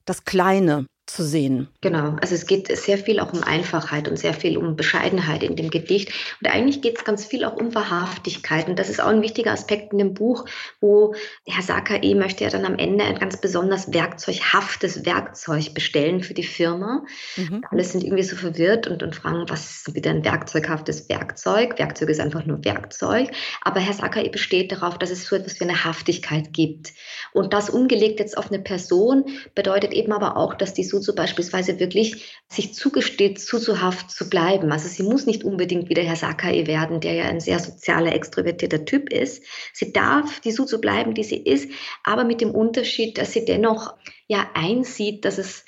das 0.04 0.24
Kleine 0.24 0.86
zu 1.06 1.22
sehen. 1.22 1.68
Genau, 1.82 2.16
also 2.20 2.34
es 2.34 2.46
geht 2.46 2.66
sehr 2.76 2.98
viel 2.98 3.20
auch 3.20 3.32
um 3.32 3.44
Einfachheit 3.44 4.08
und 4.08 4.18
sehr 4.18 4.34
viel 4.34 4.58
um 4.58 4.74
Bescheidenheit 4.74 5.44
in 5.44 5.54
dem 5.54 5.70
Gedicht. 5.70 6.12
Und 6.42 6.50
eigentlich 6.50 6.82
geht 6.82 6.98
es 6.98 7.04
ganz 7.04 7.24
viel 7.24 7.44
auch 7.44 7.56
um 7.56 7.76
Wahrhaftigkeit. 7.76 8.68
Und 8.68 8.76
das 8.76 8.90
ist 8.90 9.00
auch 9.00 9.06
ein 9.06 9.22
wichtiger 9.22 9.52
Aspekt 9.52 9.92
in 9.92 9.98
dem 9.98 10.14
Buch, 10.14 10.46
wo 10.80 11.14
Herr 11.46 11.62
Sakai 11.62 12.14
möchte 12.14 12.42
ja 12.42 12.50
dann 12.50 12.64
am 12.64 12.76
Ende 12.76 13.04
ein 13.04 13.20
ganz 13.20 13.40
besonders 13.40 13.92
werkzeughaftes 13.92 15.06
Werkzeug 15.06 15.74
bestellen 15.74 16.24
für 16.24 16.34
die 16.34 16.42
Firma. 16.42 17.04
Mhm. 17.36 17.62
Alle 17.70 17.84
sind 17.84 18.02
irgendwie 18.02 18.24
so 18.24 18.34
verwirrt 18.34 18.88
und, 18.88 19.04
und 19.04 19.14
fragen, 19.14 19.44
was 19.48 19.86
ist 19.86 19.94
wieder 19.94 20.10
ein 20.10 20.24
werkzeughaftes 20.24 21.08
Werkzeug? 21.08 21.78
Werkzeug 21.78 22.08
ist 22.08 22.20
einfach 22.20 22.44
nur 22.46 22.64
Werkzeug. 22.64 23.30
Aber 23.62 23.78
Herr 23.78 23.94
Sakai 23.94 24.28
besteht 24.28 24.72
darauf, 24.72 24.98
dass 24.98 25.10
es 25.10 25.24
so 25.24 25.36
etwas 25.36 25.60
wie 25.60 25.64
eine 25.64 25.84
Haftigkeit 25.84 26.52
gibt. 26.52 26.94
Und 27.32 27.52
das 27.52 27.70
umgelegt 27.70 28.18
jetzt 28.18 28.36
auf 28.36 28.50
eine 28.50 28.60
Person 28.60 29.26
bedeutet 29.54 29.92
eben 29.92 30.12
aber 30.12 30.36
auch, 30.36 30.54
dass 30.54 30.74
die 30.74 30.82
so 30.82 30.95
Suzu 30.96 31.14
beispielsweise 31.14 31.78
wirklich 31.78 32.40
sich 32.48 32.74
zugesteht, 32.74 33.38
zuzuhaft 33.38 34.10
zu 34.10 34.28
bleiben. 34.28 34.72
Also 34.72 34.88
sie 34.88 35.02
muss 35.02 35.26
nicht 35.26 35.44
unbedingt 35.44 35.88
wieder 35.88 36.02
Herr 36.02 36.16
Sakai 36.16 36.66
werden, 36.66 37.00
der 37.00 37.12
ja 37.14 37.24
ein 37.24 37.40
sehr 37.40 37.58
sozialer, 37.58 38.14
extrovertierter 38.14 38.84
Typ 38.84 39.12
ist. 39.12 39.44
Sie 39.72 39.92
darf 39.92 40.40
die 40.40 40.52
Suzu 40.52 40.80
bleiben, 40.80 41.14
die 41.14 41.24
sie 41.24 41.38
ist, 41.38 41.70
aber 42.02 42.24
mit 42.24 42.40
dem 42.40 42.50
Unterschied, 42.50 43.18
dass 43.18 43.32
sie 43.32 43.44
dennoch 43.44 43.94
ja 44.26 44.46
einsieht, 44.54 45.24
dass 45.24 45.38
es 45.38 45.64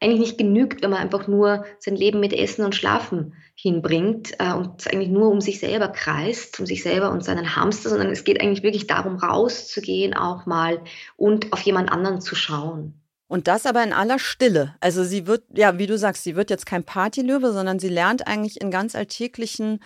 eigentlich 0.00 0.20
nicht 0.20 0.38
genügt, 0.38 0.82
wenn 0.82 0.90
man 0.90 1.00
einfach 1.00 1.28
nur 1.28 1.66
sein 1.78 1.94
Leben 1.94 2.20
mit 2.20 2.32
Essen 2.32 2.64
und 2.64 2.74
Schlafen 2.74 3.34
hinbringt 3.54 4.32
äh, 4.38 4.54
und 4.54 4.90
eigentlich 4.90 5.10
nur 5.10 5.30
um 5.30 5.40
sich 5.40 5.60
selber 5.60 5.88
kreist, 5.88 6.58
um 6.58 6.66
sich 6.66 6.82
selber 6.82 7.10
und 7.10 7.22
seinen 7.22 7.54
Hamster, 7.54 7.90
sondern 7.90 8.10
es 8.10 8.24
geht 8.24 8.40
eigentlich 8.40 8.62
wirklich 8.62 8.86
darum, 8.86 9.16
rauszugehen 9.16 10.14
auch 10.14 10.46
mal 10.46 10.80
und 11.16 11.52
auf 11.52 11.60
jemand 11.60 11.92
anderen 11.92 12.22
zu 12.22 12.34
schauen. 12.34 12.99
Und 13.30 13.46
das 13.46 13.64
aber 13.64 13.84
in 13.84 13.92
aller 13.92 14.18
Stille. 14.18 14.74
Also 14.80 15.04
sie 15.04 15.28
wird, 15.28 15.44
ja, 15.54 15.78
wie 15.78 15.86
du 15.86 15.96
sagst, 15.96 16.24
sie 16.24 16.34
wird 16.34 16.50
jetzt 16.50 16.66
kein 16.66 16.82
Partylöwe, 16.82 17.52
sondern 17.52 17.78
sie 17.78 17.88
lernt 17.88 18.26
eigentlich 18.26 18.60
in 18.60 18.72
ganz 18.72 18.96
alltäglichen, 18.96 19.78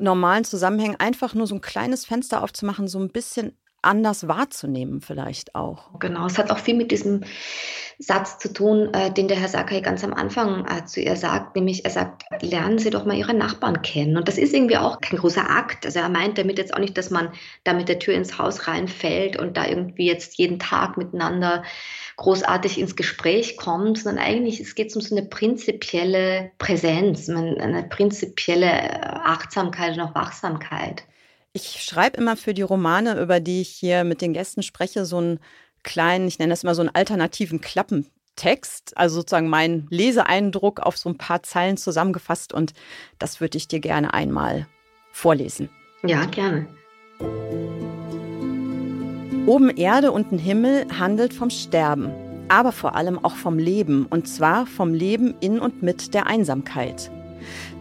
normalen 0.00 0.44
Zusammenhängen 0.44 0.96
einfach 0.98 1.34
nur 1.34 1.46
so 1.46 1.54
ein 1.54 1.60
kleines 1.60 2.06
Fenster 2.06 2.42
aufzumachen, 2.42 2.88
so 2.88 2.98
ein 2.98 3.10
bisschen 3.10 3.54
anders 3.86 4.28
wahrzunehmen 4.28 5.00
vielleicht 5.00 5.54
auch. 5.54 5.98
Genau, 5.98 6.26
es 6.26 6.38
hat 6.38 6.50
auch 6.50 6.58
viel 6.58 6.74
mit 6.74 6.90
diesem 6.90 7.24
Satz 7.98 8.38
zu 8.38 8.52
tun, 8.52 8.92
äh, 8.92 9.10
den 9.10 9.26
der 9.26 9.38
Herr 9.38 9.48
Sakai 9.48 9.80
ganz 9.80 10.04
am 10.04 10.12
Anfang 10.12 10.66
äh, 10.66 10.84
zu 10.84 11.00
ihr 11.00 11.16
sagt, 11.16 11.56
nämlich 11.56 11.86
er 11.86 11.90
sagt, 11.90 12.24
lernen 12.42 12.78
Sie 12.78 12.90
doch 12.90 13.06
mal 13.06 13.16
Ihre 13.16 13.32
Nachbarn 13.32 13.80
kennen. 13.80 14.18
Und 14.18 14.28
das 14.28 14.36
ist 14.36 14.52
irgendwie 14.52 14.76
auch 14.76 15.00
kein 15.00 15.18
großer 15.18 15.48
Akt. 15.48 15.86
Also 15.86 16.00
er 16.00 16.10
meint 16.10 16.36
damit 16.36 16.58
jetzt 16.58 16.74
auch 16.74 16.78
nicht, 16.78 16.98
dass 16.98 17.10
man 17.10 17.30
da 17.64 17.72
mit 17.72 17.88
der 17.88 17.98
Tür 17.98 18.14
ins 18.14 18.38
Haus 18.38 18.68
reinfällt 18.68 19.38
und 19.38 19.56
da 19.56 19.66
irgendwie 19.66 20.06
jetzt 20.06 20.36
jeden 20.36 20.58
Tag 20.58 20.98
miteinander 20.98 21.62
großartig 22.16 22.78
ins 22.78 22.96
Gespräch 22.96 23.56
kommt, 23.56 23.98
sondern 23.98 24.22
eigentlich 24.22 24.60
es 24.60 24.74
geht 24.74 24.94
um 24.94 25.00
so 25.00 25.16
eine 25.16 25.26
prinzipielle 25.26 26.50
Präsenz, 26.58 27.28
eine 27.30 27.86
prinzipielle 27.88 28.66
äh, 28.66 29.00
Achtsamkeit 29.00 29.96
und 29.96 30.02
auch 30.02 30.14
Wachsamkeit. 30.14 31.04
Ich 31.56 31.82
schreibe 31.82 32.18
immer 32.18 32.36
für 32.36 32.52
die 32.52 32.60
Romane, 32.60 33.18
über 33.18 33.40
die 33.40 33.62
ich 33.62 33.70
hier 33.70 34.04
mit 34.04 34.20
den 34.20 34.34
Gästen 34.34 34.62
spreche, 34.62 35.06
so 35.06 35.16
einen 35.16 35.40
kleinen, 35.84 36.28
ich 36.28 36.38
nenne 36.38 36.50
das 36.50 36.64
immer 36.64 36.74
so 36.74 36.82
einen 36.82 36.94
alternativen 36.94 37.62
Klappentext, 37.62 38.94
also 38.94 39.16
sozusagen 39.16 39.48
mein 39.48 39.86
Leseeindruck 39.88 40.80
auf 40.80 40.98
so 40.98 41.08
ein 41.08 41.16
paar 41.16 41.42
Zeilen 41.42 41.78
zusammengefasst 41.78 42.52
und 42.52 42.74
das 43.18 43.40
würde 43.40 43.56
ich 43.56 43.68
dir 43.68 43.80
gerne 43.80 44.12
einmal 44.12 44.66
vorlesen. 45.12 45.70
Ja, 46.04 46.26
gerne. 46.26 46.66
Oben 49.46 49.70
Erde, 49.70 50.12
unten 50.12 50.36
Himmel 50.38 50.86
handelt 50.98 51.32
vom 51.32 51.48
Sterben, 51.48 52.10
aber 52.48 52.70
vor 52.70 52.96
allem 52.96 53.18
auch 53.24 53.34
vom 53.34 53.58
Leben, 53.58 54.04
und 54.04 54.28
zwar 54.28 54.66
vom 54.66 54.92
Leben 54.92 55.34
in 55.40 55.58
und 55.58 55.82
mit 55.82 56.12
der 56.12 56.26
Einsamkeit. 56.26 57.10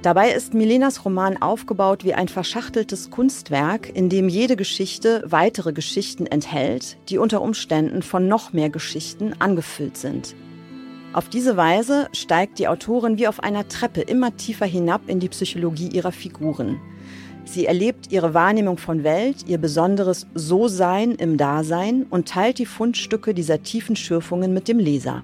Dabei 0.06 0.34
ist 0.34 0.54
Milenas 0.54 1.04
Roman 1.04 1.42
aufgebaut 1.42 2.04
wie 2.04 2.14
ein 2.14 2.28
verschachteltes 2.28 3.10
Kunstwerk, 3.10 3.90
in 3.92 4.08
dem 4.08 4.30
jede 4.30 4.56
Geschichte 4.56 5.24
weitere 5.26 5.74
Geschichten 5.74 6.28
enthält, 6.28 6.98
die 7.10 7.18
unter 7.18 7.42
Umständen 7.42 8.04
von 8.04 8.28
noch 8.28 8.54
mehr 8.54 8.70
Geschichten 8.70 9.34
angefüllt 9.40 9.98
sind. 9.98 10.36
Auf 11.12 11.28
diese 11.28 11.58
Weise 11.58 12.08
steigt 12.14 12.60
die 12.60 12.68
Autorin 12.68 13.18
wie 13.18 13.28
auf 13.28 13.40
einer 13.40 13.68
Treppe 13.68 14.02
immer 14.02 14.38
tiefer 14.38 14.68
hinab 14.68 15.02
in 15.08 15.20
die 15.20 15.30
Psychologie 15.30 15.88
ihrer 15.88 16.12
Figuren. 16.12 16.80
Sie 17.44 17.66
erlebt 17.66 18.12
ihre 18.12 18.36
Wahrnehmung 18.36 18.78
von 18.78 19.04
Welt, 19.04 19.48
ihr 19.48 19.58
besonderes 19.58 20.28
So-Sein 20.36 21.16
im 21.16 21.38
Dasein 21.38 22.06
und 22.12 22.28
teilt 22.28 22.60
die 22.60 22.68
Fundstücke 22.68 23.34
dieser 23.34 23.64
tiefen 23.64 23.96
Schürfungen 23.96 24.54
mit 24.54 24.68
dem 24.68 24.78
Leser. 24.78 25.24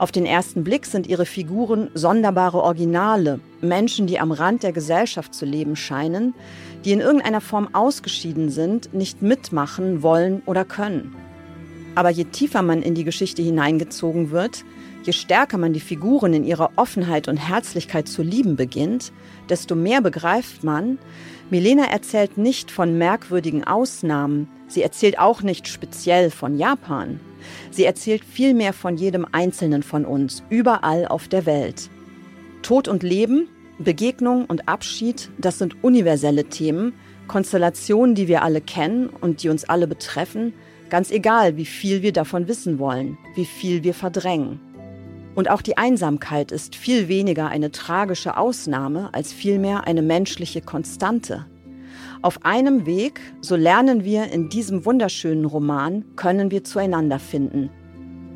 Auf 0.00 0.12
den 0.12 0.24
ersten 0.24 0.64
Blick 0.64 0.86
sind 0.86 1.08
ihre 1.08 1.26
Figuren 1.26 1.90
sonderbare 1.92 2.62
Originale, 2.62 3.38
Menschen, 3.60 4.06
die 4.06 4.18
am 4.18 4.32
Rand 4.32 4.62
der 4.62 4.72
Gesellschaft 4.72 5.34
zu 5.34 5.44
leben 5.44 5.76
scheinen, 5.76 6.32
die 6.86 6.92
in 6.92 7.00
irgendeiner 7.00 7.42
Form 7.42 7.68
ausgeschieden 7.74 8.48
sind, 8.48 8.94
nicht 8.94 9.20
mitmachen 9.20 10.02
wollen 10.02 10.40
oder 10.46 10.64
können. 10.64 11.14
Aber 11.96 12.08
je 12.08 12.24
tiefer 12.24 12.62
man 12.62 12.80
in 12.80 12.94
die 12.94 13.04
Geschichte 13.04 13.42
hineingezogen 13.42 14.30
wird, 14.30 14.64
je 15.02 15.12
stärker 15.12 15.58
man 15.58 15.74
die 15.74 15.80
Figuren 15.80 16.32
in 16.32 16.44
ihrer 16.44 16.70
Offenheit 16.76 17.28
und 17.28 17.36
Herzlichkeit 17.36 18.08
zu 18.08 18.22
lieben 18.22 18.56
beginnt, 18.56 19.12
desto 19.50 19.74
mehr 19.74 20.00
begreift 20.00 20.64
man, 20.64 20.96
Milena 21.50 21.84
erzählt 21.84 22.38
nicht 22.38 22.70
von 22.70 22.96
merkwürdigen 22.96 23.64
Ausnahmen, 23.64 24.48
sie 24.66 24.80
erzählt 24.80 25.18
auch 25.18 25.42
nicht 25.42 25.68
speziell 25.68 26.30
von 26.30 26.56
Japan. 26.56 27.20
Sie 27.70 27.84
erzählt 27.84 28.24
vielmehr 28.24 28.72
von 28.72 28.96
jedem 28.96 29.26
Einzelnen 29.30 29.82
von 29.82 30.04
uns, 30.04 30.42
überall 30.50 31.06
auf 31.06 31.28
der 31.28 31.46
Welt. 31.46 31.90
Tod 32.62 32.88
und 32.88 33.02
Leben, 33.02 33.48
Begegnung 33.78 34.44
und 34.46 34.68
Abschied, 34.68 35.30
das 35.38 35.58
sind 35.58 35.82
universelle 35.82 36.44
Themen, 36.44 36.92
Konstellationen, 37.28 38.14
die 38.14 38.28
wir 38.28 38.42
alle 38.42 38.60
kennen 38.60 39.08
und 39.08 39.42
die 39.42 39.48
uns 39.48 39.64
alle 39.64 39.86
betreffen, 39.86 40.52
ganz 40.90 41.10
egal, 41.10 41.56
wie 41.56 41.64
viel 41.64 42.02
wir 42.02 42.12
davon 42.12 42.48
wissen 42.48 42.78
wollen, 42.78 43.16
wie 43.36 43.44
viel 43.44 43.84
wir 43.84 43.94
verdrängen. 43.94 44.60
Und 45.34 45.48
auch 45.48 45.62
die 45.62 45.78
Einsamkeit 45.78 46.52
ist 46.52 46.74
viel 46.74 47.08
weniger 47.08 47.48
eine 47.48 47.70
tragische 47.70 48.36
Ausnahme 48.36 49.10
als 49.12 49.32
vielmehr 49.32 49.86
eine 49.86 50.02
menschliche 50.02 50.60
Konstante. 50.60 51.46
Auf 52.22 52.44
einem 52.44 52.84
Weg, 52.84 53.18
so 53.40 53.56
lernen 53.56 54.04
wir 54.04 54.30
in 54.30 54.50
diesem 54.50 54.84
wunderschönen 54.84 55.46
Roman, 55.46 56.04
können 56.16 56.50
wir 56.50 56.64
zueinander 56.64 57.18
finden, 57.18 57.70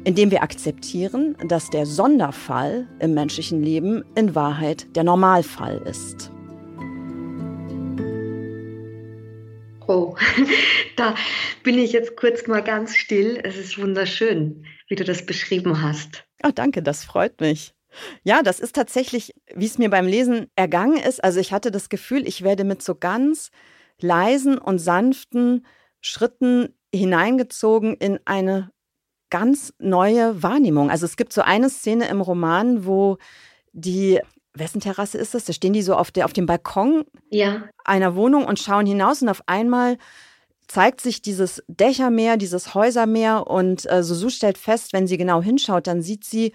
indem 0.05 0.31
wir 0.31 0.43
akzeptieren, 0.43 1.37
dass 1.49 1.69
der 1.69 1.85
Sonderfall 1.85 2.89
im 3.01 3.13
menschlichen 3.13 3.63
Leben 3.63 4.03
in 4.15 4.35
Wahrheit 4.35 4.97
der 4.97 5.05
Normalfall 5.05 5.83
ist. 5.87 6.33
Oh, 9.87 10.17
da 10.97 11.15
bin 11.63 11.79
ich 11.79 11.93
jetzt 11.93 12.17
kurz 12.17 12.47
mal 12.47 12.63
ganz 12.63 12.97
still. 12.97 13.39
Es 13.43 13.59
ist 13.59 13.79
wunderschön, 13.79 14.65
wie 14.89 14.95
du 14.95 15.05
das 15.05 15.27
beschrieben 15.27 15.83
hast. 15.83 16.25
Oh, 16.43 16.53
danke, 16.55 16.83
das 16.83 17.05
freut 17.05 17.39
mich. 17.39 17.75
Ja, 18.23 18.43
das 18.43 18.61
ist 18.61 18.75
tatsächlich, 18.75 19.35
wie 19.55 19.67
es 19.67 19.77
mir 19.77 19.91
beim 19.91 20.07
Lesen 20.07 20.51
ergangen 20.57 20.97
ist. 20.97 21.23
Also 21.23 21.39
ich 21.39 21.53
hatte 21.53 21.71
das 21.71 21.91
Gefühl, 21.91 22.27
ich 22.27 22.43
werde 22.43 22.65
mit 22.65 22.83
so 22.83 22.95
ganz 22.95 23.51
leisen 24.01 24.59
und 24.59 24.79
sanften 24.79 25.67
Schritten 26.01 26.75
hineingezogen 26.95 27.95
in 27.95 28.21
eine 28.25 28.71
ganz 29.31 29.73
neue 29.79 30.43
Wahrnehmung. 30.43 30.91
Also 30.91 31.07
es 31.07 31.17
gibt 31.17 31.33
so 31.33 31.43
eine 31.43 31.71
Szene 31.71 32.09
im 32.09 32.21
Roman, 32.21 32.87
wo 32.87 33.19
die, 33.73 34.21
wessen 34.55 34.81
Terrasse 34.81 35.19
ist 35.19 35.35
das? 35.35 35.45
Da 35.45 35.53
stehen 35.53 35.73
die 35.73 35.83
so 35.83 35.97
auf, 35.97 36.13
der, 36.13 36.25
auf 36.25 36.33
dem 36.33 36.47
Balkon 36.47 37.05
ja. 37.31 37.65
einer 37.85 38.15
Wohnung 38.15 38.45
und 38.45 38.61
schauen 38.61 38.87
hinaus 38.87 39.23
und 39.23 39.29
auf 39.29 39.43
einmal 39.47 39.99
zeigt 40.69 41.01
sich 41.01 41.21
dieses 41.21 41.63
Dächermeer, 41.69 42.37
dieses 42.37 42.75
Häusermeer 42.75 43.47
und 43.47 43.91
äh, 43.91 44.03
Susu 44.03 44.31
stellt 44.31 44.59
fest, 44.59 44.93
wenn 44.93 45.07
sie 45.07 45.17
genau 45.17 45.43
hinschaut, 45.43 45.87
dann 45.87 46.01
sieht 46.01 46.25
sie 46.25 46.53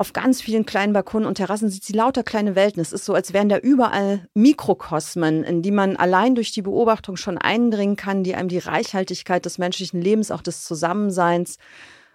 auf 0.00 0.14
ganz 0.14 0.40
vielen 0.40 0.64
kleinen 0.64 0.94
Balkonen 0.94 1.28
und 1.28 1.34
Terrassen 1.34 1.68
sieht 1.68 1.84
sie 1.84 1.92
lauter 1.92 2.22
kleine 2.22 2.54
Welten. 2.54 2.80
Es 2.80 2.94
ist 2.94 3.04
so, 3.04 3.12
als 3.12 3.34
wären 3.34 3.50
da 3.50 3.58
überall 3.58 4.26
Mikrokosmen, 4.32 5.44
in 5.44 5.60
die 5.60 5.70
man 5.70 5.96
allein 5.96 6.34
durch 6.34 6.52
die 6.52 6.62
Beobachtung 6.62 7.18
schon 7.18 7.36
eindringen 7.36 7.96
kann, 7.96 8.24
die 8.24 8.34
einem 8.34 8.48
die 8.48 8.56
Reichhaltigkeit 8.56 9.44
des 9.44 9.58
menschlichen 9.58 10.00
Lebens, 10.00 10.30
auch 10.30 10.40
des 10.40 10.64
Zusammenseins 10.64 11.58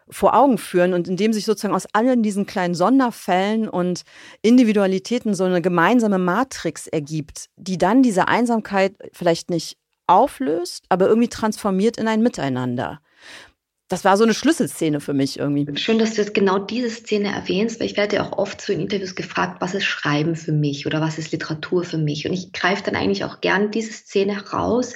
vor 0.09 0.33
Augen 0.33 0.57
führen 0.57 0.95
und 0.95 1.07
indem 1.07 1.31
sich 1.31 1.45
sozusagen 1.45 1.75
aus 1.75 1.85
allen 1.93 2.23
diesen 2.23 2.47
kleinen 2.47 2.73
Sonderfällen 2.73 3.69
und 3.69 4.01
Individualitäten 4.41 5.35
so 5.35 5.43
eine 5.43 5.61
gemeinsame 5.61 6.17
Matrix 6.17 6.87
ergibt, 6.87 7.49
die 7.55 7.77
dann 7.77 8.01
diese 8.01 8.27
Einsamkeit 8.27 8.95
vielleicht 9.13 9.51
nicht 9.51 9.77
auflöst, 10.07 10.85
aber 10.89 11.07
irgendwie 11.07 11.29
transformiert 11.29 11.97
in 11.97 12.07
ein 12.07 12.23
Miteinander 12.23 12.99
das 13.87 14.03
war 14.03 14.17
so 14.17 14.23
eine 14.23 14.33
Schlüsselszene 14.33 14.99
für 14.99 15.13
mich 15.13 15.37
irgendwie. 15.37 15.77
Schön, 15.77 15.99
dass 15.99 16.15
du 16.15 16.21
jetzt 16.21 16.33
genau 16.33 16.57
diese 16.57 16.89
Szene 16.89 17.27
erwähnst, 17.29 17.79
weil 17.79 17.87
ich 17.87 17.97
werde 17.97 18.15
ja 18.15 18.25
auch 18.25 18.37
oft 18.37 18.59
so 18.59 18.73
in 18.73 18.79
Interviews 18.79 19.13
gefragt, 19.13 19.61
was 19.61 19.75
ist 19.75 19.85
Schreiben 19.85 20.35
für 20.35 20.53
mich 20.53 20.87
oder 20.87 21.01
was 21.01 21.19
ist 21.19 21.31
Literatur 21.31 21.83
für 21.83 21.99
mich? 21.99 22.27
Und 22.27 22.33
ich 22.33 22.51
greife 22.51 22.83
dann 22.83 22.95
eigentlich 22.95 23.23
auch 23.23 23.41
gern 23.41 23.69
diese 23.69 23.93
Szene 23.93 24.35
heraus. 24.35 24.95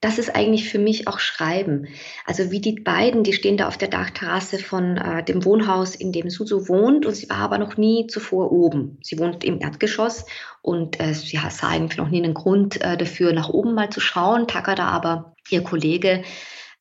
Das 0.00 0.18
ist 0.18 0.34
eigentlich 0.34 0.68
für 0.68 0.80
mich 0.80 1.06
auch 1.06 1.20
Schreiben. 1.20 1.86
Also 2.26 2.50
wie 2.50 2.60
die 2.60 2.72
beiden, 2.72 3.22
die 3.22 3.32
stehen 3.32 3.56
da 3.56 3.68
auf 3.68 3.78
der 3.78 3.88
Dachterrasse 3.88 4.58
von 4.58 4.96
äh, 4.96 5.24
dem 5.24 5.44
Wohnhaus, 5.44 5.94
in 5.94 6.10
dem 6.10 6.28
Suzu 6.28 6.68
wohnt 6.68 7.06
und 7.06 7.14
sie 7.14 7.30
war 7.30 7.38
aber 7.38 7.58
noch 7.58 7.76
nie 7.76 8.08
zuvor 8.08 8.50
oben. 8.50 8.98
Sie 9.00 9.18
wohnt 9.18 9.44
im 9.44 9.60
Erdgeschoss 9.60 10.26
und 10.60 11.00
äh, 11.00 11.14
sie 11.14 11.38
sah 11.50 11.68
eigentlich 11.68 11.98
noch 11.98 12.10
nie 12.10 12.22
einen 12.22 12.34
Grund 12.34 12.82
äh, 12.82 12.96
dafür, 12.96 13.32
nach 13.32 13.48
oben 13.48 13.74
mal 13.74 13.90
zu 13.90 14.00
schauen. 14.00 14.48
Takada 14.48 14.88
aber, 14.88 15.36
ihr 15.50 15.62
Kollege, 15.62 16.24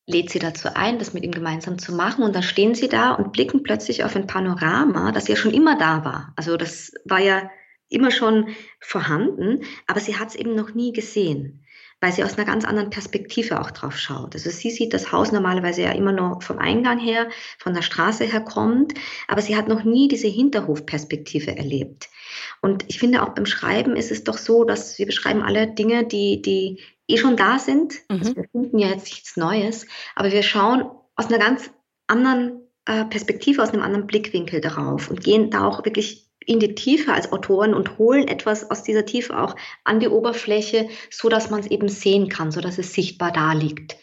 lädt 0.05 0.29
sie 0.29 0.39
dazu 0.39 0.69
ein, 0.75 0.99
das 0.99 1.13
mit 1.13 1.23
ihm 1.23 1.31
gemeinsam 1.31 1.77
zu 1.77 1.93
machen. 1.93 2.23
Und 2.23 2.35
dann 2.35 2.43
stehen 2.43 2.75
sie 2.75 2.89
da 2.89 3.11
und 3.11 3.31
blicken 3.31 3.63
plötzlich 3.63 4.03
auf 4.03 4.15
ein 4.15 4.27
Panorama, 4.27 5.11
das 5.11 5.27
ja 5.27 5.35
schon 5.35 5.53
immer 5.53 5.77
da 5.77 6.03
war. 6.03 6.33
Also 6.35 6.57
das 6.57 6.93
war 7.05 7.19
ja 7.19 7.49
immer 7.89 8.11
schon 8.11 8.49
vorhanden, 8.79 9.63
aber 9.87 9.99
sie 9.99 10.17
hat 10.17 10.29
es 10.29 10.35
eben 10.35 10.55
noch 10.55 10.73
nie 10.73 10.93
gesehen, 10.93 11.63
weil 12.01 12.11
sie 12.11 12.23
aus 12.23 12.37
einer 12.37 12.45
ganz 12.45 12.65
anderen 12.65 12.89
Perspektive 12.89 13.61
auch 13.61 13.71
drauf 13.71 13.97
schaut. 13.97 14.33
Also 14.33 14.49
sie 14.49 14.71
sieht 14.71 14.93
das 14.93 15.11
Haus 15.11 15.31
normalerweise 15.31 15.83
ja 15.83 15.91
immer 15.91 16.11
nur 16.11 16.41
vom 16.41 16.57
Eingang 16.57 16.99
her, 16.99 17.29
von 17.59 17.73
der 17.73 17.83
Straße 17.83 18.25
her 18.25 18.41
kommt, 18.41 18.95
aber 19.27 19.41
sie 19.41 19.55
hat 19.55 19.67
noch 19.67 19.83
nie 19.83 20.07
diese 20.07 20.27
Hinterhofperspektive 20.27 21.55
erlebt. 21.55 22.09
Und 22.61 22.85
ich 22.87 22.99
finde 22.99 23.21
auch 23.21 23.29
beim 23.29 23.45
Schreiben 23.45 23.95
ist 23.95 24.11
es 24.11 24.23
doch 24.23 24.37
so, 24.37 24.63
dass 24.63 24.97
wir 24.97 25.05
beschreiben 25.05 25.43
alle 25.43 25.67
Dinge, 25.67 26.05
die, 26.05 26.41
die 26.41 26.81
eh 27.07 27.17
schon 27.17 27.37
da 27.37 27.59
sind. 27.59 27.95
Mhm. 28.09 28.19
Also 28.19 28.35
wir 28.35 28.47
finden 28.51 28.79
ja 28.79 28.89
jetzt 28.89 29.05
nichts 29.05 29.37
Neues, 29.37 29.87
aber 30.15 30.31
wir 30.31 30.43
schauen 30.43 30.89
aus 31.15 31.27
einer 31.27 31.39
ganz 31.39 31.69
anderen 32.07 32.61
äh, 32.85 33.05
Perspektive, 33.05 33.61
aus 33.61 33.69
einem 33.69 33.83
anderen 33.83 34.07
Blickwinkel 34.07 34.61
darauf 34.61 35.09
und 35.09 35.23
gehen 35.23 35.49
da 35.49 35.65
auch 35.65 35.85
wirklich 35.85 36.29
in 36.45 36.59
die 36.59 36.75
Tiefe 36.75 37.13
als 37.13 37.31
Autoren 37.31 37.73
und 37.73 37.97
holen 37.97 38.27
etwas 38.27 38.69
aus 38.69 38.83
dieser 38.83 39.05
Tiefe 39.05 39.39
auch 39.39 39.55
an 39.85 39.99
die 39.99 40.09
Oberfläche, 40.09 40.89
so 41.09 41.29
dass 41.29 41.49
man 41.49 41.61
es 41.61 41.67
eben 41.67 41.87
sehen 41.87 42.27
kann, 42.27 42.51
so 42.51 42.59
dass 42.59 42.77
es 42.77 42.93
sichtbar 42.93 43.31
da 43.31 43.53
liegt 43.53 43.95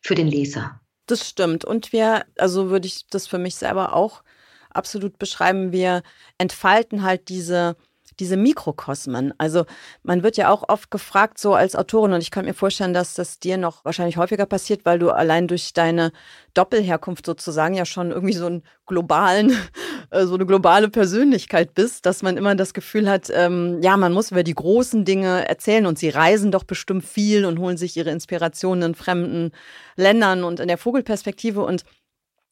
für 0.00 0.14
den 0.14 0.26
Leser. 0.26 0.80
Das 1.06 1.28
stimmt. 1.28 1.64
Und 1.64 1.92
wir, 1.92 2.24
also 2.38 2.70
würde 2.70 2.86
ich 2.86 3.06
das 3.08 3.26
für 3.26 3.38
mich 3.38 3.56
selber 3.56 3.94
auch 3.94 4.22
absolut 4.70 5.18
beschreiben, 5.18 5.72
wir 5.72 6.02
entfalten 6.38 7.02
halt 7.02 7.28
diese 7.28 7.76
diese 8.20 8.36
Mikrokosmen. 8.36 9.34
Also 9.38 9.64
man 10.02 10.22
wird 10.22 10.36
ja 10.36 10.50
auch 10.50 10.68
oft 10.68 10.90
gefragt, 10.90 11.38
so 11.38 11.54
als 11.54 11.76
Autorin, 11.76 12.12
und 12.12 12.20
ich 12.20 12.30
kann 12.30 12.44
mir 12.44 12.54
vorstellen, 12.54 12.94
dass 12.94 13.14
das 13.14 13.38
dir 13.38 13.56
noch 13.56 13.84
wahrscheinlich 13.84 14.16
häufiger 14.16 14.46
passiert, 14.46 14.84
weil 14.84 14.98
du 14.98 15.10
allein 15.10 15.48
durch 15.48 15.72
deine 15.72 16.12
Doppelherkunft 16.54 17.26
sozusagen 17.26 17.74
ja 17.74 17.84
schon 17.84 18.10
irgendwie 18.10 18.34
so 18.34 18.46
einen 18.46 18.62
globalen, 18.86 19.56
äh, 20.10 20.26
so 20.26 20.34
eine 20.34 20.46
globale 20.46 20.88
Persönlichkeit 20.88 21.74
bist, 21.74 22.06
dass 22.06 22.22
man 22.22 22.36
immer 22.36 22.54
das 22.54 22.74
Gefühl 22.74 23.08
hat, 23.08 23.30
ähm, 23.32 23.80
ja, 23.82 23.96
man 23.96 24.12
muss 24.12 24.30
über 24.30 24.42
die 24.42 24.54
großen 24.54 25.04
Dinge 25.04 25.48
erzählen 25.48 25.86
und 25.86 25.98
sie 25.98 26.10
reisen 26.10 26.50
doch 26.52 26.64
bestimmt 26.64 27.04
viel 27.04 27.44
und 27.44 27.58
holen 27.58 27.76
sich 27.76 27.96
ihre 27.96 28.10
Inspirationen 28.10 28.90
in 28.90 28.94
fremden 28.94 29.52
Ländern 29.96 30.44
und 30.44 30.60
in 30.60 30.68
der 30.68 30.78
Vogelperspektive 30.78 31.62
und 31.62 31.84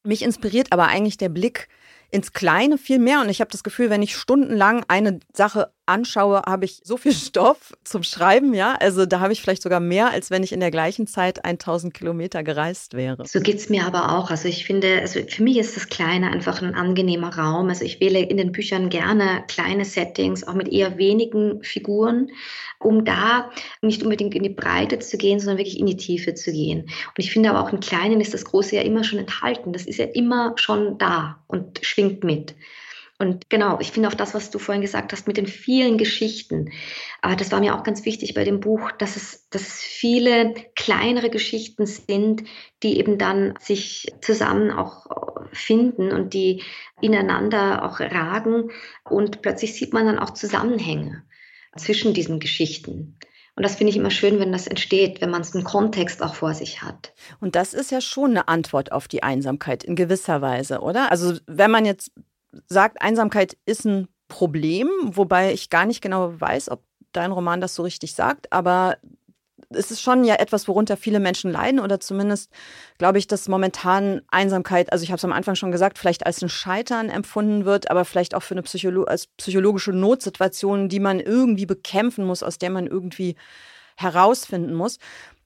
mich 0.03 0.23
inspiriert 0.23 0.71
aber 0.71 0.87
eigentlich 0.87 1.17
der 1.17 1.29
Blick 1.29 1.67
ins 2.11 2.33
Kleine 2.33 2.77
viel 2.77 2.99
mehr. 2.99 3.21
Und 3.21 3.29
ich 3.29 3.41
habe 3.41 3.51
das 3.51 3.63
Gefühl, 3.63 3.89
wenn 3.89 4.01
ich 4.01 4.15
stundenlang 4.15 4.83
eine 4.87 5.19
Sache 5.33 5.73
anschaue, 5.91 6.41
habe 6.45 6.65
ich 6.65 6.81
so 6.83 6.97
viel 6.97 7.13
Stoff 7.13 7.73
zum 7.83 8.03
Schreiben, 8.03 8.53
ja. 8.53 8.75
Also 8.79 9.05
da 9.05 9.19
habe 9.19 9.33
ich 9.33 9.41
vielleicht 9.41 9.61
sogar 9.61 9.79
mehr, 9.79 10.09
als 10.11 10.31
wenn 10.31 10.43
ich 10.43 10.51
in 10.51 10.59
der 10.59 10.71
gleichen 10.71 11.07
Zeit 11.07 11.45
1000 11.45 11.93
Kilometer 11.93 12.43
gereist 12.43 12.93
wäre. 12.93 13.25
So 13.27 13.39
geht 13.39 13.57
es 13.57 13.69
mir 13.69 13.85
aber 13.85 14.17
auch. 14.17 14.31
Also 14.31 14.47
ich 14.47 14.65
finde, 14.65 14.99
also 15.01 15.19
für 15.27 15.43
mich 15.43 15.57
ist 15.57 15.75
das 15.75 15.89
Kleine 15.89 16.31
einfach 16.31 16.61
ein 16.61 16.73
angenehmer 16.73 17.35
Raum. 17.37 17.69
Also 17.69 17.85
ich 17.85 17.99
wähle 17.99 18.19
in 18.19 18.37
den 18.37 18.51
Büchern 18.51 18.89
gerne 18.89 19.43
kleine 19.47 19.85
Settings, 19.85 20.47
auch 20.47 20.53
mit 20.53 20.69
eher 20.69 20.97
wenigen 20.97 21.63
Figuren, 21.63 22.31
um 22.79 23.05
da 23.05 23.51
nicht 23.81 24.03
unbedingt 24.03 24.33
in 24.33 24.43
die 24.43 24.49
Breite 24.49 24.99
zu 24.99 25.17
gehen, 25.17 25.39
sondern 25.39 25.57
wirklich 25.57 25.79
in 25.79 25.85
die 25.85 25.97
Tiefe 25.97 26.33
zu 26.33 26.51
gehen. 26.51 26.81
Und 26.81 27.19
ich 27.19 27.31
finde 27.31 27.49
aber 27.49 27.61
auch 27.61 27.71
im 27.71 27.79
Kleinen 27.79 28.21
ist 28.21 28.33
das 28.33 28.45
Große 28.45 28.75
ja 28.75 28.81
immer 28.81 29.03
schon 29.03 29.19
enthalten. 29.19 29.73
Das 29.73 29.85
ist 29.85 29.97
ja 29.97 30.05
immer 30.05 30.53
schon 30.55 30.97
da 30.97 31.39
und 31.47 31.79
schwingt 31.83 32.23
mit. 32.23 32.55
Und 33.21 33.51
genau, 33.51 33.77
ich 33.79 33.91
finde 33.91 34.09
auch 34.09 34.15
das, 34.15 34.33
was 34.33 34.49
du 34.49 34.57
vorhin 34.57 34.81
gesagt 34.81 35.13
hast 35.13 35.27
mit 35.27 35.37
den 35.37 35.45
vielen 35.45 35.99
Geschichten, 35.99 36.71
äh, 37.21 37.35
das 37.35 37.51
war 37.51 37.59
mir 37.59 37.75
auch 37.75 37.83
ganz 37.83 38.03
wichtig 38.03 38.33
bei 38.33 38.43
dem 38.43 38.59
Buch, 38.59 38.91
dass 38.93 39.15
es, 39.15 39.47
dass 39.51 39.61
es 39.61 39.79
viele 39.81 40.55
kleinere 40.75 41.29
Geschichten 41.29 41.85
sind, 41.85 42.43
die 42.81 42.97
eben 42.97 43.19
dann 43.19 43.53
sich 43.59 44.11
zusammen 44.21 44.71
auch 44.71 45.05
finden 45.53 46.11
und 46.11 46.33
die 46.33 46.63
ineinander 46.99 47.85
auch 47.85 47.99
ragen 47.99 48.71
und 49.03 49.43
plötzlich 49.43 49.75
sieht 49.75 49.93
man 49.93 50.07
dann 50.07 50.17
auch 50.17 50.31
Zusammenhänge 50.31 51.21
zwischen 51.77 52.15
diesen 52.15 52.39
Geschichten. 52.39 53.19
Und 53.55 53.61
das 53.61 53.75
finde 53.75 53.91
ich 53.91 53.97
immer 53.97 54.09
schön, 54.09 54.39
wenn 54.39 54.51
das 54.51 54.65
entsteht, 54.65 55.21
wenn 55.21 55.29
man 55.29 55.43
einen 55.43 55.63
Kontext 55.63 56.23
auch 56.23 56.33
vor 56.33 56.55
sich 56.55 56.81
hat. 56.81 57.13
Und 57.39 57.55
das 57.55 57.75
ist 57.75 57.91
ja 57.91 58.01
schon 58.01 58.31
eine 58.31 58.47
Antwort 58.47 58.91
auf 58.91 59.07
die 59.07 59.21
Einsamkeit 59.21 59.83
in 59.83 59.95
gewisser 59.95 60.41
Weise, 60.41 60.79
oder? 60.79 61.11
Also 61.11 61.37
wenn 61.45 61.69
man 61.69 61.85
jetzt 61.85 62.11
sagt, 62.67 63.01
Einsamkeit 63.01 63.57
ist 63.65 63.85
ein 63.85 64.07
Problem, 64.27 64.89
wobei 65.03 65.53
ich 65.53 65.69
gar 65.69 65.85
nicht 65.85 66.01
genau 66.01 66.39
weiß, 66.39 66.69
ob 66.69 66.83
dein 67.11 67.31
Roman 67.31 67.61
das 67.61 67.75
so 67.75 67.83
richtig 67.83 68.13
sagt, 68.13 68.51
aber 68.51 68.97
es 69.69 69.91
ist 69.91 70.01
schon 70.01 70.23
ja 70.23 70.35
etwas, 70.35 70.67
worunter 70.67 70.97
viele 70.97 71.19
Menschen 71.19 71.51
leiden 71.51 71.79
oder 71.79 71.99
zumindest 71.99 72.51
glaube 72.97 73.17
ich, 73.17 73.27
dass 73.27 73.47
momentan 73.47 74.21
Einsamkeit, 74.29 74.91
also 74.91 75.03
ich 75.03 75.11
habe 75.11 75.17
es 75.17 75.25
am 75.25 75.31
Anfang 75.31 75.55
schon 75.55 75.71
gesagt, 75.71 75.97
vielleicht 75.97 76.25
als 76.25 76.41
ein 76.41 76.49
Scheitern 76.49 77.09
empfunden 77.09 77.65
wird, 77.65 77.89
aber 77.89 78.05
vielleicht 78.05 78.35
auch 78.35 78.43
für 78.43 78.53
eine 78.53 78.63
Psycholo 78.63 79.03
als 79.03 79.27
psychologische 79.27 79.91
Notsituation, 79.91 80.89
die 80.89 80.99
man 80.99 81.19
irgendwie 81.19 81.65
bekämpfen 81.65 82.25
muss, 82.25 82.43
aus 82.43 82.57
der 82.57 82.69
man 82.69 82.87
irgendwie 82.87 83.35
herausfinden 83.97 84.73
muss. 84.73 84.97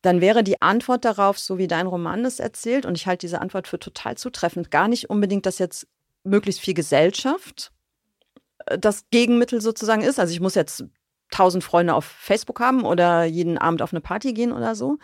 Dann 0.01 0.21
wäre 0.21 0.43
die 0.43 0.61
Antwort 0.61 1.03
darauf, 1.03 1.39
so 1.39 1.57
wie 1.57 1.67
dein 1.67 1.87
Roman 1.87 2.23
das 2.23 2.39
erzählt, 2.39 2.85
und 2.85 2.95
ich 2.95 3.07
halte 3.07 3.25
diese 3.25 3.41
Antwort 3.41 3.67
für 3.67 3.79
total 3.79 4.15
zutreffend, 4.15 4.69
gar 4.69 4.87
nicht 4.87 5.09
unbedingt, 5.09 5.45
dass 5.45 5.57
jetzt 5.57 5.87
möglichst 6.25 6.61
viel 6.61 6.73
Gesellschaft 6.73 7.71
äh, 8.65 8.77
das 8.77 9.05
Gegenmittel 9.11 9.61
sozusagen 9.61 10.01
ist. 10.01 10.19
Also 10.19 10.33
ich 10.33 10.41
muss 10.41 10.55
jetzt 10.55 10.85
tausend 11.31 11.63
Freunde 11.63 11.93
auf 11.93 12.05
Facebook 12.05 12.59
haben 12.59 12.83
oder 12.83 13.23
jeden 13.23 13.57
Abend 13.57 13.81
auf 13.81 13.93
eine 13.93 14.01
Party 14.01 14.33
gehen 14.33 14.51
oder 14.51 14.75
so, 14.75 14.97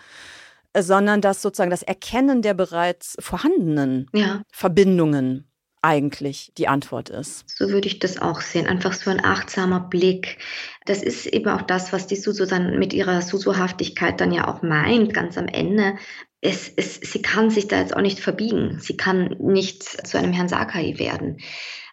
äh, 0.74 0.82
sondern 0.82 1.22
dass 1.22 1.42
sozusagen 1.42 1.72
das 1.72 1.84
Erkennen 1.84 2.42
der 2.42 2.54
bereits 2.54 3.16
vorhandenen 3.20 4.08
ja. 4.14 4.44
Verbindungen 4.52 5.48
eigentlich 5.82 6.52
die 6.58 6.68
Antwort 6.68 7.10
ist. 7.10 7.50
So 7.50 7.70
würde 7.70 7.88
ich 7.88 7.98
das 7.98 8.22
auch 8.22 8.42
sehen. 8.42 8.68
Einfach 8.68 8.94
so 8.94 9.10
ein 9.10 9.24
achtsamer 9.24 9.80
Blick. 9.80 10.38
Das 10.86 11.02
ist 11.02 11.26
eben 11.26 11.50
auch 11.50 11.64
das, 11.64 11.92
was 11.92 12.06
die 12.06 12.16
Susu 12.16 12.46
dann 12.46 12.78
mit 12.78 12.94
ihrer 12.94 13.22
Susu-Haftigkeit 13.22 14.22
dann 14.22 14.32
ja 14.32 14.48
auch 14.48 14.62
meint, 14.62 15.14
ganz 15.14 15.38
am 15.40 15.48
Ende 15.48 15.96
es, 16.42 16.72
es, 16.76 16.96
sie 16.96 17.22
kann 17.22 17.50
sich 17.52 17.68
da 17.68 17.80
jetzt 17.80 17.96
auch 17.96 18.02
nicht 18.02 18.20
verbiegen. 18.20 18.80
Sie 18.80 18.98
kann 18.98 19.36
nicht 19.40 19.84
zu 19.84 20.18
einem 20.18 20.34
Herrn 20.34 20.50
Sakai 20.50 20.98
werden. 20.98 21.38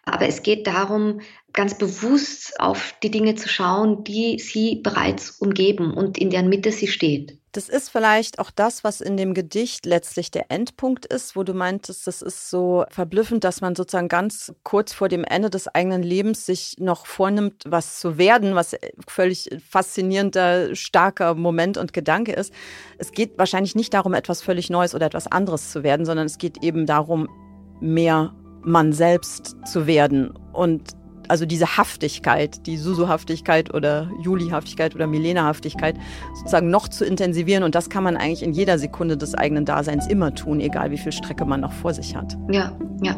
Aber 0.03 0.27
es 0.27 0.41
geht 0.41 0.65
darum, 0.65 1.21
ganz 1.53 1.77
bewusst 1.77 2.59
auf 2.59 2.93
die 3.03 3.11
Dinge 3.11 3.35
zu 3.35 3.49
schauen, 3.49 4.03
die 4.03 4.39
sie 4.39 4.77
bereits 4.83 5.31
umgeben 5.31 5.93
und 5.93 6.17
in 6.17 6.29
deren 6.29 6.49
Mitte 6.49 6.71
sie 6.71 6.87
steht. 6.87 7.37
Das 7.51 7.67
ist 7.67 7.89
vielleicht 7.89 8.37
auch 8.37 8.51
das, 8.51 8.83
was 8.83 9.01
in 9.01 9.17
dem 9.17 9.33
Gedicht 9.33 9.87
letztlich 9.87 10.29
der 10.29 10.51
Endpunkt 10.51 11.07
ist, 11.07 11.35
wo 11.35 11.43
du 11.43 11.55
meintest, 11.55 12.05
das 12.05 12.21
ist 12.21 12.51
so 12.51 12.85
verblüffend, 12.91 13.43
dass 13.43 13.61
man 13.61 13.75
sozusagen 13.75 14.07
ganz 14.07 14.53
kurz 14.61 14.93
vor 14.93 15.09
dem 15.09 15.23
Ende 15.23 15.49
des 15.49 15.67
eigenen 15.67 16.03
Lebens 16.03 16.45
sich 16.45 16.75
noch 16.77 17.07
vornimmt, 17.07 17.63
was 17.65 17.99
zu 17.99 18.19
werden, 18.19 18.53
was 18.53 18.75
völlig 19.07 19.49
faszinierender, 19.67 20.75
starker 20.75 21.33
Moment 21.33 21.77
und 21.77 21.91
Gedanke 21.91 22.33
ist. 22.33 22.53
Es 22.99 23.11
geht 23.11 23.39
wahrscheinlich 23.39 23.73
nicht 23.73 23.95
darum, 23.95 24.13
etwas 24.13 24.43
völlig 24.43 24.69
Neues 24.69 24.93
oder 24.93 25.07
etwas 25.07 25.25
anderes 25.25 25.71
zu 25.71 25.81
werden, 25.81 26.05
sondern 26.05 26.27
es 26.27 26.37
geht 26.37 26.63
eben 26.63 26.85
darum, 26.85 27.27
mehr 27.81 28.35
man 28.61 28.93
selbst 28.93 29.55
zu 29.65 29.87
werden 29.87 30.33
und 30.53 30.98
also 31.29 31.45
diese 31.45 31.77
Haftigkeit, 31.77 32.65
die 32.65 32.77
Susu-Haftigkeit 32.77 33.73
oder 33.73 34.09
Juli-Haftigkeit 34.21 34.95
oder 34.95 35.07
Milena-Haftigkeit 35.07 35.95
sozusagen 36.35 36.69
noch 36.69 36.87
zu 36.87 37.05
intensivieren. 37.05 37.63
Und 37.63 37.75
das 37.75 37.89
kann 37.89 38.03
man 38.03 38.17
eigentlich 38.17 38.43
in 38.43 38.53
jeder 38.53 38.77
Sekunde 38.79 39.17
des 39.17 39.35
eigenen 39.35 39.65
Daseins 39.65 40.07
immer 40.07 40.33
tun, 40.33 40.59
egal 40.59 40.91
wie 40.91 40.97
viel 40.97 41.11
Strecke 41.11 41.45
man 41.45 41.61
noch 41.61 41.73
vor 41.73 41.93
sich 41.93 42.15
hat. 42.15 42.37
Ja, 42.51 42.77
ja. 43.01 43.15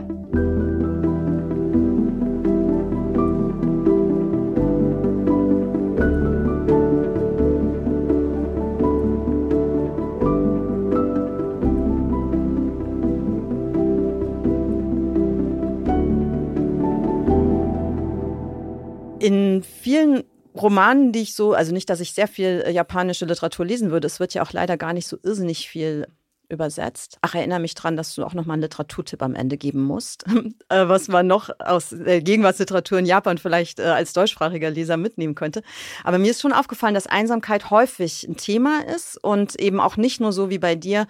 In 19.22 19.63
vielen 19.63 20.24
Romanen, 20.55 21.11
die 21.11 21.22
ich 21.22 21.36
so, 21.36 21.53
also 21.53 21.72
nicht, 21.72 21.89
dass 21.89 21.99
ich 21.99 22.13
sehr 22.13 22.28
viel 22.28 22.63
äh, 22.65 22.72
japanische 22.72 23.26
Literatur 23.26 23.65
lesen 23.65 23.91
würde, 23.91 24.07
es 24.07 24.19
wird 24.19 24.34
ja 24.34 24.43
auch 24.43 24.51
leider 24.51 24.78
gar 24.78 24.93
nicht 24.93 25.07
so 25.07 25.17
irrsinnig 25.24 25.69
viel 25.69 26.07
übersetzt. 26.49 27.17
Ach, 27.22 27.34
erinnere 27.34 27.59
mich 27.59 27.74
dran, 27.74 27.95
dass 27.95 28.13
du 28.13 28.24
auch 28.24 28.34
noch 28.34 28.45
mal 28.45 28.53
einen 28.53 28.63
Literaturtipp 28.63 29.24
am 29.24 29.36
Ende 29.36 29.57
geben 29.57 29.82
musst, 29.82 30.26
äh, 30.69 30.88
was 30.88 31.07
man 31.07 31.26
noch 31.26 31.49
aus 31.59 31.89
der 31.89 32.22
Gegenwartsliteratur 32.22 32.99
in 32.99 33.05
Japan 33.05 33.38
vielleicht 33.38 33.80
äh, 33.80 33.84
als 33.84 34.13
deutschsprachiger 34.13 34.69
Leser 34.69 34.97
mitnehmen 34.97 35.36
könnte. 35.36 35.63
Aber 36.03 36.17
mir 36.17 36.32
ist 36.32 36.41
schon 36.41 36.53
aufgefallen, 36.53 36.93
dass 36.93 37.07
Einsamkeit 37.07 37.69
häufig 37.72 38.28
ein 38.28 38.38
Thema 38.38 38.82
ist 38.95 39.24
und 39.24 39.59
eben 39.59 39.80
auch 39.80 39.97
nicht 39.97 40.19
nur 40.19 40.34
so 40.34 40.49
wie 40.49 40.59
bei 40.59 40.76
dir 40.76 41.07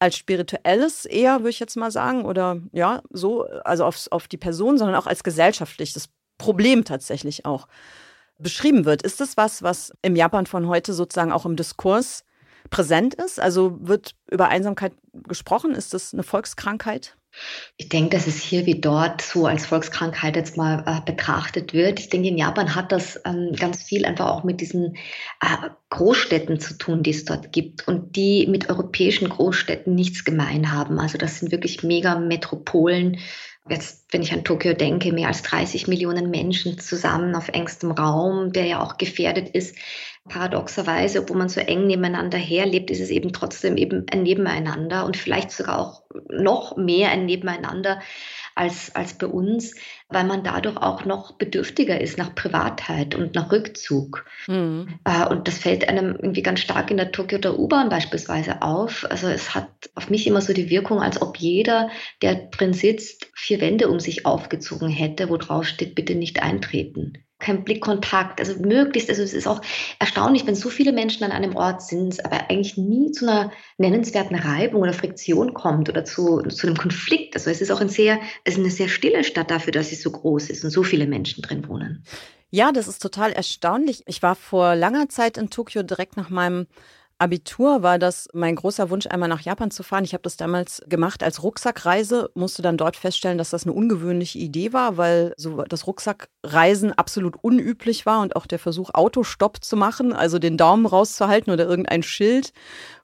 als 0.00 0.16
spirituelles 0.16 1.04
eher, 1.04 1.40
würde 1.40 1.50
ich 1.50 1.60
jetzt 1.60 1.76
mal 1.76 1.90
sagen, 1.90 2.24
oder 2.24 2.60
ja, 2.72 3.02
so, 3.10 3.42
also 3.64 3.84
auf, 3.84 4.06
auf 4.10 4.28
die 4.28 4.36
Person, 4.36 4.78
sondern 4.78 4.96
auch 4.96 5.06
als 5.06 5.24
gesellschaftliches 5.24 6.08
Problem 6.38 6.84
tatsächlich 6.84 7.44
auch 7.44 7.68
beschrieben 8.38 8.84
wird. 8.84 9.02
Ist 9.02 9.20
das 9.20 9.36
was, 9.36 9.62
was 9.62 9.92
im 10.02 10.16
Japan 10.16 10.46
von 10.46 10.68
heute 10.68 10.92
sozusagen 10.92 11.32
auch 11.32 11.44
im 11.44 11.56
Diskurs 11.56 12.24
präsent 12.70 13.14
ist? 13.14 13.40
Also 13.40 13.76
wird 13.80 14.14
über 14.30 14.48
Einsamkeit 14.48 14.92
gesprochen? 15.12 15.74
Ist 15.74 15.94
das 15.94 16.12
eine 16.12 16.22
Volkskrankheit? 16.22 17.16
Ich 17.76 17.88
denke, 17.88 18.16
dass 18.16 18.26
es 18.26 18.42
hier 18.42 18.66
wie 18.66 18.80
dort 18.80 19.20
so 19.20 19.46
als 19.46 19.66
Volkskrankheit 19.66 20.34
jetzt 20.34 20.56
mal 20.56 20.82
äh, 20.86 21.00
betrachtet 21.04 21.72
wird. 21.72 22.00
Ich 22.00 22.08
denke, 22.08 22.28
in 22.28 22.38
Japan 22.38 22.74
hat 22.74 22.90
das 22.90 23.20
ähm, 23.24 23.52
ganz 23.54 23.82
viel 23.82 24.04
einfach 24.04 24.26
auch 24.26 24.44
mit 24.44 24.60
diesen 24.60 24.96
äh, 25.40 25.68
Großstädten 25.90 26.58
zu 26.58 26.74
tun, 26.78 27.02
die 27.02 27.10
es 27.10 27.24
dort 27.24 27.52
gibt 27.52 27.86
und 27.86 28.16
die 28.16 28.46
mit 28.48 28.70
europäischen 28.70 29.28
Großstädten 29.28 29.94
nichts 29.94 30.24
gemein 30.24 30.72
haben. 30.72 30.98
Also 30.98 31.18
das 31.18 31.38
sind 31.38 31.52
wirklich 31.52 31.82
Megametropolen, 31.82 33.18
jetzt, 33.70 34.06
wenn 34.12 34.22
ich 34.22 34.32
an 34.32 34.44
Tokio 34.44 34.74
denke, 34.74 35.12
mehr 35.12 35.28
als 35.28 35.42
30 35.42 35.88
Millionen 35.88 36.30
Menschen 36.30 36.78
zusammen 36.78 37.34
auf 37.34 37.48
engstem 37.48 37.90
Raum, 37.90 38.52
der 38.52 38.66
ja 38.66 38.82
auch 38.82 38.98
gefährdet 38.98 39.50
ist. 39.50 39.76
Paradoxerweise, 40.28 41.20
obwohl 41.20 41.38
man 41.38 41.48
so 41.48 41.60
eng 41.60 41.86
nebeneinander 41.86 42.38
herlebt, 42.38 42.90
ist 42.90 43.00
es 43.00 43.10
eben 43.10 43.32
trotzdem 43.32 43.76
eben 43.76 44.06
ein 44.10 44.22
Nebeneinander 44.22 45.06
und 45.06 45.16
vielleicht 45.16 45.50
sogar 45.50 45.78
auch 45.78 46.02
noch 46.28 46.76
mehr 46.76 47.10
ein 47.10 47.26
Nebeneinander 47.26 48.00
als, 48.54 48.94
als 48.94 49.14
bei 49.14 49.26
uns, 49.26 49.74
weil 50.10 50.24
man 50.24 50.42
dadurch 50.42 50.76
auch 50.76 51.04
noch 51.04 51.32
bedürftiger 51.32 52.00
ist 52.00 52.16
nach 52.16 52.34
Privatheit 52.34 53.14
und 53.14 53.34
nach 53.34 53.52
Rückzug. 53.52 54.24
Mhm. 54.46 54.98
Äh, 55.04 55.26
und 55.28 55.48
das 55.48 55.58
fällt 55.58 55.88
einem 55.88 56.16
irgendwie 56.16 56.42
ganz 56.42 56.60
stark 56.60 56.90
in 56.90 56.96
der 56.96 57.12
Tokio 57.12 57.38
der 57.38 57.58
U-Bahn 57.58 57.90
beispielsweise 57.90 58.62
auf. 58.62 59.06
Also 59.10 59.28
es 59.28 59.54
hat 59.54 59.68
auf 59.94 60.08
mich 60.08 60.26
immer 60.26 60.40
so 60.40 60.52
die 60.52 60.70
Wirkung, 60.70 61.00
als 61.00 61.20
ob 61.20 61.36
jeder, 61.36 61.90
der 62.22 62.34
drin 62.34 62.72
sitzt, 62.72 63.30
vier 63.34 63.60
Wände 63.60 63.88
um 63.88 64.00
sich 64.00 64.24
aufgezogen 64.24 64.88
hätte, 64.88 65.28
wo 65.28 65.36
drauf 65.36 65.66
steht, 65.66 65.94
bitte 65.94 66.14
nicht 66.14 66.42
eintreten. 66.42 67.24
Kein 67.38 67.64
Blickkontakt. 67.64 68.40
Also 68.40 68.58
möglichst, 68.60 69.08
also 69.08 69.22
es 69.22 69.32
ist 69.32 69.46
auch 69.46 69.60
erstaunlich, 69.98 70.46
wenn 70.46 70.54
so 70.54 70.68
viele 70.68 70.92
Menschen 70.92 71.24
an 71.24 71.32
einem 71.32 71.56
Ort 71.56 71.82
sind, 71.82 72.24
aber 72.24 72.50
eigentlich 72.50 72.76
nie 72.76 73.12
zu 73.12 73.28
einer 73.28 73.52
nennenswerten 73.76 74.36
Reibung 74.36 74.82
oder 74.82 74.92
Friktion 74.92 75.54
kommt 75.54 75.88
oder 75.88 76.04
zu, 76.04 76.42
zu 76.42 76.66
einem 76.66 76.76
Konflikt. 76.76 77.34
Also 77.36 77.50
es 77.50 77.60
ist 77.60 77.70
auch 77.70 77.80
ein 77.80 77.88
sehr, 77.88 78.20
es 78.44 78.54
ist 78.54 78.60
eine 78.60 78.70
sehr 78.70 78.88
stille 78.88 79.24
Stadt 79.24 79.50
dafür, 79.50 79.72
dass 79.72 79.90
sie 79.90 79.96
so 79.96 80.10
groß 80.10 80.50
ist 80.50 80.64
und 80.64 80.70
so 80.70 80.82
viele 80.82 81.06
Menschen 81.06 81.42
drin 81.42 81.68
wohnen. 81.68 82.04
Ja, 82.50 82.72
das 82.72 82.88
ist 82.88 83.00
total 83.00 83.32
erstaunlich. 83.32 84.02
Ich 84.06 84.22
war 84.22 84.34
vor 84.34 84.74
langer 84.74 85.08
Zeit 85.08 85.36
in 85.36 85.50
Tokio 85.50 85.82
direkt 85.82 86.16
nach 86.16 86.30
meinem 86.30 86.66
Abitur 87.20 87.82
war 87.82 87.98
das 87.98 88.28
mein 88.32 88.54
großer 88.54 88.90
Wunsch, 88.90 89.08
einmal 89.08 89.28
nach 89.28 89.40
Japan 89.40 89.72
zu 89.72 89.82
fahren. 89.82 90.04
Ich 90.04 90.12
habe 90.12 90.22
das 90.22 90.36
damals 90.36 90.82
gemacht 90.86 91.24
als 91.24 91.42
Rucksackreise, 91.42 92.30
musste 92.34 92.62
dann 92.62 92.76
dort 92.76 92.96
feststellen, 92.96 93.38
dass 93.38 93.50
das 93.50 93.64
eine 93.64 93.72
ungewöhnliche 93.72 94.38
Idee 94.38 94.72
war, 94.72 94.96
weil 94.96 95.34
so 95.36 95.64
das 95.64 95.88
Rucksackreisen 96.44 96.92
absolut 96.92 97.36
unüblich 97.42 98.06
war 98.06 98.20
und 98.20 98.36
auch 98.36 98.46
der 98.46 98.58
Versuch, 98.58 98.90
Autostopp 98.92 99.62
zu 99.62 99.76
machen, 99.76 100.12
also 100.12 100.38
den 100.38 100.56
Daumen 100.56 100.86
rauszuhalten 100.86 101.52
oder 101.52 101.66
irgendein 101.66 102.02
Schild, 102.02 102.52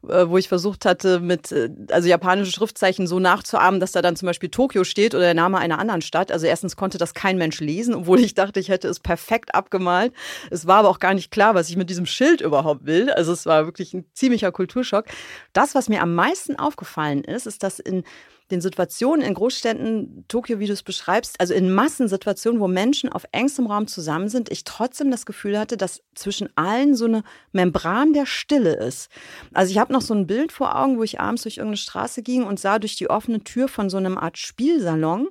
äh, 0.09 0.29
wo 0.29 0.39
ich 0.39 0.49
versucht 0.49 0.85
hatte, 0.85 1.21
mit 1.21 1.51
äh, 1.51 1.71
also 1.91 2.09
japanische 2.09 2.53
Schriftzeichen 2.53 3.07
so 3.07 3.19
nachzuahmen, 3.19 3.81
dass 3.81 3.93
da 3.93 4.03
dann 4.03 4.17
zum 4.17 4.27
Beispiel 4.27 4.51
Tokio 4.51 4.85
steht 4.85 5.15
oder 5.15 5.25
der 5.25 5.35
Name 5.35 5.59
einer 5.59 5.79
anderen 5.79 6.03
Stadt. 6.03 6.31
Also 6.31 6.47
erstens 6.47 6.77
konnte 6.77 6.99
das 6.99 7.15
kein 7.15 7.37
Mensch 7.39 7.61
lesen, 7.61 7.95
obwohl 7.95 8.21
ich 8.21 8.35
dachte, 8.35 8.61
ich 8.61 8.69
hätte 8.69 8.89
es 8.89 9.01
perfekt 9.01 9.55
abgemalt. 9.55 10.13
Es 10.51 10.67
war 10.67 10.79
aber 10.79 10.89
auch 10.89 11.01
gar 11.01 11.15
nicht 11.15 11.31
klar, 11.31 11.55
was 11.55 11.69
ich 11.69 11.77
mit 11.77 11.91
diesem 11.91 12.07
Schild 12.07 12.41
überhaupt 12.41 12.87
will. 12.87 13.11
Also 13.11 13.33
es 13.33 13.47
war 13.47 13.67
wirklich 13.67 13.95
ein 13.95 14.05
ziemlicher 14.15 14.53
Kulturschock. 14.53 15.07
Das, 15.53 15.75
was 15.75 15.89
mir 15.89 16.03
am 16.03 16.15
meisten 16.15 16.57
aufgefallen 16.57 17.25
ist, 17.25 17.47
ist, 17.47 17.63
dass 17.63 17.79
in 17.79 18.05
den 18.51 18.61
Situationen 18.61 19.25
in 19.25 19.35
Großstädten, 19.35 20.27
Tokio, 20.29 20.59
wie 20.59 20.67
du 20.67 20.75
es 20.75 20.83
beschreibst, 20.83 21.41
also 21.41 21.55
in 21.55 21.73
Massensituationen, 21.73 22.61
wo 22.61 22.69
Menschen 22.69 23.11
auf 23.11 23.25
engstem 23.33 23.67
Raum 23.67 23.87
zusammen 23.87 24.29
sind, 24.29 24.51
ich 24.51 24.65
trotzdem 24.65 25.11
das 25.11 25.25
Gefühl 25.25 25.59
hatte, 25.59 25.77
dass 25.77 26.03
zwischen 26.15 26.51
allen 26.55 26.95
so 26.95 27.07
eine 27.07 27.23
Membran 27.53 28.13
der 28.13 28.27
Stille 28.27 28.75
ist. 28.75 29.09
Also 29.55 29.71
ich 29.71 29.79
habe 29.79 29.93
noch 29.93 30.03
so 30.03 30.15
ein 30.15 30.27
Bild 30.27 30.53
vor 30.53 30.77
Augen, 30.79 30.99
wo 30.99 31.03
ich 31.03 31.21
abends 31.21 31.43
durch 31.43 31.57
irgendeine 31.57 31.79
Straße 31.79 32.23
ging 32.23 32.45
und 32.45 32.61
sah 32.61 32.79
durch 32.79 32.97
die 32.97 33.09
offene 33.09 33.43
Tür 33.43 33.69
von 33.69 33.89
so 33.89 33.97
einem 33.97 34.19
Art 34.19 34.37
Spielsalon, 34.37 35.29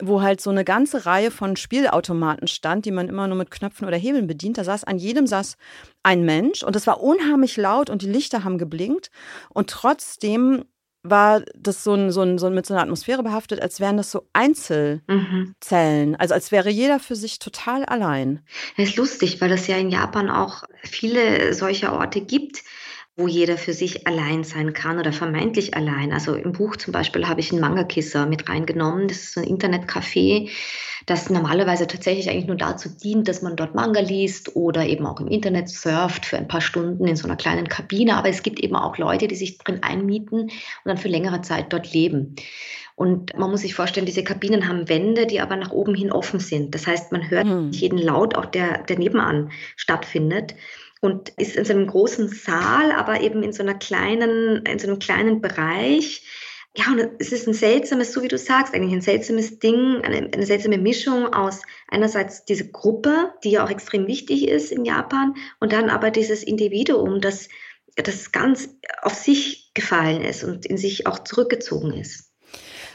wo 0.00 0.22
halt 0.22 0.40
so 0.40 0.50
eine 0.50 0.64
ganze 0.64 1.06
Reihe 1.06 1.30
von 1.30 1.56
Spielautomaten 1.56 2.46
stand, 2.46 2.84
die 2.84 2.90
man 2.90 3.08
immer 3.08 3.26
nur 3.26 3.36
mit 3.36 3.50
Knöpfen 3.50 3.86
oder 3.86 3.96
Hebeln 3.96 4.26
bedient. 4.26 4.58
Da 4.58 4.64
saß 4.64 4.84
an 4.84 4.98
jedem 4.98 5.26
saß 5.26 5.56
ein 6.02 6.24
Mensch 6.24 6.62
und 6.62 6.76
es 6.76 6.86
war 6.86 7.02
unheimlich 7.02 7.56
laut 7.56 7.90
und 7.90 8.02
die 8.02 8.10
Lichter 8.10 8.44
haben 8.44 8.58
geblinkt 8.58 9.10
und 9.50 9.70
trotzdem 9.70 10.64
war 11.04 11.42
das 11.54 11.84
so, 11.84 11.94
ein, 11.94 12.10
so, 12.10 12.22
ein, 12.22 12.38
so 12.38 12.50
mit 12.50 12.66
so 12.66 12.74
einer 12.74 12.82
Atmosphäre 12.82 13.22
behaftet, 13.22 13.60
als 13.60 13.78
wären 13.78 13.98
das 13.98 14.10
so 14.10 14.26
Einzelzellen. 14.32 15.02
Mhm. 15.06 16.16
Also 16.18 16.34
als 16.34 16.50
wäre 16.50 16.70
jeder 16.70 16.98
für 16.98 17.14
sich 17.14 17.38
total 17.38 17.84
allein. 17.84 18.40
Das 18.76 18.88
ist 18.88 18.96
lustig, 18.96 19.40
weil 19.40 19.52
es 19.52 19.66
ja 19.66 19.76
in 19.76 19.90
Japan 19.90 20.30
auch 20.30 20.64
viele 20.82 21.52
solcher 21.52 21.92
Orte 21.92 22.22
gibt 22.22 22.62
wo 23.16 23.28
jeder 23.28 23.56
für 23.56 23.72
sich 23.72 24.08
allein 24.08 24.42
sein 24.42 24.72
kann 24.72 24.98
oder 24.98 25.12
vermeintlich 25.12 25.76
allein. 25.76 26.12
Also 26.12 26.34
im 26.34 26.52
Buch 26.52 26.76
zum 26.76 26.92
Beispiel 26.92 27.28
habe 27.28 27.40
ich 27.40 27.52
einen 27.52 27.60
Manga-Kisser 27.60 28.26
mit 28.26 28.48
reingenommen. 28.48 29.06
Das 29.06 29.18
ist 29.18 29.34
so 29.34 29.40
ein 29.40 29.46
Internetcafé, 29.46 30.50
das 31.06 31.30
normalerweise 31.30 31.86
tatsächlich 31.86 32.28
eigentlich 32.28 32.48
nur 32.48 32.56
dazu 32.56 32.88
dient, 32.88 33.28
dass 33.28 33.40
man 33.40 33.54
dort 33.54 33.76
Manga 33.76 34.00
liest 34.00 34.56
oder 34.56 34.86
eben 34.86 35.06
auch 35.06 35.20
im 35.20 35.28
Internet 35.28 35.68
surft 35.68 36.26
für 36.26 36.38
ein 36.38 36.48
paar 36.48 36.60
Stunden 36.60 37.06
in 37.06 37.14
so 37.14 37.28
einer 37.28 37.36
kleinen 37.36 37.68
Kabine. 37.68 38.16
Aber 38.16 38.28
es 38.28 38.42
gibt 38.42 38.58
eben 38.58 38.74
auch 38.74 38.98
Leute, 38.98 39.28
die 39.28 39.36
sich 39.36 39.58
drin 39.58 39.82
einmieten 39.82 40.40
und 40.40 40.50
dann 40.84 40.98
für 40.98 41.08
längere 41.08 41.42
Zeit 41.42 41.72
dort 41.72 41.92
leben. 41.92 42.34
Und 42.96 43.36
man 43.36 43.50
muss 43.50 43.62
sich 43.62 43.74
vorstellen, 43.74 44.06
diese 44.06 44.22
Kabinen 44.22 44.68
haben 44.68 44.88
Wände, 44.88 45.26
die 45.26 45.40
aber 45.40 45.56
nach 45.56 45.72
oben 45.72 45.94
hin 45.94 46.12
offen 46.12 46.38
sind. 46.38 46.74
Das 46.74 46.86
heißt, 46.86 47.10
man 47.10 47.28
hört 47.28 47.46
hm. 47.46 47.70
jeden 47.70 47.98
Laut, 47.98 48.36
auch 48.36 48.46
der, 48.46 48.84
der 48.84 48.98
nebenan 48.98 49.50
stattfindet 49.76 50.54
und 51.04 51.28
ist 51.36 51.56
in 51.56 51.66
so 51.66 51.74
einem 51.74 51.86
großen 51.86 52.28
Saal, 52.28 52.90
aber 52.92 53.20
eben 53.20 53.42
in 53.42 53.52
so 53.52 53.62
einer 53.62 53.74
kleinen, 53.74 54.64
in 54.64 54.78
so 54.78 54.88
einem 54.88 54.98
kleinen 54.98 55.42
Bereich. 55.42 56.26
Ja, 56.76 56.86
und 56.90 57.10
es 57.18 57.30
ist 57.30 57.46
ein 57.46 57.54
seltsames, 57.54 58.12
so 58.12 58.22
wie 58.22 58.28
du 58.28 58.38
sagst, 58.38 58.74
eigentlich 58.74 58.94
ein 58.94 59.02
seltsames 59.02 59.58
Ding, 59.58 60.00
eine, 60.02 60.30
eine 60.32 60.46
seltsame 60.46 60.78
Mischung 60.78 61.32
aus 61.32 61.60
einerseits 61.88 62.46
diese 62.46 62.70
Gruppe, 62.70 63.34
die 63.44 63.52
ja 63.52 63.64
auch 63.64 63.70
extrem 63.70 64.06
wichtig 64.06 64.48
ist 64.48 64.72
in 64.72 64.84
Japan, 64.84 65.34
und 65.60 65.72
dann 65.72 65.90
aber 65.90 66.10
dieses 66.10 66.42
Individuum, 66.42 67.20
das, 67.20 67.48
das 67.96 68.32
ganz 68.32 68.70
auf 69.02 69.14
sich 69.14 69.72
gefallen 69.74 70.22
ist 70.22 70.42
und 70.42 70.66
in 70.66 70.78
sich 70.78 71.06
auch 71.06 71.20
zurückgezogen 71.20 71.92
ist. 71.92 72.33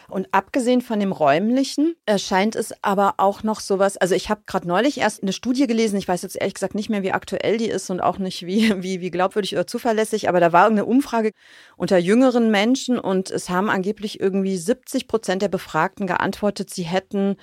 Und 0.09 0.27
abgesehen 0.31 0.81
von 0.81 0.99
dem 0.99 1.11
räumlichen 1.11 1.95
erscheint 2.05 2.55
es 2.55 2.73
aber 2.83 3.15
auch 3.17 3.43
noch 3.43 3.59
sowas. 3.59 3.95
Also 3.95 4.15
ich 4.15 4.29
habe 4.29 4.41
gerade 4.47 4.67
neulich 4.67 4.99
erst 4.99 5.21
eine 5.21 5.33
Studie 5.33 5.67
gelesen. 5.67 5.97
Ich 5.97 6.07
weiß 6.07 6.23
jetzt 6.23 6.35
ehrlich 6.35 6.55
gesagt 6.55 6.75
nicht 6.75 6.89
mehr, 6.89 7.03
wie 7.03 7.11
aktuell 7.11 7.57
die 7.57 7.69
ist 7.69 7.89
und 7.89 8.01
auch 8.01 8.17
nicht 8.17 8.45
wie, 8.45 8.73
wie, 8.83 9.01
wie 9.01 9.11
glaubwürdig 9.11 9.53
oder 9.53 9.67
zuverlässig. 9.67 10.27
Aber 10.27 10.39
da 10.39 10.51
war 10.51 10.63
irgendeine 10.63 10.89
Umfrage 10.89 11.31
unter 11.77 11.97
jüngeren 11.97 12.49
Menschen 12.49 12.97
und 12.97 13.29
es 13.29 13.49
haben 13.49 13.69
angeblich 13.69 14.19
irgendwie 14.19 14.57
70 14.57 15.07
Prozent 15.07 15.41
der 15.41 15.49
Befragten 15.49 16.07
geantwortet, 16.07 16.69
sie 16.69 16.83
hätten 16.83 17.37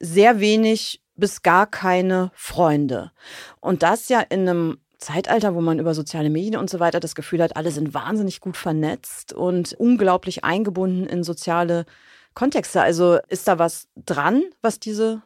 sehr 0.00 0.40
wenig 0.40 1.02
bis 1.16 1.42
gar 1.42 1.66
keine 1.66 2.30
Freunde. 2.34 3.12
Und 3.60 3.82
das 3.82 4.08
ja 4.08 4.20
in 4.20 4.48
einem 4.48 4.78
Zeitalter, 4.98 5.54
wo 5.54 5.60
man 5.60 5.78
über 5.78 5.94
soziale 5.94 6.30
Medien 6.30 6.56
und 6.56 6.70
so 6.70 6.80
weiter 6.80 7.00
das 7.00 7.14
Gefühl 7.14 7.42
hat, 7.42 7.56
alle 7.56 7.70
sind 7.70 7.94
wahnsinnig 7.94 8.40
gut 8.40 8.56
vernetzt 8.56 9.32
und 9.32 9.72
unglaublich 9.74 10.44
eingebunden 10.44 11.06
in 11.06 11.22
soziale 11.24 11.86
Kontexte. 12.34 12.82
Also 12.82 13.18
ist 13.28 13.48
da 13.48 13.58
was 13.58 13.88
dran, 13.96 14.42
was 14.62 14.80
diese 14.80 15.22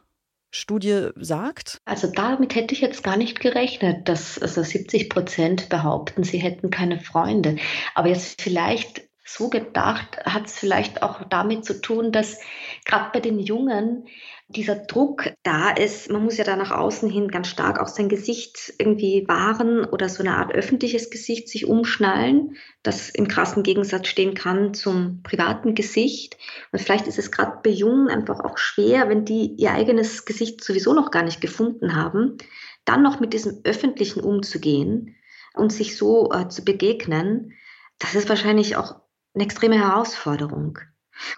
Studie 0.50 1.08
sagt? 1.16 1.78
Also 1.84 2.10
damit 2.10 2.54
hätte 2.54 2.74
ich 2.74 2.80
jetzt 2.80 3.02
gar 3.02 3.16
nicht 3.16 3.40
gerechnet, 3.40 4.08
dass 4.08 4.38
also 4.40 4.62
70 4.62 5.10
Prozent 5.10 5.68
behaupten, 5.68 6.24
sie 6.24 6.38
hätten 6.38 6.70
keine 6.70 7.00
Freunde. 7.00 7.56
Aber 7.94 8.08
jetzt 8.08 8.40
vielleicht 8.40 9.07
so 9.28 9.50
gedacht, 9.50 10.18
hat 10.24 10.46
es 10.46 10.58
vielleicht 10.58 11.02
auch 11.02 11.22
damit 11.28 11.64
zu 11.64 11.80
tun, 11.80 12.12
dass 12.12 12.38
gerade 12.84 13.10
bei 13.12 13.20
den 13.20 13.38
Jungen 13.38 14.06
dieser 14.50 14.76
Druck 14.76 15.30
da 15.42 15.70
ist, 15.70 16.10
man 16.10 16.24
muss 16.24 16.38
ja 16.38 16.44
da 16.44 16.56
nach 16.56 16.70
außen 16.70 17.10
hin 17.10 17.28
ganz 17.28 17.48
stark 17.48 17.78
auch 17.78 17.88
sein 17.88 18.08
Gesicht 18.08 18.72
irgendwie 18.78 19.28
wahren 19.28 19.84
oder 19.84 20.08
so 20.08 20.22
eine 20.22 20.36
Art 20.36 20.54
öffentliches 20.54 21.10
Gesicht 21.10 21.50
sich 21.50 21.66
umschnallen, 21.66 22.56
das 22.82 23.10
im 23.10 23.28
krassen 23.28 23.62
Gegensatz 23.62 24.08
stehen 24.08 24.32
kann 24.32 24.72
zum 24.72 25.22
privaten 25.22 25.74
Gesicht. 25.74 26.38
Und 26.72 26.80
vielleicht 26.80 27.06
ist 27.06 27.18
es 27.18 27.30
gerade 27.30 27.58
bei 27.62 27.70
Jungen 27.70 28.08
einfach 28.08 28.40
auch 28.40 28.56
schwer, 28.56 29.10
wenn 29.10 29.26
die 29.26 29.54
ihr 29.58 29.72
eigenes 29.72 30.24
Gesicht 30.24 30.64
sowieso 30.64 30.94
noch 30.94 31.10
gar 31.10 31.22
nicht 31.22 31.42
gefunden 31.42 31.94
haben, 31.94 32.38
dann 32.86 33.02
noch 33.02 33.20
mit 33.20 33.34
diesem 33.34 33.60
Öffentlichen 33.64 34.20
umzugehen 34.20 35.16
und 35.52 35.70
sich 35.70 35.98
so 35.98 36.32
äh, 36.32 36.48
zu 36.48 36.64
begegnen. 36.64 37.52
Das 37.98 38.14
ist 38.14 38.30
wahrscheinlich 38.30 38.76
auch 38.76 38.94
eine 39.34 39.44
extreme 39.44 39.78
Herausforderung. 39.78 40.78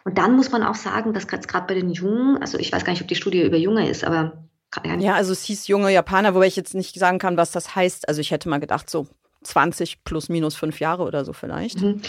Und 0.05 0.19
dann 0.19 0.37
muss 0.37 0.51
man 0.51 0.63
auch 0.63 0.75
sagen, 0.75 1.15
dass 1.15 1.27
gerade 1.27 1.67
bei 1.67 1.75
den 1.75 1.91
Jungen, 1.91 2.39
also 2.39 2.59
ich 2.59 2.73
weiß 2.73 2.85
gar 2.85 2.93
nicht, 2.93 3.03
ob 3.03 3.09
die 3.09 3.15
Studie 3.15 3.43
über 3.43 3.57
Junge 3.57 3.89
ist, 3.89 4.05
aber 4.05 4.45
ja, 4.99 5.15
also 5.15 5.33
es 5.33 5.43
hieß 5.43 5.67
junge 5.67 5.91
Japaner, 5.91 6.35
wobei 6.35 6.47
ich 6.47 6.55
jetzt 6.55 6.75
nicht 6.75 6.97
sagen 6.97 7.19
kann, 7.19 7.37
was 7.37 7.51
das 7.51 7.75
heißt. 7.75 8.09
Also 8.09 8.21
ich 8.21 8.31
hätte 8.31 8.49
mal 8.49 8.61
gedacht, 8.61 8.89
so 8.89 9.09
20 9.43 10.05
plus 10.05 10.29
minus 10.29 10.55
fünf 10.55 10.81
Jahre 10.81 11.03
oder 11.05 11.25
so 11.25 11.33
vielleicht. 11.33 11.81
Mhm. 11.81 12.03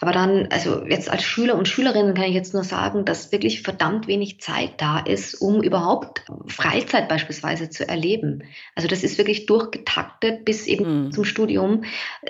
Aber 0.00 0.12
dann, 0.12 0.48
also 0.50 0.84
jetzt 0.84 1.10
als 1.10 1.22
Schüler 1.22 1.54
und 1.54 1.68
Schülerinnen 1.68 2.14
kann 2.14 2.24
ich 2.24 2.34
jetzt 2.34 2.52
nur 2.52 2.64
sagen, 2.64 3.06
dass 3.06 3.32
wirklich 3.32 3.62
verdammt 3.62 4.06
wenig 4.08 4.40
Zeit 4.40 4.72
da 4.76 4.98
ist, 4.98 5.40
um 5.40 5.62
überhaupt 5.62 6.22
Freizeit 6.46 7.08
beispielsweise 7.08 7.70
zu 7.70 7.88
erleben. 7.88 8.42
Also 8.74 8.88
das 8.88 9.02
ist 9.02 9.16
wirklich 9.16 9.46
durchgetaktet 9.46 10.44
bis 10.44 10.66
eben 10.66 11.06
mhm. 11.06 11.12
zum 11.12 11.24
Studium. 11.24 11.84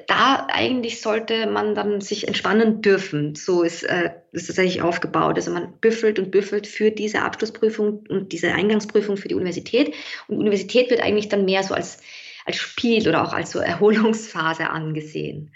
Da 0.07 0.47
eigentlich 0.49 1.01
sollte 1.01 1.47
man 1.49 1.75
dann 1.75 2.01
sich 2.01 2.29
entspannen 2.29 2.83
dürfen. 2.83 3.35
So 3.35 3.63
ist 3.63 3.83
äh, 3.83 4.11
das 4.33 4.57
eigentlich 4.59 4.83
aufgebaut. 4.83 5.37
Also 5.37 5.51
man 5.51 5.73
büffelt 5.81 6.21
und 6.21 6.31
büffelt 6.31 6.69
für 6.69 6.93
diese 6.93 7.23
Abschlussprüfung 7.23 8.05
und 8.09 8.33
diese 8.33 8.53
Eingangsprüfung 8.53 9.17
für 9.17 9.29
die 9.29 9.35
Universität. 9.35 9.93
Und 10.29 10.39
Universität 10.39 10.91
wird 10.91 11.01
eigentlich 11.01 11.29
dann 11.29 11.45
mehr 11.45 11.65
so 11.65 11.75
als 11.75 11.99
als 12.47 12.57
Spiel 12.57 13.07
oder 13.09 13.23
auch 13.23 13.33
als 13.33 13.51
so 13.51 13.59
Erholungsphase 13.59 14.71
angesehen. 14.71 15.53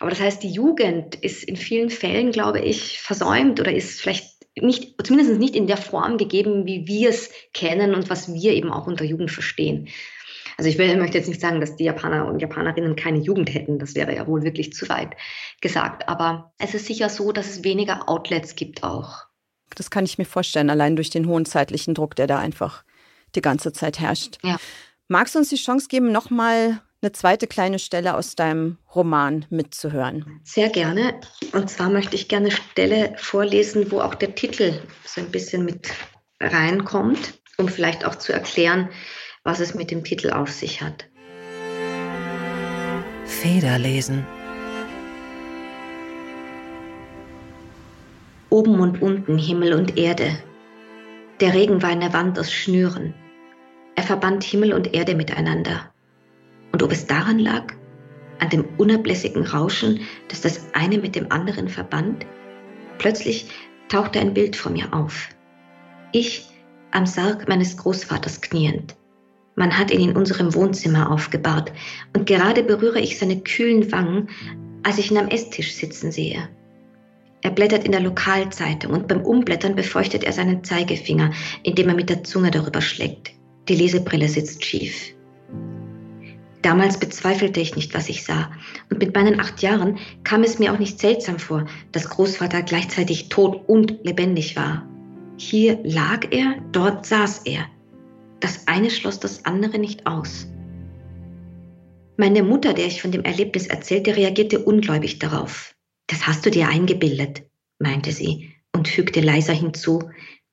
Aber 0.00 0.10
das 0.10 0.20
heißt, 0.20 0.42
die 0.42 0.50
Jugend 0.50 1.14
ist 1.14 1.44
in 1.44 1.56
vielen 1.56 1.90
Fällen, 1.90 2.32
glaube 2.32 2.60
ich, 2.60 3.00
versäumt 3.00 3.60
oder 3.60 3.72
ist 3.72 4.00
vielleicht 4.00 4.32
nicht, 4.56 4.94
zumindest 5.06 5.38
nicht 5.38 5.54
in 5.54 5.66
der 5.66 5.76
Form 5.76 6.18
gegeben, 6.18 6.66
wie 6.66 6.86
wir 6.86 7.10
es 7.10 7.30
kennen 7.54 7.94
und 7.94 8.10
was 8.10 8.32
wir 8.32 8.52
eben 8.52 8.72
auch 8.72 8.86
unter 8.86 9.04
Jugend 9.04 9.30
verstehen. 9.30 9.88
Also 10.58 10.68
ich 10.68 10.76
will, 10.76 10.96
möchte 10.96 11.18
jetzt 11.18 11.28
nicht 11.28 11.40
sagen, 11.40 11.60
dass 11.60 11.76
die 11.76 11.84
Japaner 11.84 12.26
und 12.26 12.40
Japanerinnen 12.40 12.96
keine 12.96 13.18
Jugend 13.18 13.54
hätten. 13.54 13.78
Das 13.78 13.94
wäre 13.94 14.14
ja 14.14 14.26
wohl 14.26 14.42
wirklich 14.42 14.72
zu 14.72 14.88
weit 14.88 15.10
gesagt. 15.60 16.08
Aber 16.08 16.52
es 16.58 16.74
ist 16.74 16.86
sicher 16.86 17.08
so, 17.08 17.32
dass 17.32 17.48
es 17.48 17.64
weniger 17.64 18.08
Outlets 18.08 18.54
gibt 18.56 18.82
auch. 18.82 19.26
Das 19.74 19.90
kann 19.90 20.04
ich 20.04 20.18
mir 20.18 20.26
vorstellen, 20.26 20.68
allein 20.68 20.96
durch 20.96 21.10
den 21.10 21.26
hohen 21.26 21.46
zeitlichen 21.46 21.94
Druck, 21.94 22.16
der 22.16 22.26
da 22.26 22.38
einfach 22.38 22.84
die 23.34 23.40
ganze 23.40 23.72
Zeit 23.72 23.98
herrscht. 23.98 24.38
Ja. 24.42 24.58
Magst 25.08 25.34
du 25.34 25.40
uns 25.40 25.48
die 25.48 25.56
Chance 25.56 25.88
geben, 25.88 26.12
nochmal 26.12 26.80
eine 27.02 27.12
zweite 27.12 27.46
kleine 27.46 27.78
Stelle 27.78 28.14
aus 28.14 28.36
deinem 28.36 28.78
Roman 28.94 29.44
mitzuhören? 29.50 30.40
Sehr 30.44 30.68
gerne. 30.68 31.20
Und 31.52 31.68
zwar 31.68 31.90
möchte 31.90 32.14
ich 32.14 32.28
gerne 32.28 32.46
eine 32.46 32.56
Stelle 32.56 33.14
vorlesen, 33.16 33.90
wo 33.90 34.00
auch 34.00 34.14
der 34.14 34.34
Titel 34.34 34.80
so 35.04 35.20
ein 35.20 35.30
bisschen 35.30 35.64
mit 35.64 35.90
reinkommt, 36.40 37.40
um 37.58 37.68
vielleicht 37.68 38.04
auch 38.04 38.14
zu 38.14 38.32
erklären, 38.32 38.88
was 39.42 39.60
es 39.60 39.74
mit 39.74 39.90
dem 39.90 40.04
Titel 40.04 40.30
auf 40.30 40.50
sich 40.50 40.80
hat. 40.80 41.04
Federlesen. 43.24 44.24
Oben 48.50 48.78
und 48.78 49.02
unten 49.02 49.38
Himmel 49.38 49.72
und 49.72 49.98
Erde. 49.98 50.38
Der 51.40 51.54
Regen 51.54 51.82
war 51.82 51.90
eine 51.90 52.12
Wand 52.12 52.38
aus 52.38 52.52
Schnüren. 52.52 53.14
Er 53.94 54.02
verband 54.02 54.44
Himmel 54.44 54.72
und 54.72 54.94
Erde 54.94 55.14
miteinander. 55.14 55.92
Und 56.72 56.82
ob 56.82 56.92
es 56.92 57.06
daran 57.06 57.38
lag, 57.38 57.74
an 58.38 58.48
dem 58.48 58.64
unablässigen 58.78 59.46
Rauschen, 59.46 60.00
das 60.28 60.40
das 60.40 60.66
eine 60.72 60.98
mit 60.98 61.14
dem 61.14 61.30
anderen 61.30 61.68
verband? 61.68 62.26
Plötzlich 62.98 63.50
tauchte 63.88 64.20
ein 64.20 64.34
Bild 64.34 64.56
vor 64.56 64.72
mir 64.72 64.92
auf. 64.92 65.28
Ich 66.12 66.46
am 66.90 67.06
Sarg 67.06 67.48
meines 67.48 67.76
Großvaters 67.76 68.40
kniend. 68.40 68.96
Man 69.54 69.76
hat 69.76 69.90
ihn 69.90 70.00
in 70.00 70.16
unserem 70.16 70.54
Wohnzimmer 70.54 71.10
aufgebahrt 71.10 71.72
und 72.16 72.26
gerade 72.26 72.62
berühre 72.62 73.00
ich 73.00 73.18
seine 73.18 73.40
kühlen 73.40 73.92
Wangen, 73.92 74.28
als 74.82 74.98
ich 74.98 75.10
ihn 75.10 75.18
am 75.18 75.28
Esstisch 75.28 75.74
sitzen 75.74 76.10
sehe. 76.10 76.48
Er 77.42 77.50
blättert 77.50 77.84
in 77.84 77.92
der 77.92 78.00
Lokalzeitung 78.00 78.92
und 78.92 79.08
beim 79.08 79.22
Umblättern 79.22 79.74
befeuchtet 79.74 80.24
er 80.24 80.32
seinen 80.32 80.64
Zeigefinger, 80.64 81.32
indem 81.62 81.88
er 81.88 81.94
mit 81.94 82.08
der 82.08 82.24
Zunge 82.24 82.50
darüber 82.50 82.80
schlägt. 82.80 83.32
Die 83.68 83.74
Lesebrille 83.74 84.28
sitzt 84.28 84.64
schief. 84.64 85.14
Damals 86.62 86.98
bezweifelte 86.98 87.60
ich 87.60 87.74
nicht, 87.74 87.92
was 87.94 88.08
ich 88.08 88.24
sah. 88.24 88.50
Und 88.88 89.00
mit 89.00 89.14
meinen 89.14 89.40
acht 89.40 89.62
Jahren 89.62 89.98
kam 90.22 90.44
es 90.44 90.58
mir 90.58 90.72
auch 90.72 90.78
nicht 90.78 91.00
seltsam 91.00 91.38
vor, 91.38 91.66
dass 91.90 92.08
Großvater 92.08 92.62
gleichzeitig 92.62 93.28
tot 93.28 93.68
und 93.68 93.98
lebendig 94.04 94.56
war. 94.56 94.86
Hier 95.38 95.80
lag 95.82 96.28
er, 96.30 96.56
dort 96.70 97.04
saß 97.04 97.42
er. 97.46 97.66
Das 98.38 98.68
eine 98.68 98.90
schloss 98.90 99.18
das 99.18 99.44
andere 99.44 99.78
nicht 99.78 100.06
aus. 100.06 100.46
Meine 102.16 102.42
Mutter, 102.42 102.74
der 102.74 102.86
ich 102.86 103.02
von 103.02 103.10
dem 103.10 103.24
Erlebnis 103.24 103.66
erzählte, 103.66 104.16
reagierte 104.16 104.60
ungläubig 104.60 105.18
darauf. 105.18 105.74
Das 106.06 106.26
hast 106.26 106.46
du 106.46 106.50
dir 106.50 106.68
eingebildet, 106.68 107.42
meinte 107.78 108.12
sie 108.12 108.52
und 108.72 108.86
fügte 108.86 109.20
leiser 109.20 109.52
hinzu, 109.52 110.10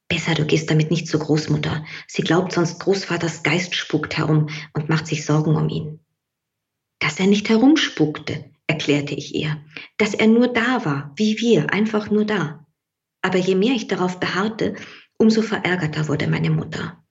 Besser, 0.10 0.34
du 0.34 0.46
gehst 0.46 0.70
damit 0.70 0.90
nicht 0.90 1.08
zur 1.08 1.20
Großmutter. 1.20 1.86
Sie 2.08 2.24
glaubt 2.24 2.52
sonst, 2.52 2.80
Großvaters 2.80 3.44
Geist 3.44 3.76
spukt 3.76 4.18
herum 4.18 4.50
und 4.74 4.90
macht 4.90 5.06
sich 5.08 5.24
Sorgen 5.24 5.56
um 5.56 5.70
ihn. 5.70 6.00
Dass 7.00 7.20
er 7.20 7.28
nicht 7.28 7.48
herumspukte, 7.48 8.52
erklärte 8.68 9.14
ich 9.14 9.36
ihr. 9.36 9.64
Dass 9.98 10.16
er 10.16 10.28
nur 10.28 10.48
da 10.48 10.84
war, 10.84 11.14
wie 11.16 11.40
wir, 11.40 11.72
einfach 11.72 12.10
nur 12.10 12.26
da. 12.26 12.66
Aber 13.22 13.38
je 13.38 13.56
mehr 13.56 13.74
ich 13.74 13.88
darauf 13.88 14.20
beharrte, 14.20 14.76
umso 15.18 15.44
verärgerter 15.44 16.08
wurde 16.08 16.28
meine 16.28 16.50
Mutter. 16.50 17.04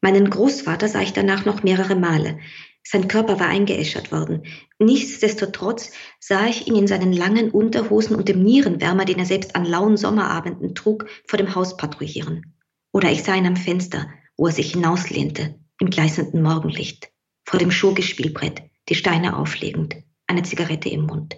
Meinen 0.00 0.30
Großvater 0.30 0.88
sah 0.88 1.00
ich 1.00 1.12
danach 1.12 1.44
noch 1.44 1.62
mehrere 1.62 1.96
Male. 1.96 2.38
Sein 2.82 3.08
Körper 3.08 3.40
war 3.40 3.48
eingeäschert 3.48 4.12
worden. 4.12 4.44
Nichtsdestotrotz 4.78 5.90
sah 6.20 6.46
ich 6.46 6.68
ihn 6.68 6.76
in 6.76 6.86
seinen 6.86 7.12
langen 7.12 7.50
Unterhosen 7.50 8.14
und 8.14 8.28
dem 8.28 8.44
Nierenwärmer, 8.44 9.04
den 9.04 9.18
er 9.18 9.26
selbst 9.26 9.56
an 9.56 9.64
lauen 9.64 9.96
Sommerabenden 9.96 10.74
trug, 10.76 11.06
vor 11.26 11.36
dem 11.36 11.54
Haus 11.56 11.76
patrouillieren. 11.76 12.54
Oder 12.92 13.10
ich 13.10 13.24
sah 13.24 13.34
ihn 13.34 13.46
am 13.46 13.56
Fenster, 13.56 14.08
wo 14.36 14.46
er 14.46 14.52
sich 14.52 14.72
hinauslehnte, 14.72 15.58
im 15.80 15.90
gleißenden 15.90 16.40
Morgenlicht, 16.40 17.10
vor 17.44 17.58
dem 17.58 17.70
Schurgespielbrett, 17.70 18.62
die 18.88 18.94
Steine 18.94 19.36
auflegend, 19.36 19.96
eine 20.28 20.44
Zigarette 20.44 20.88
im 20.88 21.06
Mund. 21.06 21.36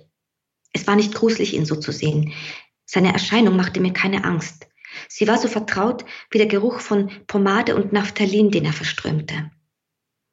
Es 0.73 0.87
war 0.87 0.97
nicht 0.97 1.15
gruselig, 1.15 1.55
ihn 1.55 1.65
so 1.65 1.77
zu 1.77 1.93
sehen. 1.93 2.33
Seine 2.85 3.13
Erscheinung 3.13 3.57
machte 3.57 3.81
mir 3.81 3.93
keine 3.93 4.25
Angst. 4.25 4.68
Sie 5.09 5.29
war 5.29 5.39
so 5.39 5.49
vertraut 5.49 6.05
wie 6.31 6.39
der 6.39 6.47
Geruch 6.47 6.81
von 6.81 7.11
Pomade 7.27 7.77
und 7.77 7.93
Naphthalin, 7.93 8.51
den 8.51 8.65
er 8.65 8.73
verströmte. 8.73 9.51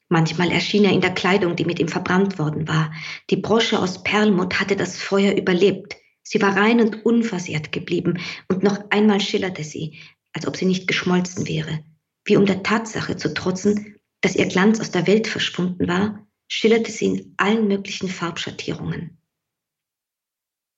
Manchmal 0.08 0.52
erschien 0.52 0.86
er 0.86 0.92
in 0.92 1.02
der 1.02 1.14
Kleidung, 1.14 1.56
die 1.56 1.66
mit 1.66 1.80
ihm 1.80 1.88
verbrannt 1.88 2.38
worden 2.38 2.68
war. 2.68 2.94
Die 3.30 3.38
Brosche 3.38 3.80
aus 3.80 4.04
Perlmutt 4.04 4.60
hatte 4.60 4.76
das 4.76 4.98
Feuer 4.98 5.34
überlebt. 5.34 5.96
Sie 6.22 6.42
war 6.42 6.56
rein 6.56 6.80
und 6.80 7.06
unversehrt 7.06 7.72
geblieben, 7.72 8.20
und 8.48 8.64
noch 8.64 8.80
einmal 8.92 9.20
schillerte 9.20 9.64
sie, 9.64 10.00
als 10.34 10.48
ob 10.48 10.58
sie 10.58 10.66
nicht 10.66 10.88
geschmolzen 10.88 11.48
wäre. 11.48 11.84
Wie 12.24 12.38
um 12.38 12.46
der 12.46 12.64
Tatsache 12.64 13.18
zu 13.18 13.34
trotzen, 13.34 13.96
dass 14.22 14.36
ihr 14.36 14.48
Glanz 14.48 14.80
aus 14.80 14.92
der 14.92 15.08
Welt 15.08 15.28
verschwunden 15.28 15.88
war, 15.88 16.28
schillerte 16.48 16.92
sie 16.92 17.06
in 17.06 17.34
allen 17.38 17.68
möglichen 17.68 18.10
Farbschattierungen. 18.10 19.18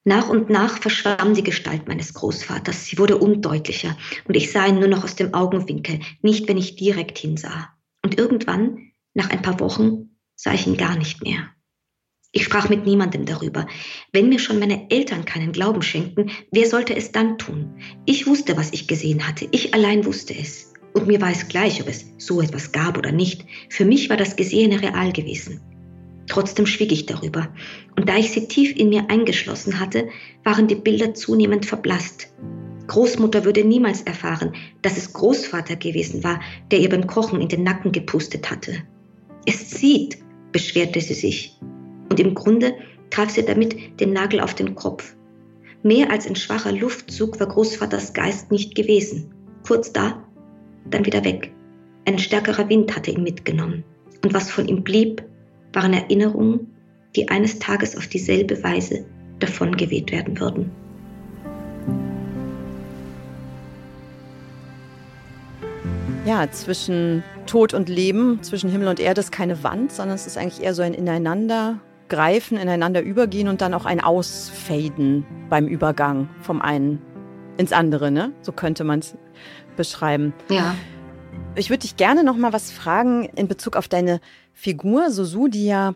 Nach 0.08 0.30
und 0.30 0.49
nach 0.49 0.80
verschwamm 0.80 1.34
die 1.34 1.43
Gestalt 1.43 1.89
meines 1.89 2.14
Großvaters. 2.14 2.86
Sie 2.86 2.97
wurde 2.97 3.18
undeutlicher 3.18 3.97
und 4.26 4.38
ich 4.38 4.53
sah 4.53 4.66
ihn 4.66 4.80
nur 4.80 4.88
noch 4.88 5.03
aus 5.03 5.18
dem 5.18 5.34
Augenwinkel, 5.34 5.99
nicht 6.22 6.47
wenn 6.47 6.55
ich 6.55 6.78
direkt 6.78 7.18
hinsah. 7.18 7.74
Und 8.05 8.18
irgendwann 8.18 8.93
nach 9.14 9.32
ein 9.32 9.41
paar 9.41 9.60
Wochen 9.60 10.18
sah 10.38 10.53
ich 10.53 10.66
ihn 10.66 10.78
gar 10.78 10.97
nicht 10.97 11.26
mehr. 11.26 11.49
Ich 12.32 12.45
sprach 12.45 12.70
mit 12.70 12.86
niemandem 12.86 13.26
darüber. 13.26 13.68
Wenn 14.14 14.30
mir 14.30 14.39
schon 14.39 14.60
meine 14.60 14.89
Eltern 14.89 15.26
keinen 15.26 15.51
Glauben 15.51 15.82
schenkten, 15.82 16.32
wer 16.53 16.70
sollte 16.70 16.95
es 16.95 17.12
dann 17.12 17.38
tun? 17.38 17.78
Ich 18.05 18.28
wusste, 18.28 18.55
was 18.55 18.72
ich 18.72 18.88
gesehen 18.88 19.28
hatte. 19.28 19.49
Ich 19.51 19.74
allein 19.74 20.05
wusste 20.05 20.34
es. 20.34 20.72
Und 20.93 21.08
mir 21.08 21.20
war 21.20 21.32
es 21.32 21.49
gleich, 21.49 21.82
ob 21.82 21.89
es 21.89 22.05
so 22.18 22.39
etwas 22.39 22.72
gab 22.72 22.97
oder 22.97 23.12
nicht. 23.12 23.45
Für 23.68 23.84
mich 23.84 24.10
war 24.10 24.16
das 24.16 24.38
Gesehene 24.38 24.82
real 24.82 25.12
gewesen. 25.12 25.60
Trotzdem 26.28 26.65
schwieg 26.65 26.91
ich 26.91 27.05
darüber. 27.05 27.49
Und 27.95 28.09
da 28.09 28.17
ich 28.17 28.32
sie 28.32 28.47
tief 28.47 28.75
in 28.75 28.89
mir 28.89 29.09
eingeschlossen 29.09 29.80
hatte, 29.80 30.09
waren 30.43 30.67
die 30.67 30.75
Bilder 30.75 31.13
zunehmend 31.13 31.65
verblasst. 31.65 32.30
Großmutter 32.88 33.43
würde 33.43 33.63
niemals 33.63 34.01
erfahren, 34.01 34.53
dass 34.82 34.97
es 34.97 35.13
Großvater 35.13 35.75
gewesen 35.75 36.23
war, 36.23 36.39
der 36.71 36.80
ihr 36.80 36.89
beim 36.89 37.07
Kochen 37.07 37.41
in 37.41 37.49
den 37.49 37.63
Nacken 37.63 37.91
gepustet 37.91 38.49
hatte. 38.49 38.84
Es 39.45 39.69
zieht, 39.69 40.17
beschwerte 40.51 41.01
sie 41.01 41.13
sich. 41.13 41.57
Und 42.09 42.19
im 42.19 42.34
Grunde 42.34 42.75
traf 43.09 43.30
sie 43.30 43.43
damit 43.43 43.99
den 43.99 44.13
Nagel 44.13 44.39
auf 44.39 44.53
den 44.53 44.75
Kopf. 44.75 45.15
Mehr 45.84 46.11
als 46.11 46.28
ein 46.28 46.36
schwacher 46.36 46.71
Luftzug 46.71 47.39
war 47.39 47.47
Großvaters 47.47 48.13
Geist 48.13 48.51
nicht 48.51 48.75
gewesen. 48.75 49.34
Kurz 49.65 49.91
da, 49.93 50.23
dann 50.89 51.05
wieder 51.05 51.23
weg. 51.23 51.53
Ein 52.05 52.19
stärkerer 52.19 52.69
Wind 52.69 52.95
hatte 52.95 53.11
ihn 53.11 53.23
mitgenommen. 53.23 53.84
Und 54.23 54.34
was 54.34 54.49
von 54.49 54.67
ihm 54.67 54.84
blieb, 54.84 55.23
waren 55.78 55.93
Erinnerungen, 55.93 56.73
die 57.15 57.30
eines 57.30 57.59
Tages 57.59 57.95
auf 57.95 58.07
dieselbe 58.07 58.63
Weise 58.63 59.05
davongeweht 59.38 60.11
werden 60.11 60.39
würden. 60.39 60.71
Ja, 66.25 66.49
zwischen 66.49 67.23
Tod 67.45 67.75
und 67.75 67.89
Leben, 67.89 68.41
zwischen 68.41 68.71
Himmel 68.71 68.88
und 68.88 68.99
Erde 68.99 69.21
ist 69.21 69.32
keine 69.32 69.63
Wand, 69.63 69.91
sondern 69.91 70.15
es 70.15 70.25
ist 70.25 70.38
eigentlich 70.39 70.63
eher 70.63 70.73
so 70.73 70.82
ein 70.82 70.95
Ineinandergreifen, 70.95 72.57
ineinander 72.57 73.03
übergehen 73.03 73.47
und 73.47 73.61
dann 73.61 73.75
auch 73.75 73.86
ein 73.86 74.01
Ausfaden 74.01 75.28
beim 75.47 75.67
Übergang 75.67 76.28
vom 76.41 76.59
einen 76.59 76.99
ins 77.57 77.71
andere, 77.71 78.09
ne? 78.09 78.32
So 78.41 78.51
könnte 78.51 78.84
man 78.84 78.99
es 78.99 79.15
beschreiben. 79.75 80.34
Ja. 80.49 80.75
Ich 81.56 81.70
würde 81.70 81.82
dich 81.82 81.98
gerne 81.98 82.24
noch 82.24 82.38
mal 82.38 82.54
was 82.54 82.72
fragen 82.72 83.26
in 83.36 83.48
Bezug 83.48 83.76
auf 83.76 83.88
deine 83.88 84.22
Figur 84.54 85.10
Susu, 85.12 85.48
die 85.48 85.66
ja 85.66 85.96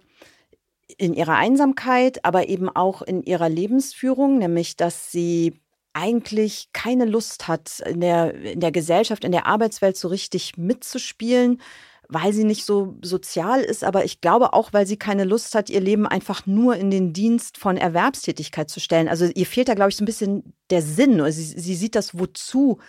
in 0.98 1.14
ihrer 1.14 1.36
Einsamkeit, 1.36 2.26
aber 2.26 2.50
eben 2.50 2.70
auch 2.70 3.02
in 3.02 3.24
ihrer 3.24 3.50
Lebensführung, 3.50 4.40
nämlich 4.40 4.76
dass 4.76 5.12
sie 5.12 5.62
eigentlich 5.94 6.70
keine 6.74 7.06
Lust 7.06 7.48
hat, 7.48 7.80
in 7.82 8.02
der, 8.02 8.34
in 8.34 8.60
der 8.60 8.72
Gesellschaft, 8.72 9.24
in 9.24 9.32
der 9.32 9.46
Arbeitswelt 9.46 9.98
so 9.98 10.08
richtig 10.08 10.58
mitzuspielen, 10.58 11.62
weil 12.08 12.34
sie 12.34 12.44
nicht 12.44 12.66
so 12.66 12.98
sozial 13.02 13.62
ist, 13.62 13.84
aber 13.84 14.04
ich 14.04 14.20
glaube 14.20 14.54
auch, 14.54 14.74
weil 14.74 14.86
sie 14.86 14.98
keine 14.98 15.24
Lust 15.24 15.56
hat, 15.56 15.70
ihr 15.70 15.80
Leben 15.80 16.08
einfach 16.08 16.46
nur 16.46 16.76
in 16.76 16.92
den 16.92 17.14
Dienst 17.14 17.58
von 17.58 17.78
Erwerbstätigkeit 17.78 18.70
zu 18.70 18.80
stellen. 18.80 19.08
Also 19.08 19.30
ihr 19.34 19.46
fehlt 19.46 19.70
da, 19.70 19.76
glaube 19.76 19.92
ich, 19.92 19.96
so 19.96 20.04
ein 20.04 20.08
bisschen 20.08 20.54
der 20.70 20.82
Sinn. 20.82 21.24
Sie, 21.32 21.44
sie 21.44 21.76
sieht 21.76 21.96
das 21.96 22.18
Wozu 22.18 22.80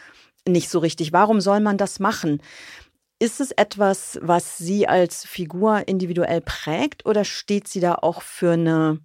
nicht 0.49 0.69
so 0.69 0.79
richtig. 0.79 1.13
Warum 1.13 1.41
soll 1.41 1.61
man 1.61 1.79
das 1.79 2.01
machen? 2.01 2.43
Ist 3.19 3.41
es 3.41 3.53
etwas, 3.53 4.19
was 4.23 4.59
sie 4.59 4.89
als 4.89 5.25
Figur 5.25 5.87
individuell 5.87 6.41
prägt 6.41 7.07
oder 7.07 7.25
steht 7.25 7.69
sie 7.69 7.81
da 7.81 7.95
auch 7.95 8.23
für 8.23 8.53
eine 8.53 8.99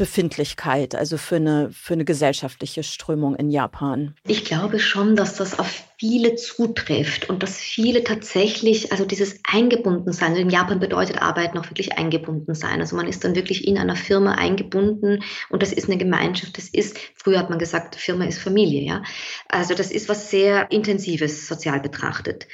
Befindlichkeit, 0.00 0.94
also 0.94 1.18
für 1.18 1.36
eine, 1.36 1.70
für 1.72 1.92
eine 1.92 2.06
gesellschaftliche 2.06 2.82
Strömung 2.82 3.36
in 3.36 3.50
Japan? 3.50 4.14
Ich 4.26 4.46
glaube 4.46 4.78
schon, 4.78 5.14
dass 5.14 5.36
das 5.36 5.58
auf 5.58 5.84
viele 5.98 6.36
zutrifft 6.36 7.28
und 7.28 7.42
dass 7.42 7.58
viele 7.58 8.02
tatsächlich, 8.02 8.92
also 8.92 9.04
dieses 9.04 9.40
Eingebundensein, 9.44 10.34
in 10.36 10.48
Japan 10.48 10.80
bedeutet 10.80 11.20
Arbeit 11.20 11.54
noch 11.54 11.68
wirklich 11.68 11.98
eingebunden 11.98 12.54
sein. 12.54 12.80
Also 12.80 12.96
man 12.96 13.08
ist 13.08 13.24
dann 13.24 13.34
wirklich 13.34 13.68
in 13.68 13.76
einer 13.76 13.94
Firma 13.94 14.36
eingebunden 14.36 15.22
und 15.50 15.62
das 15.62 15.70
ist 15.70 15.90
eine 15.90 15.98
Gemeinschaft. 15.98 16.56
Das 16.56 16.70
ist, 16.70 16.96
früher 17.14 17.38
hat 17.38 17.50
man 17.50 17.58
gesagt, 17.58 17.94
Firma 17.94 18.24
ist 18.24 18.38
Familie, 18.38 18.80
ja. 18.80 19.02
Also 19.50 19.74
das 19.74 19.90
ist 19.90 20.08
was 20.08 20.30
sehr 20.30 20.72
Intensives 20.72 21.46
sozial 21.46 21.80
betrachtet. 21.80 22.48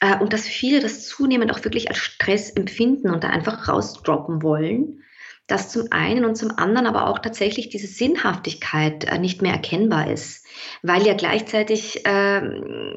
Äh, 0.00 0.18
und 0.20 0.32
dass 0.32 0.46
viele 0.46 0.78
das 0.78 1.04
zunehmend 1.08 1.50
auch 1.52 1.64
wirklich 1.64 1.88
als 1.88 1.98
Stress 1.98 2.50
empfinden 2.50 3.10
und 3.10 3.24
da 3.24 3.28
einfach 3.30 3.66
rausdroppen 3.66 4.44
wollen 4.44 5.02
dass 5.48 5.70
zum 5.70 5.88
einen 5.90 6.24
und 6.24 6.36
zum 6.36 6.56
anderen 6.56 6.86
aber 6.86 7.08
auch 7.08 7.18
tatsächlich 7.18 7.68
diese 7.68 7.86
Sinnhaftigkeit 7.86 9.04
äh, 9.04 9.18
nicht 9.18 9.42
mehr 9.42 9.52
erkennbar 9.52 10.10
ist, 10.10 10.46
weil 10.82 11.04
ja 11.04 11.14
gleichzeitig 11.14 12.06
äh, 12.06 12.40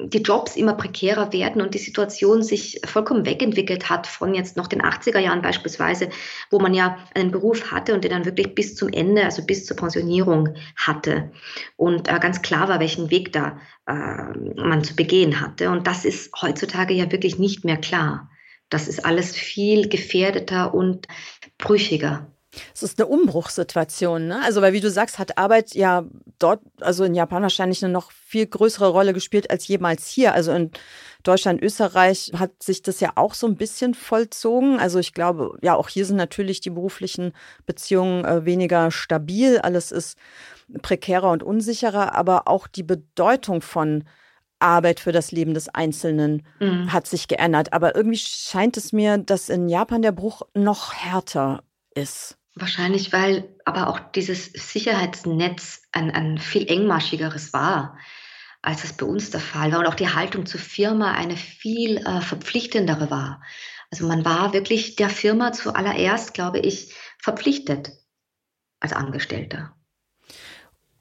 die 0.06 0.22
Jobs 0.22 0.56
immer 0.56 0.74
prekärer 0.74 1.34
werden 1.34 1.62
und 1.62 1.74
die 1.74 1.80
Situation 1.80 2.44
sich 2.44 2.82
vollkommen 2.86 3.26
wegentwickelt 3.26 3.90
hat 3.90 4.06
von 4.06 4.36
jetzt 4.36 4.58
noch 4.58 4.68
den 4.68 4.84
80er 4.84 5.20
Jahren 5.20 5.42
beispielsweise, 5.42 6.10
wo 6.52 6.60
man 6.60 6.74
ja 6.74 6.98
einen 7.16 7.32
Beruf 7.32 7.72
hatte 7.72 7.94
und 7.96 8.04
den 8.04 8.12
dann 8.12 8.26
wirklich 8.26 8.54
bis 8.54 8.76
zum 8.76 8.90
Ende, 8.90 9.26
also 9.26 9.44
bis 9.44 9.66
zur 9.66 9.76
Pensionierung 9.76 10.56
hatte 10.76 11.32
und 11.78 12.08
äh, 12.08 12.20
ganz 12.20 12.42
klar 12.44 12.70
war, 12.70 12.80
welchen 12.80 13.10
Weg 13.10 13.34
da 13.34 13.60
äh, 13.88 13.94
man 13.94 14.84
zu 14.84 14.96
begehen 14.96 15.42
hatte. 15.42 15.72
Und 15.72 15.88
das 15.88 16.06
ist 16.06 16.32
heutzutage 16.42 16.94
ja 16.94 17.12
wirklich 17.12 17.40
nicht 17.40 17.66
mehr 17.66 17.78
klar. 17.78 18.30
Das 18.70 18.88
ist 18.88 19.06
alles 19.06 19.36
viel 19.36 19.90
gefährdeter 19.90 20.74
und 20.74 21.08
brüchiger. 21.58 22.32
Es 22.74 22.84
ist 22.84 23.00
eine 23.00 23.08
Umbruchssituation, 23.08 24.28
ne? 24.28 24.42
Also, 24.44 24.62
weil 24.62 24.74
wie 24.74 24.82
du 24.82 24.90
sagst, 24.90 25.20
hat 25.20 25.38
Arbeit 25.38 25.74
ja 25.76 26.06
dort, 26.40 26.62
also 26.82 27.04
in 27.04 27.16
Japan 27.16 27.44
wahrscheinlich 27.44 27.84
eine 27.84 27.92
noch 27.92 28.12
viel 28.12 28.46
größere 28.46 28.90
Rolle 28.90 29.14
gespielt 29.14 29.50
als 29.50 29.68
jemals 29.68 30.08
hier. 30.08 30.34
Also 30.34 30.52
in 30.52 30.72
Deutschland, 31.24 31.62
Österreich 31.62 32.32
hat 32.38 32.62
sich 32.62 32.82
das 32.82 33.00
ja 33.00 33.14
auch 33.16 33.34
so 33.34 33.48
ein 33.48 33.56
bisschen 33.56 33.94
vollzogen. 33.94 34.80
Also 34.80 35.00
ich 35.00 35.14
glaube, 35.14 35.58
ja, 35.62 35.76
auch 35.76 35.90
hier 35.90 36.06
sind 36.06 36.18
natürlich 36.18 36.62
die 36.62 36.70
beruflichen 36.70 37.34
Beziehungen 37.66 38.26
äh, 38.26 38.46
weniger 38.46 38.92
stabil. 38.92 39.60
Alles 39.60 39.92
ist 39.92 40.18
prekärer 40.82 41.32
und 41.32 41.44
unsicherer, 41.44 42.16
aber 42.16 42.48
auch 42.48 42.68
die 42.68 42.84
Bedeutung 42.84 43.62
von 43.62 44.04
Arbeit 44.60 45.00
für 45.00 45.12
das 45.12 45.32
Leben 45.32 45.54
des 45.54 45.70
Einzelnen 45.70 46.44
mhm. 46.60 46.92
hat 46.92 47.08
sich 47.08 47.28
geändert. 47.28 47.74
Aber 47.74 47.96
irgendwie 47.96 48.18
scheint 48.18 48.78
es 48.78 48.94
mir, 48.94 49.18
dass 49.18 49.50
in 49.50 49.70
Japan 49.70 50.02
der 50.02 50.12
Bruch 50.12 50.44
noch 50.54 50.94
härter 50.94 51.64
ist. 51.94 52.38
Wahrscheinlich, 52.56 53.12
weil 53.12 53.54
aber 53.66 53.90
auch 53.90 54.00
dieses 54.00 54.46
Sicherheitsnetz 54.46 55.84
ein, 55.92 56.10
ein 56.12 56.38
viel 56.38 56.68
engmaschigeres 56.70 57.52
war, 57.52 57.98
als 58.62 58.86
es 58.86 58.94
bei 58.94 59.06
uns 59.06 59.30
der 59.30 59.42
Fall 59.42 59.74
war. 59.74 59.80
Und 59.80 59.88
auch 59.88 59.96
die 59.96 60.14
Haltung 60.14 60.46
zur 60.46 60.62
Firma 60.62 61.12
eine 61.12 61.36
viel 61.36 61.98
äh, 61.98 62.22
verpflichtendere 62.22 63.12
war. 63.12 63.42
Also 63.92 64.08
man 64.08 64.24
war 64.24 64.54
wirklich 64.54 64.96
der 64.96 65.10
Firma 65.10 65.52
zuallererst, 65.52 66.34
glaube 66.34 66.60
ich, 66.60 66.94
verpflichtet 67.20 67.92
als 68.80 68.94
Angestellter. 68.94 69.76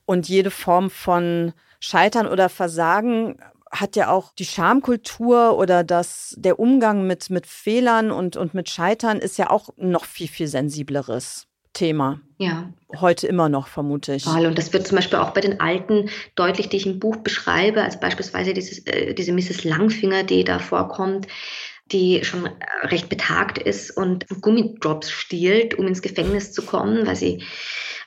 Und 0.06 0.28
jede 0.28 0.50
Form 0.50 0.90
von 0.90 1.54
Scheitern 1.80 2.26
oder 2.26 2.48
Versagen 2.48 3.38
hat 3.74 3.96
ja 3.96 4.10
auch 4.10 4.32
die 4.34 4.44
Schamkultur 4.44 5.58
oder 5.58 5.84
das, 5.84 6.34
der 6.38 6.58
Umgang 6.58 7.06
mit, 7.06 7.30
mit 7.30 7.46
Fehlern 7.46 8.10
und, 8.10 8.36
und 8.36 8.54
mit 8.54 8.68
Scheitern 8.68 9.18
ist 9.18 9.36
ja 9.36 9.50
auch 9.50 9.70
noch 9.76 10.04
viel, 10.04 10.28
viel 10.28 10.46
sensibleres 10.46 11.46
Thema. 11.72 12.20
Ja. 12.38 12.72
Heute 13.00 13.26
immer 13.26 13.48
noch, 13.48 13.66
vermute 13.66 14.14
ich. 14.14 14.26
Und 14.26 14.56
das 14.56 14.72
wird 14.72 14.86
zum 14.86 14.96
Beispiel 14.96 15.18
auch 15.18 15.32
bei 15.32 15.40
den 15.40 15.60
Alten 15.60 16.08
deutlich, 16.36 16.68
die 16.68 16.76
ich 16.76 16.86
im 16.86 17.00
Buch 17.00 17.16
beschreibe, 17.16 17.82
als 17.82 17.98
beispielsweise 17.98 18.54
dieses, 18.54 18.86
äh, 18.86 19.12
diese 19.12 19.32
Mrs. 19.32 19.64
Langfinger, 19.64 20.22
die 20.22 20.44
da 20.44 20.58
vorkommt, 20.60 21.26
die 21.92 22.24
schon 22.24 22.48
recht 22.82 23.08
betagt 23.08 23.58
ist 23.58 23.90
und 23.96 24.26
Gummidrops 24.40 25.10
stiehlt, 25.10 25.74
um 25.74 25.86
ins 25.86 26.00
Gefängnis 26.00 26.52
zu 26.52 26.62
kommen, 26.62 27.06
weil 27.06 27.16
sie 27.16 27.42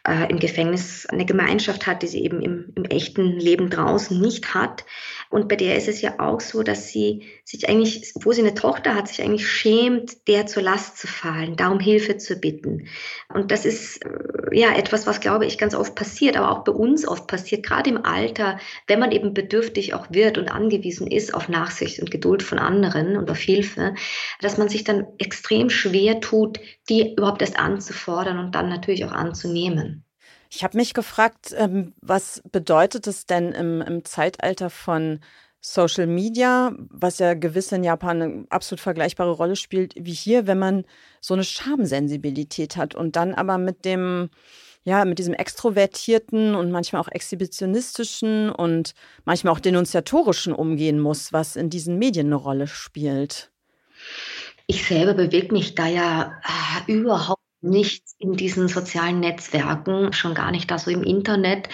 äh, 0.07 0.29
im 0.29 0.39
Gefängnis 0.39 1.05
eine 1.05 1.25
Gemeinschaft 1.25 1.85
hat, 1.85 2.01
die 2.01 2.07
sie 2.07 2.23
eben 2.23 2.41
im, 2.41 2.71
im 2.75 2.85
echten 2.85 3.33
Leben 3.33 3.69
draußen 3.69 4.19
nicht 4.19 4.53
hat. 4.53 4.85
Und 5.29 5.49
bei 5.49 5.57
der 5.57 5.75
ist 5.75 5.89
es 5.89 6.01
ja 6.01 6.15
auch 6.19 6.39
so, 6.39 6.63
dass 6.63 6.87
sie 6.87 7.27
sich 7.43 7.67
eigentlich, 7.67 8.13
wo 8.15 8.31
sie 8.31 8.41
eine 8.41 8.53
Tochter 8.53 8.95
hat, 8.95 9.09
sich 9.09 9.21
eigentlich 9.21 9.49
schämt, 9.49 10.27
der 10.27 10.47
zur 10.47 10.63
Last 10.63 10.97
zu 10.97 11.07
fallen, 11.07 11.57
darum 11.57 11.81
Hilfe 11.81 12.17
zu 12.17 12.37
bitten. 12.37 12.87
Und 13.33 13.51
das 13.51 13.65
ist 13.65 14.05
äh, 14.05 14.57
ja 14.57 14.73
etwas, 14.75 15.05
was 15.05 15.19
glaube 15.19 15.45
ich 15.45 15.57
ganz 15.57 15.75
oft 15.75 15.95
passiert, 15.95 16.37
aber 16.37 16.51
auch 16.51 16.63
bei 16.63 16.71
uns 16.71 17.05
oft 17.05 17.27
passiert, 17.27 17.65
gerade 17.65 17.89
im 17.89 18.05
Alter, 18.05 18.59
wenn 18.87 18.99
man 18.99 19.11
eben 19.11 19.33
bedürftig 19.33 19.93
auch 19.93 20.07
wird 20.09 20.37
und 20.37 20.49
angewiesen 20.49 21.07
ist 21.07 21.33
auf 21.33 21.49
Nachsicht 21.49 21.99
und 21.99 22.11
Geduld 22.11 22.43
von 22.43 22.59
anderen 22.59 23.17
und 23.17 23.29
auf 23.29 23.39
Hilfe, 23.39 23.93
dass 24.39 24.57
man 24.57 24.69
sich 24.69 24.85
dann 24.85 25.05
extrem 25.17 25.69
schwer 25.69 26.21
tut, 26.21 26.59
die 26.87 27.13
überhaupt 27.13 27.41
erst 27.41 27.59
anzufordern 27.59 28.39
und 28.39 28.55
dann 28.55 28.69
natürlich 28.69 29.03
auch 29.03 29.11
anzunehmen. 29.11 29.96
Ich 30.49 30.63
habe 30.63 30.77
mich 30.77 30.93
gefragt, 30.93 31.53
ähm, 31.57 31.93
was 32.01 32.41
bedeutet 32.51 33.07
es 33.07 33.25
denn 33.25 33.51
im, 33.51 33.81
im 33.81 34.05
Zeitalter 34.05 34.69
von 34.69 35.19
Social 35.59 36.07
Media, 36.07 36.71
was 36.89 37.19
ja 37.19 37.33
gewiss 37.33 37.71
in 37.71 37.83
Japan 37.83 38.21
eine 38.21 38.45
absolut 38.49 38.79
vergleichbare 38.79 39.31
Rolle 39.31 39.55
spielt 39.55 39.93
wie 39.97 40.13
hier, 40.13 40.47
wenn 40.47 40.59
man 40.59 40.85
so 41.19 41.33
eine 41.33 41.43
Schamsensibilität 41.43 42.77
hat 42.77 42.95
und 42.95 43.15
dann 43.15 43.33
aber 43.33 43.57
mit 43.57 43.83
dem, 43.83 44.29
ja, 44.83 45.03
mit 45.03 45.19
diesem 45.19 45.33
extrovertierten 45.33 46.55
und 46.55 46.71
manchmal 46.71 47.01
auch 47.01 47.09
exhibitionistischen 47.11 48.49
und 48.49 48.93
manchmal 49.25 49.53
auch 49.53 49.59
denunziatorischen 49.59 50.53
umgehen 50.53 50.99
muss, 50.99 51.33
was 51.33 51.55
in 51.55 51.69
diesen 51.69 51.97
Medien 51.97 52.27
eine 52.27 52.35
Rolle 52.35 52.67
spielt. 52.67 53.51
Ich 54.67 54.85
selber 54.85 55.13
bewege 55.15 55.53
mich 55.53 55.75
da 55.75 55.87
ja 55.87 56.39
äh, 56.87 56.91
überhaupt 56.91 57.41
nicht 57.61 58.03
in 58.19 58.33
diesen 58.33 58.67
sozialen 58.67 59.19
Netzwerken, 59.19 60.13
schon 60.13 60.33
gar 60.33 60.51
nicht 60.51 60.69
da 60.69 60.77
so 60.77 60.91
im 60.91 61.03
Internet. 61.03 61.69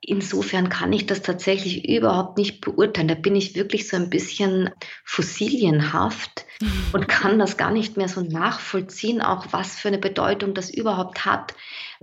Insofern 0.00 0.68
kann 0.68 0.92
ich 0.92 1.06
das 1.06 1.22
tatsächlich 1.22 1.88
überhaupt 1.88 2.38
nicht 2.38 2.60
beurteilen. 2.60 3.08
Da 3.08 3.14
bin 3.14 3.34
ich 3.34 3.56
wirklich 3.56 3.88
so 3.88 3.96
ein 3.96 4.08
bisschen 4.08 4.70
fossilienhaft 5.04 6.46
und 6.92 7.08
kann 7.08 7.38
das 7.38 7.56
gar 7.56 7.72
nicht 7.72 7.96
mehr 7.96 8.08
so 8.08 8.20
nachvollziehen, 8.20 9.20
auch 9.20 9.46
was 9.52 9.76
für 9.76 9.88
eine 9.88 9.98
Bedeutung 9.98 10.54
das 10.54 10.70
überhaupt 10.70 11.24
hat. 11.24 11.54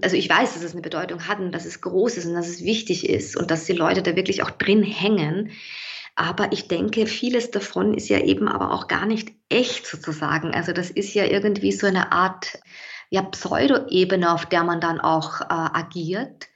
Also 0.02 0.18
ich 0.18 0.28
weiß, 0.28 0.54
dass 0.54 0.64
es 0.64 0.74
eine 0.74 0.82
Bedeutung 0.82 1.28
hat 1.28 1.40
und 1.40 1.52
dass 1.52 1.66
es 1.66 1.82
groß 1.82 2.18
ist 2.18 2.26
und 2.26 2.34
dass 2.34 2.50
es 2.50 2.64
wichtig 2.64 3.08
ist 3.08 3.38
und 3.38 3.52
dass 3.52 3.66
die 3.66 3.74
Leute 3.74 4.02
da 4.02 4.16
wirklich 4.16 4.44
auch 4.44 4.52
drin 4.52 4.84
hängen. 4.84 5.52
Aber 6.16 6.52
ich 6.52 6.68
denke, 6.68 7.08
vieles 7.08 7.50
davon 7.50 7.94
ist 7.94 8.08
ja 8.08 8.20
eben 8.20 8.48
aber 8.48 8.72
auch 8.72 8.88
gar 8.88 9.06
nicht 9.06 9.32
echt 9.50 9.88
sozusagen. 9.88 10.54
Also 10.54 10.72
das 10.72 10.92
ist 10.92 11.14
ja 11.14 11.26
irgendwie 11.26 11.72
so 11.72 11.88
eine 11.88 12.12
Art 12.12 12.60
ja, 13.14 13.22
Pseudo-Ebene, 13.22 14.34
auf 14.34 14.48
der 14.48 14.64
man 14.64 14.82
dann 14.82 15.00
auch 15.00 15.42
äh, 15.42 15.46
agiert. 15.50 16.50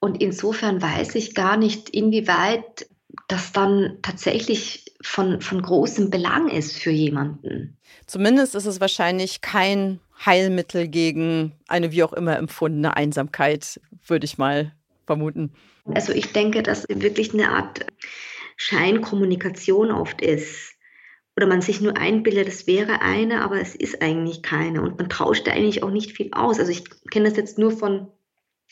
Und 0.00 0.20
insofern 0.20 0.82
weiß 0.82 1.14
ich 1.14 1.34
gar 1.34 1.56
nicht, 1.56 1.88
inwieweit 1.88 2.86
das 3.26 3.52
dann 3.52 3.96
tatsächlich 4.02 4.94
von, 5.00 5.40
von 5.40 5.62
großem 5.62 6.10
Belang 6.10 6.50
ist 6.50 6.76
für 6.76 6.90
jemanden. 6.90 7.78
Zumindest 8.06 8.54
ist 8.54 8.66
es 8.66 8.82
wahrscheinlich 8.82 9.40
kein 9.40 9.98
Heilmittel 10.26 10.88
gegen 10.88 11.52
eine 11.68 11.90
wie 11.90 12.02
auch 12.02 12.12
immer 12.12 12.36
empfundene 12.36 12.94
Einsamkeit, 12.94 13.80
würde 14.06 14.26
ich 14.26 14.36
mal 14.36 14.72
vermuten. 15.06 15.54
Also 15.94 16.12
ich 16.12 16.34
denke, 16.34 16.62
dass 16.62 16.84
wirklich 16.90 17.32
eine 17.32 17.48
Art 17.48 17.86
Scheinkommunikation 18.58 19.90
oft 19.90 20.20
ist 20.20 20.67
oder 21.38 21.46
man 21.46 21.62
sich 21.62 21.80
nur 21.80 21.96
einbildet, 21.96 22.48
es 22.48 22.66
wäre 22.66 23.00
eine, 23.00 23.42
aber 23.42 23.60
es 23.60 23.76
ist 23.76 24.02
eigentlich 24.02 24.42
keine. 24.42 24.82
Und 24.82 24.98
man 24.98 25.08
tauscht 25.08 25.46
da 25.46 25.52
eigentlich 25.52 25.84
auch 25.84 25.90
nicht 25.90 26.16
viel 26.16 26.30
aus. 26.32 26.58
Also 26.58 26.72
ich 26.72 26.82
kenne 27.12 27.28
das 27.28 27.38
jetzt 27.38 27.58
nur 27.58 27.70
von, 27.70 28.08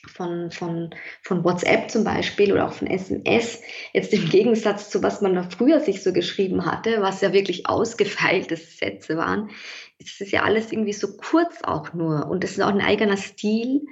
von, 0.09 0.51
von, 0.51 0.93
von 1.23 1.45
WhatsApp 1.45 1.93
zum 1.93 2.03
Beispiel 2.03 2.53
oder 2.53 2.67
auch 2.67 2.73
von 2.73 2.89
SMS. 2.89 3.63
Jetzt 3.93 4.13
im 4.13 4.29
Gegensatz 4.29 4.91
zu 4.91 5.01
was 5.01 5.21
man 5.21 5.37
da 5.37 5.45
früher 5.45 5.79
sich 5.79 6.03
so 6.03 6.13
geschrieben 6.13 6.67
hatte, 6.67 7.03
was 7.03 7.21
ja 7.21 7.33
wirklich 7.33 7.69
ausgefeilte 7.69 8.57
Sätze 8.57 9.17
waren, 9.17 9.51
ist 9.99 10.21
es 10.21 10.33
ja 10.33 10.43
alles 10.43 10.73
irgendwie 10.73 10.93
so 10.93 11.17
kurz 11.17 11.63
auch 11.63 11.95
nur. 11.95 12.27
Und 12.27 12.43
es 12.43 12.59
ist 12.59 12.63
auch 12.63 12.75
ein 12.75 12.81
eigener 12.81 13.17
Stil, 13.17 13.83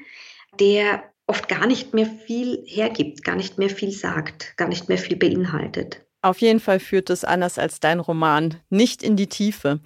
der 0.58 1.04
oft 1.28 1.48
gar 1.48 1.68
nicht 1.68 1.94
mehr 1.94 2.06
viel 2.06 2.64
hergibt, 2.66 3.22
gar 3.22 3.36
nicht 3.36 3.56
mehr 3.56 3.70
viel 3.70 3.92
sagt, 3.92 4.56
gar 4.56 4.66
nicht 4.66 4.88
mehr 4.88 4.98
viel 4.98 5.14
beinhaltet. 5.14 6.03
Auf 6.24 6.40
jeden 6.40 6.58
Fall 6.58 6.80
führt 6.80 7.10
es 7.10 7.22
anders 7.22 7.58
als 7.58 7.80
dein 7.80 8.00
Roman 8.00 8.54
nicht 8.70 9.02
in 9.02 9.14
die 9.14 9.26
Tiefe. 9.26 9.80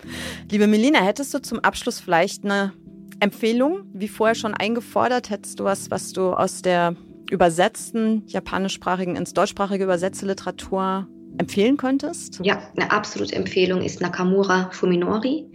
Liebe 0.49 0.69
Melina, 0.69 1.01
hättest 1.01 1.35
du 1.35 1.43
zum 1.43 1.59
Abschluss 1.59 1.99
vielleicht 1.99 2.45
eine 2.45 2.73
Empfehlung, 3.19 3.81
wie 3.93 4.07
vorher 4.07 4.37
schon 4.37 4.55
eingefordert? 4.55 5.31
Hättest 5.31 5.59
du 5.59 5.65
was, 5.65 5.91
was 5.91 6.13
du 6.13 6.33
aus 6.33 6.63
der 6.63 6.95
übersetzten 7.29 8.23
japanischsprachigen 8.29 9.17
ins 9.17 9.35
deutschsprachige 9.35 9.83
übersetzte 9.83 10.27
Literatur 10.27 11.09
empfehlen 11.39 11.77
könntest? 11.77 12.39
Ja, 12.45 12.63
eine 12.77 12.93
absolute 12.93 13.35
Empfehlung 13.35 13.83
ist 13.83 14.01
Nakamura 14.01 14.71
Fuminori 14.71 15.51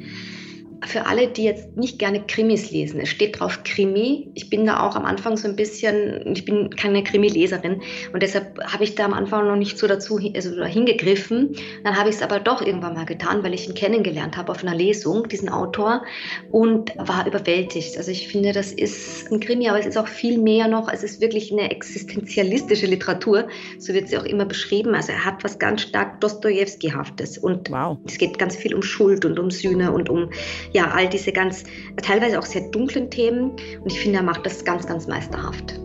für 0.86 1.06
alle, 1.06 1.28
die 1.28 1.44
jetzt 1.44 1.78
nicht 1.78 2.00
gerne 2.00 2.22
Krimis 2.26 2.72
lesen, 2.72 3.00
es 3.00 3.10
steht 3.10 3.40
drauf 3.40 3.64
Krimi. 3.64 4.30
Ich 4.34 4.50
bin 4.50 4.66
da 4.66 4.82
auch 4.82 4.96
am 4.96 5.06
Anfang 5.06 5.38
so 5.38 5.48
ein 5.48 5.56
bisschen, 5.56 6.34
ich 6.34 6.46
bin 6.46 6.70
keine 6.76 7.04
Krimi-Leserin 7.04 7.82
und 8.12 8.24
deshalb 8.24 8.60
habe 8.66 8.84
ich 8.84 8.96
da 8.96 9.06
am 9.06 9.14
Anfang 9.14 9.48
noch 9.48 9.56
nicht 9.56 9.78
so 9.78 9.88
dazu 9.88 10.20
also 10.36 10.64
hingegriffen. 10.64 11.56
Dann 11.84 11.98
habe 11.98 12.10
ich 12.10 12.16
es 12.16 12.22
aber 12.22 12.40
doch 12.40 12.66
irgendwann 12.66 12.94
mal 12.94 13.06
getan, 13.06 13.44
weil 13.44 13.54
ich 13.54 13.68
ihn 13.68 13.76
kennengelernt 13.76 14.38
habe 14.38 14.52
auf 14.52 14.64
einer 14.64 14.76
Lesung, 14.76 15.28
diesen 15.28 15.50
Autor, 15.50 16.04
und 16.52 16.96
war 16.98 17.26
überwältigt. 17.28 17.98
Also 17.98 18.12
ich 18.12 18.28
finde, 18.28 18.52
das 18.52 18.72
ist 18.72 19.32
ein 19.32 19.40
Krimi, 19.40 19.70
aber 19.70 19.80
es 19.80 19.86
ist 19.86 19.98
auch 19.98 20.08
viel 20.08 20.38
mehr 20.38 20.68
noch. 20.68 20.92
Es 20.92 21.04
ist 21.04 21.22
wirklich 21.22 21.52
eine 21.52 21.72
existenzialistische 21.72 22.86
Literatur, 22.86 23.48
so 23.80 23.94
wird 23.94 24.10
sie 24.10 24.18
auch 24.18 24.26
immer 24.26 24.46
beschrieben. 24.46 24.96
Also 24.96 25.12
er 25.12 25.26
hat 25.26 25.44
was 25.44 25.60
ganz 25.60 25.82
stark 25.82 26.20
Dostoevsky-haftes 26.22 27.38
und 27.38 27.70
wow. 27.72 27.98
es 28.06 28.18
geht 28.18 28.38
ganz 28.38 28.56
viel 28.56 28.74
um 28.74 28.82
Schuld 28.82 29.26
und 29.26 29.40
um 29.40 29.52
Sühne 29.52 29.92
und 29.92 30.10
um 30.10 30.30
ja, 30.74 30.92
all 30.92 31.08
diese 31.08 31.32
ganz, 31.32 31.64
teilweise 32.02 32.40
auch 32.40 32.46
sehr 32.46 32.70
dunklen 32.70 33.10
Themen. 33.10 33.52
Und 33.82 33.92
ich 33.92 34.00
finde, 34.00 34.18
er 34.18 34.24
macht 34.24 34.46
das 34.46 34.64
ganz, 34.66 34.86
ganz 34.88 35.08
meisterhaft. 35.08 35.80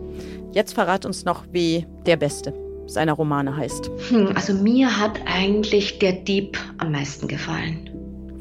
Jetzt 0.51 0.73
verrat 0.73 1.05
uns 1.05 1.25
noch, 1.25 1.45
wie 1.51 1.85
der 2.05 2.17
Beste 2.17 2.53
seiner 2.87 3.13
Romane 3.13 3.55
heißt. 3.55 3.91
Hm, 4.09 4.33
also 4.35 4.53
mir 4.53 4.99
hat 4.99 5.19
eigentlich 5.25 5.99
der 5.99 6.13
Dieb 6.13 6.57
am 6.79 6.91
meisten 6.91 7.27
gefallen. 7.27 7.89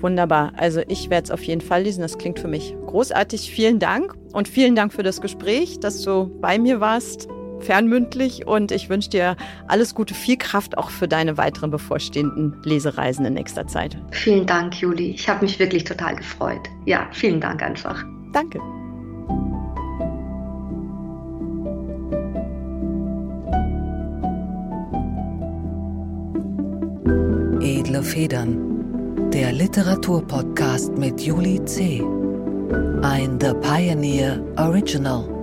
Wunderbar. 0.00 0.52
Also 0.56 0.80
ich 0.88 1.10
werde 1.10 1.24
es 1.24 1.30
auf 1.30 1.42
jeden 1.42 1.60
Fall 1.60 1.82
lesen. 1.82 2.00
Das 2.00 2.16
klingt 2.18 2.38
für 2.38 2.48
mich 2.48 2.74
großartig. 2.86 3.50
Vielen 3.50 3.78
Dank 3.78 4.14
und 4.32 4.48
vielen 4.48 4.74
Dank 4.74 4.92
für 4.92 5.02
das 5.02 5.20
Gespräch, 5.20 5.80
dass 5.80 6.02
du 6.02 6.30
bei 6.40 6.58
mir 6.58 6.80
warst, 6.80 7.28
fernmündlich. 7.60 8.46
Und 8.46 8.72
ich 8.72 8.88
wünsche 8.88 9.10
dir 9.10 9.36
alles 9.66 9.94
Gute, 9.94 10.14
viel 10.14 10.36
Kraft 10.36 10.78
auch 10.78 10.90
für 10.90 11.08
deine 11.08 11.36
weiteren 11.36 11.70
bevorstehenden 11.70 12.56
Lesereisen 12.64 13.24
in 13.24 13.34
nächster 13.34 13.66
Zeit. 13.66 13.96
Vielen 14.10 14.46
Dank, 14.46 14.80
Juli. 14.80 15.10
Ich 15.10 15.28
habe 15.28 15.44
mich 15.44 15.58
wirklich 15.58 15.84
total 15.84 16.16
gefreut. 16.16 16.60
Ja, 16.84 17.08
vielen 17.12 17.40
Dank 17.40 17.62
einfach. 17.62 18.04
Danke. 18.32 18.60
Edle 27.60 28.02
Federn. 28.02 29.30
Der 29.32 29.52
Literaturpodcast 29.52 30.96
mit 30.96 31.20
Juli 31.20 31.64
C. 31.64 32.02
Ein 33.02 33.38
The 33.40 33.52
Pioneer 33.60 34.42
Original. 34.56 35.37